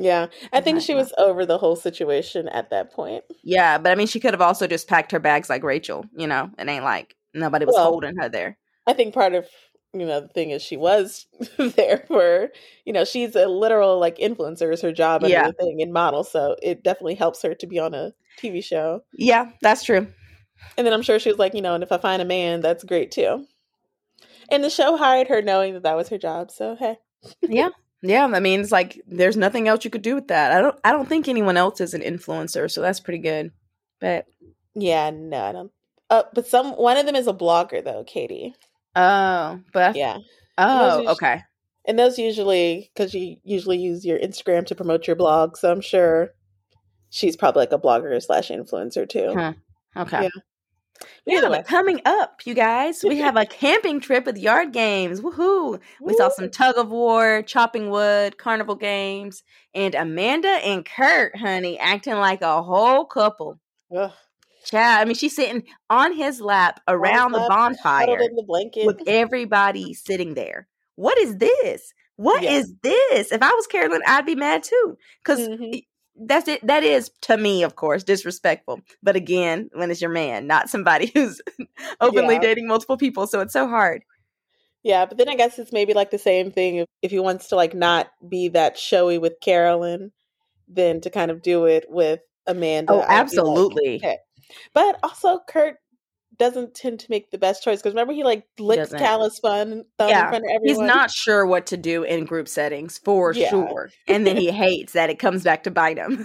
Yeah, 0.00 0.26
I 0.52 0.60
think 0.60 0.80
she 0.80 0.94
was 0.94 1.12
over 1.18 1.44
the 1.44 1.58
whole 1.58 1.76
situation 1.76 2.48
at 2.48 2.70
that 2.70 2.92
point. 2.92 3.24
Yeah, 3.42 3.78
but 3.78 3.90
I 3.90 3.94
mean, 3.96 4.06
she 4.06 4.20
could 4.20 4.32
have 4.32 4.40
also 4.40 4.66
just 4.66 4.86
packed 4.86 5.10
her 5.12 5.18
bags 5.18 5.48
like 5.50 5.64
Rachel, 5.64 6.04
you 6.16 6.26
know, 6.26 6.50
it 6.56 6.68
ain't 6.68 6.84
like 6.84 7.16
nobody 7.34 7.64
was 7.64 7.74
well, 7.74 7.90
holding 7.90 8.16
her 8.16 8.28
there. 8.28 8.56
I 8.86 8.92
think 8.92 9.12
part 9.12 9.34
of, 9.34 9.46
you 9.92 10.06
know, 10.06 10.20
the 10.20 10.28
thing 10.28 10.50
is 10.50 10.62
she 10.62 10.76
was 10.76 11.26
there 11.58 12.04
for, 12.06 12.50
you 12.84 12.92
know, 12.92 13.04
she's 13.04 13.34
a 13.34 13.46
literal 13.46 13.98
like 13.98 14.18
influencer 14.18 14.72
is 14.72 14.82
her 14.82 14.92
job 14.92 15.24
and 15.24 15.32
yeah. 15.32 15.40
everything 15.40 15.82
and 15.82 15.92
model. 15.92 16.22
So 16.22 16.56
it 16.62 16.84
definitely 16.84 17.16
helps 17.16 17.42
her 17.42 17.54
to 17.54 17.66
be 17.66 17.78
on 17.78 17.94
a 17.94 18.12
TV 18.40 18.62
show. 18.62 19.02
Yeah, 19.12 19.50
that's 19.62 19.84
true. 19.84 20.06
And 20.76 20.86
then 20.86 20.94
I'm 20.94 21.02
sure 21.02 21.18
she 21.18 21.30
was 21.30 21.38
like, 21.38 21.54
you 21.54 21.62
know, 21.62 21.74
and 21.74 21.82
if 21.82 21.92
I 21.92 21.98
find 21.98 22.22
a 22.22 22.24
man, 22.24 22.60
that's 22.60 22.84
great 22.84 23.10
too. 23.10 23.46
And 24.50 24.64
the 24.64 24.70
show 24.70 24.96
hired 24.96 25.28
her 25.28 25.42
knowing 25.42 25.74
that 25.74 25.82
that 25.82 25.96
was 25.96 26.08
her 26.08 26.18
job. 26.18 26.50
So 26.50 26.76
hey. 26.76 26.96
yeah. 27.42 27.70
Yeah, 28.00 28.26
I 28.26 28.38
mean, 28.38 28.60
it's 28.60 28.70
like 28.70 29.02
there's 29.08 29.36
nothing 29.36 29.66
else 29.66 29.84
you 29.84 29.90
could 29.90 30.02
do 30.02 30.14
with 30.14 30.28
that. 30.28 30.52
I 30.52 30.60
don't. 30.60 30.78
I 30.84 30.92
don't 30.92 31.08
think 31.08 31.26
anyone 31.26 31.56
else 31.56 31.80
is 31.80 31.94
an 31.94 32.02
influencer, 32.02 32.70
so 32.70 32.80
that's 32.80 33.00
pretty 33.00 33.18
good. 33.18 33.50
But 34.00 34.26
yeah, 34.76 35.10
no, 35.10 35.42
I 35.42 35.50
don't. 35.50 35.72
Uh, 36.08 36.22
but 36.32 36.46
some 36.46 36.74
one 36.74 36.96
of 36.96 37.06
them 37.06 37.16
is 37.16 37.26
a 37.26 37.32
blogger 37.32 37.82
though, 37.82 38.04
Katie. 38.04 38.54
Oh, 38.94 39.60
but 39.72 39.96
yeah. 39.96 40.18
Oh, 40.56 41.00
and 41.00 41.08
okay. 41.08 41.42
And 41.86 41.98
those 41.98 42.18
usually 42.18 42.90
because 42.94 43.14
you 43.14 43.38
usually 43.42 43.78
use 43.78 44.04
your 44.04 44.18
Instagram 44.18 44.64
to 44.66 44.74
promote 44.74 45.06
your 45.06 45.16
blog, 45.16 45.56
so 45.56 45.72
I'm 45.72 45.80
sure 45.80 46.34
she's 47.10 47.36
probably 47.36 47.62
like 47.62 47.72
a 47.72 47.78
blogger 47.78 48.22
slash 48.22 48.48
influencer 48.48 49.08
too. 49.08 49.34
Huh. 49.34 49.54
Okay. 49.96 50.24
Yeah. 50.24 50.42
Yeah, 51.26 51.40
but 51.42 51.66
coming 51.66 52.00
up, 52.04 52.40
you 52.44 52.54
guys, 52.54 53.04
we 53.06 53.18
have 53.18 53.36
a 53.36 53.46
camping 53.46 54.00
trip 54.00 54.26
with 54.26 54.38
Yard 54.38 54.72
Games. 54.72 55.20
Woohoo! 55.20 55.80
We 56.00 56.14
saw 56.14 56.28
some 56.28 56.50
tug 56.50 56.76
of 56.76 56.90
war, 56.90 57.42
chopping 57.42 57.90
wood, 57.90 58.38
carnival 58.38 58.74
games, 58.74 59.42
and 59.74 59.94
Amanda 59.94 60.48
and 60.48 60.84
Kurt, 60.84 61.36
honey, 61.36 61.78
acting 61.78 62.14
like 62.14 62.42
a 62.42 62.62
whole 62.62 63.04
couple. 63.04 63.58
Ugh. 63.94 64.12
Child, 64.64 65.00
I 65.00 65.04
mean, 65.04 65.14
she's 65.14 65.34
sitting 65.34 65.64
on 65.88 66.14
his 66.14 66.40
lap 66.40 66.80
around 66.88 67.32
the 67.32 67.46
bonfire 67.48 68.18
in 68.18 68.34
the 68.34 68.42
blanket. 68.42 68.86
with 68.86 69.00
everybody 69.06 69.94
sitting 69.94 70.34
there. 70.34 70.68
What 70.96 71.16
is 71.18 71.36
this? 71.36 71.94
What 72.16 72.42
yeah. 72.42 72.50
is 72.50 72.74
this? 72.82 73.32
If 73.32 73.42
I 73.42 73.52
was 73.52 73.66
Carolyn, 73.66 74.02
I'd 74.06 74.26
be 74.26 74.34
mad 74.34 74.64
too. 74.64 74.98
Because 75.22 75.48
mm-hmm 75.48 75.78
that's 76.20 76.48
it 76.48 76.66
that 76.66 76.82
is 76.82 77.10
to 77.20 77.36
me 77.36 77.62
of 77.62 77.76
course 77.76 78.02
disrespectful 78.02 78.80
but 79.02 79.16
again 79.16 79.68
when 79.74 79.90
it's 79.90 80.00
your 80.00 80.10
man 80.10 80.46
not 80.46 80.68
somebody 80.68 81.10
who's 81.14 81.40
openly 82.00 82.34
yeah. 82.34 82.40
dating 82.40 82.66
multiple 82.66 82.96
people 82.96 83.26
so 83.26 83.40
it's 83.40 83.52
so 83.52 83.68
hard 83.68 84.02
yeah 84.82 85.06
but 85.06 85.18
then 85.18 85.28
i 85.28 85.34
guess 85.34 85.58
it's 85.58 85.72
maybe 85.72 85.94
like 85.94 86.10
the 86.10 86.18
same 86.18 86.50
thing 86.50 86.76
if, 86.76 86.88
if 87.02 87.10
he 87.10 87.18
wants 87.18 87.48
to 87.48 87.56
like 87.56 87.74
not 87.74 88.08
be 88.28 88.48
that 88.48 88.76
showy 88.76 89.18
with 89.18 89.40
carolyn 89.40 90.12
then 90.66 91.00
to 91.00 91.10
kind 91.10 91.30
of 91.30 91.42
do 91.42 91.66
it 91.66 91.84
with 91.88 92.20
amanda 92.46 92.92
oh 92.92 93.04
absolutely 93.08 93.92
like, 93.92 94.02
okay. 94.02 94.18
but 94.74 94.98
also 95.02 95.40
kurt 95.48 95.76
doesn't 96.38 96.74
tend 96.74 97.00
to 97.00 97.06
make 97.10 97.30
the 97.30 97.38
best 97.38 97.62
choice 97.62 97.78
because 97.78 97.92
remember 97.92 98.12
he 98.12 98.22
like 98.22 98.46
licks 98.58 98.92
Callus 98.92 99.38
fun 99.40 99.84
yeah. 99.98 100.24
in 100.24 100.28
front 100.28 100.44
of 100.44 100.50
everyone. 100.54 100.62
He's 100.64 100.78
not 100.78 101.10
sure 101.10 101.44
what 101.44 101.66
to 101.66 101.76
do 101.76 102.04
in 102.04 102.24
group 102.24 102.48
settings 102.48 102.98
for 102.98 103.32
yeah. 103.32 103.50
sure, 103.50 103.90
and 104.06 104.26
then 104.26 104.36
he 104.36 104.50
hates 104.50 104.92
that 104.92 105.10
it 105.10 105.18
comes 105.18 105.42
back 105.42 105.64
to 105.64 105.70
bite 105.70 105.98
him. 105.98 106.24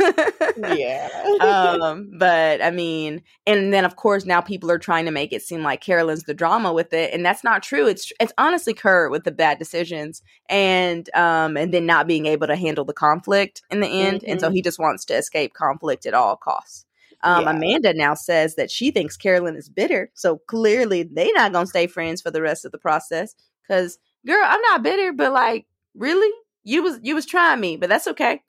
yeah. 0.58 1.10
um, 1.42 2.12
but 2.18 2.62
I 2.62 2.72
mean, 2.72 3.24
and 3.48 3.74
then 3.74 3.86
of 3.86 3.96
course 3.96 4.26
now 4.26 4.40
people 4.40 4.70
are 4.70 4.80
trying 4.80 5.06
to 5.06 5.12
make 5.12 5.34
it 5.34 5.42
seem 5.42 5.64
like 5.64 5.82
Carolyn's 5.82 6.24
the 6.24 6.34
drama 6.34 6.72
with 6.72 6.94
it, 6.94 7.14
and 7.14 7.26
that's 7.26 7.44
not 7.44 7.64
true. 7.64 7.88
It's 7.88 8.12
it's 8.20 8.34
honestly 8.38 8.74
Kurt 8.74 9.12
with 9.12 9.24
the 9.24 9.32
bad 9.32 9.58
decisions 9.58 10.22
and 10.48 11.10
um 11.16 11.58
and 11.58 11.74
then 11.74 11.86
not 11.86 12.08
being 12.08 12.28
able 12.28 12.48
to 12.48 12.56
handle 12.56 12.86
the 12.86 12.94
conflict 12.94 13.64
in 13.72 13.80
the 13.80 13.88
end, 13.88 14.22
mm-hmm. 14.22 14.32
and 14.32 14.40
so 14.40 14.48
mm-hmm. 14.48 14.56
he 14.56 14.62
just 14.62 14.80
wants 14.80 15.06
to 15.06 15.16
escape 15.16 15.54
conflict 15.54 16.06
at 16.06 16.14
all 16.14 16.36
costs. 16.36 16.86
Um, 17.24 17.44
yeah. 17.44 17.52
Amanda 17.52 17.94
now 17.94 18.14
says 18.14 18.56
that 18.56 18.70
she 18.70 18.92
thinks 18.92 19.18
Carolyn 19.18 19.56
is 19.56 19.70
bitter. 19.70 20.12
So 20.14 20.38
clearly 20.48 21.04
they're 21.04 21.34
not 21.34 21.54
going 21.54 21.66
to 21.66 21.70
stay 21.70 21.88
friends 21.88 22.22
for 22.22 22.32
the 22.32 22.42
rest 22.42 22.66
of 22.66 22.72
the 22.72 22.78
process. 22.78 23.34
Because, 23.68 23.98
girl, 24.28 24.44
I'm 24.46 24.62
not 24.62 24.84
bitter, 24.84 25.14
but 25.14 25.32
like, 25.32 25.66
really? 25.96 26.32
You 26.66 26.84
was 26.84 27.00
you 27.02 27.16
was 27.16 27.26
trying 27.26 27.60
me, 27.60 27.76
but 27.76 27.90
that's 27.90 28.08
okay. 28.08 28.42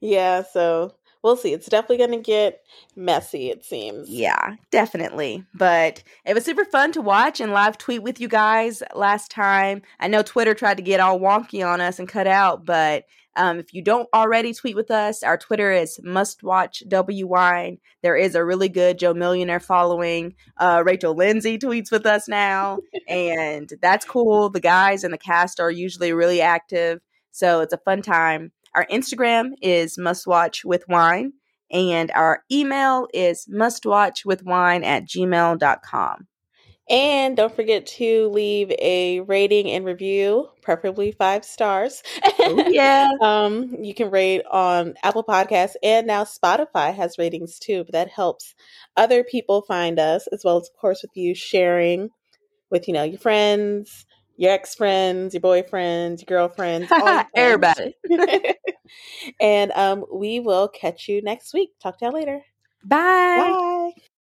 Yeah, 0.00 0.42
so 0.42 0.94
we'll 1.22 1.36
see. 1.36 1.52
It's 1.52 1.68
definitely 1.68 1.96
going 1.96 2.10
to 2.10 2.18
get 2.18 2.60
messy, 2.94 3.50
it 3.50 3.64
seems. 3.64 4.08
Yeah, 4.10 4.56
definitely. 4.70 5.44
But 5.54 6.02
it 6.26 6.34
was 6.34 6.44
super 6.44 6.66
fun 6.66 6.92
to 6.92 7.00
watch 7.00 7.40
and 7.40 7.52
live 7.52 7.78
tweet 7.78 8.02
with 8.02 8.20
you 8.20 8.28
guys 8.28 8.82
last 8.94 9.30
time. 9.30 9.82
I 9.98 10.08
know 10.08 10.22
Twitter 10.22 10.54
tried 10.54 10.76
to 10.76 10.82
get 10.82 11.00
all 11.00 11.18
wonky 11.18 11.66
on 11.66 11.80
us 11.80 11.98
and 11.98 12.08
cut 12.08 12.26
out, 12.26 12.64
but 12.66 13.04
um, 13.36 13.58
if 13.58 13.74
you 13.74 13.82
don't 13.82 14.08
already 14.14 14.54
tweet 14.54 14.76
with 14.76 14.90
us, 14.90 15.22
our 15.22 15.36
Twitter 15.36 15.72
is 15.72 15.98
mustwatchwwine. 16.04 17.78
There 18.02 18.16
is 18.16 18.34
a 18.34 18.44
really 18.44 18.68
good 18.68 18.98
Joe 18.98 19.14
Millionaire 19.14 19.60
following. 19.60 20.34
Uh, 20.56 20.82
Rachel 20.84 21.14
Lindsay 21.14 21.58
tweets 21.58 21.90
with 21.90 22.06
us 22.06 22.28
now, 22.28 22.78
and 23.08 23.72
that's 23.82 24.04
cool. 24.04 24.50
The 24.50 24.60
guys 24.60 25.04
and 25.04 25.12
the 25.12 25.18
cast 25.18 25.60
are 25.60 25.70
usually 25.70 26.12
really 26.12 26.40
active, 26.40 27.00
so 27.30 27.60
it's 27.60 27.72
a 27.72 27.78
fun 27.78 28.02
time. 28.02 28.52
Our 28.74 28.86
Instagram 28.86 29.52
is 29.62 29.98
must 29.98 30.26
watch 30.26 30.64
with 30.64 30.84
wine, 30.88 31.32
and 31.70 32.10
our 32.12 32.42
email 32.50 33.08
is 33.12 33.48
mustwatchwithwine 33.52 34.84
at 34.84 35.08
gmail.com. 35.08 36.28
And 36.90 37.34
don't 37.34 37.54
forget 37.54 37.86
to 37.86 38.28
leave 38.28 38.70
a 38.72 39.20
rating 39.20 39.70
and 39.70 39.86
review, 39.86 40.48
preferably 40.60 41.12
five 41.12 41.44
stars. 41.44 42.02
Oh, 42.40 42.64
yeah. 42.70 43.08
um, 43.22 43.74
you 43.80 43.94
can 43.94 44.10
rate 44.10 44.42
on 44.50 44.94
Apple 45.02 45.24
Podcasts 45.24 45.76
and 45.82 46.06
now 46.06 46.24
Spotify 46.24 46.94
has 46.94 47.16
ratings 47.18 47.58
too, 47.58 47.84
but 47.84 47.92
that 47.92 48.10
helps 48.10 48.54
other 48.98 49.24
people 49.24 49.62
find 49.62 49.98
us, 49.98 50.26
as 50.26 50.42
well 50.44 50.58
as, 50.58 50.68
of 50.68 50.78
course, 50.78 51.00
with 51.02 51.12
you 51.14 51.34
sharing 51.34 52.10
with, 52.70 52.86
you 52.88 52.94
know, 52.94 53.04
your 53.04 53.18
friends, 53.18 54.04
your 54.36 54.52
ex 54.52 54.74
friends, 54.74 55.32
your 55.32 55.40
boyfriends, 55.40 56.20
your 56.20 56.26
girlfriends, 56.26 56.90
all 56.92 57.14
your 57.14 57.24
everybody. 57.34 57.94
and 59.40 59.72
um, 59.72 60.04
we 60.12 60.40
will 60.40 60.68
catch 60.68 61.08
you 61.08 61.22
next 61.22 61.54
week. 61.54 61.70
Talk 61.80 61.98
to 61.98 62.06
y'all 62.06 62.14
later. 62.14 62.42
Bye. 62.84 63.54
Bye. 63.96 64.02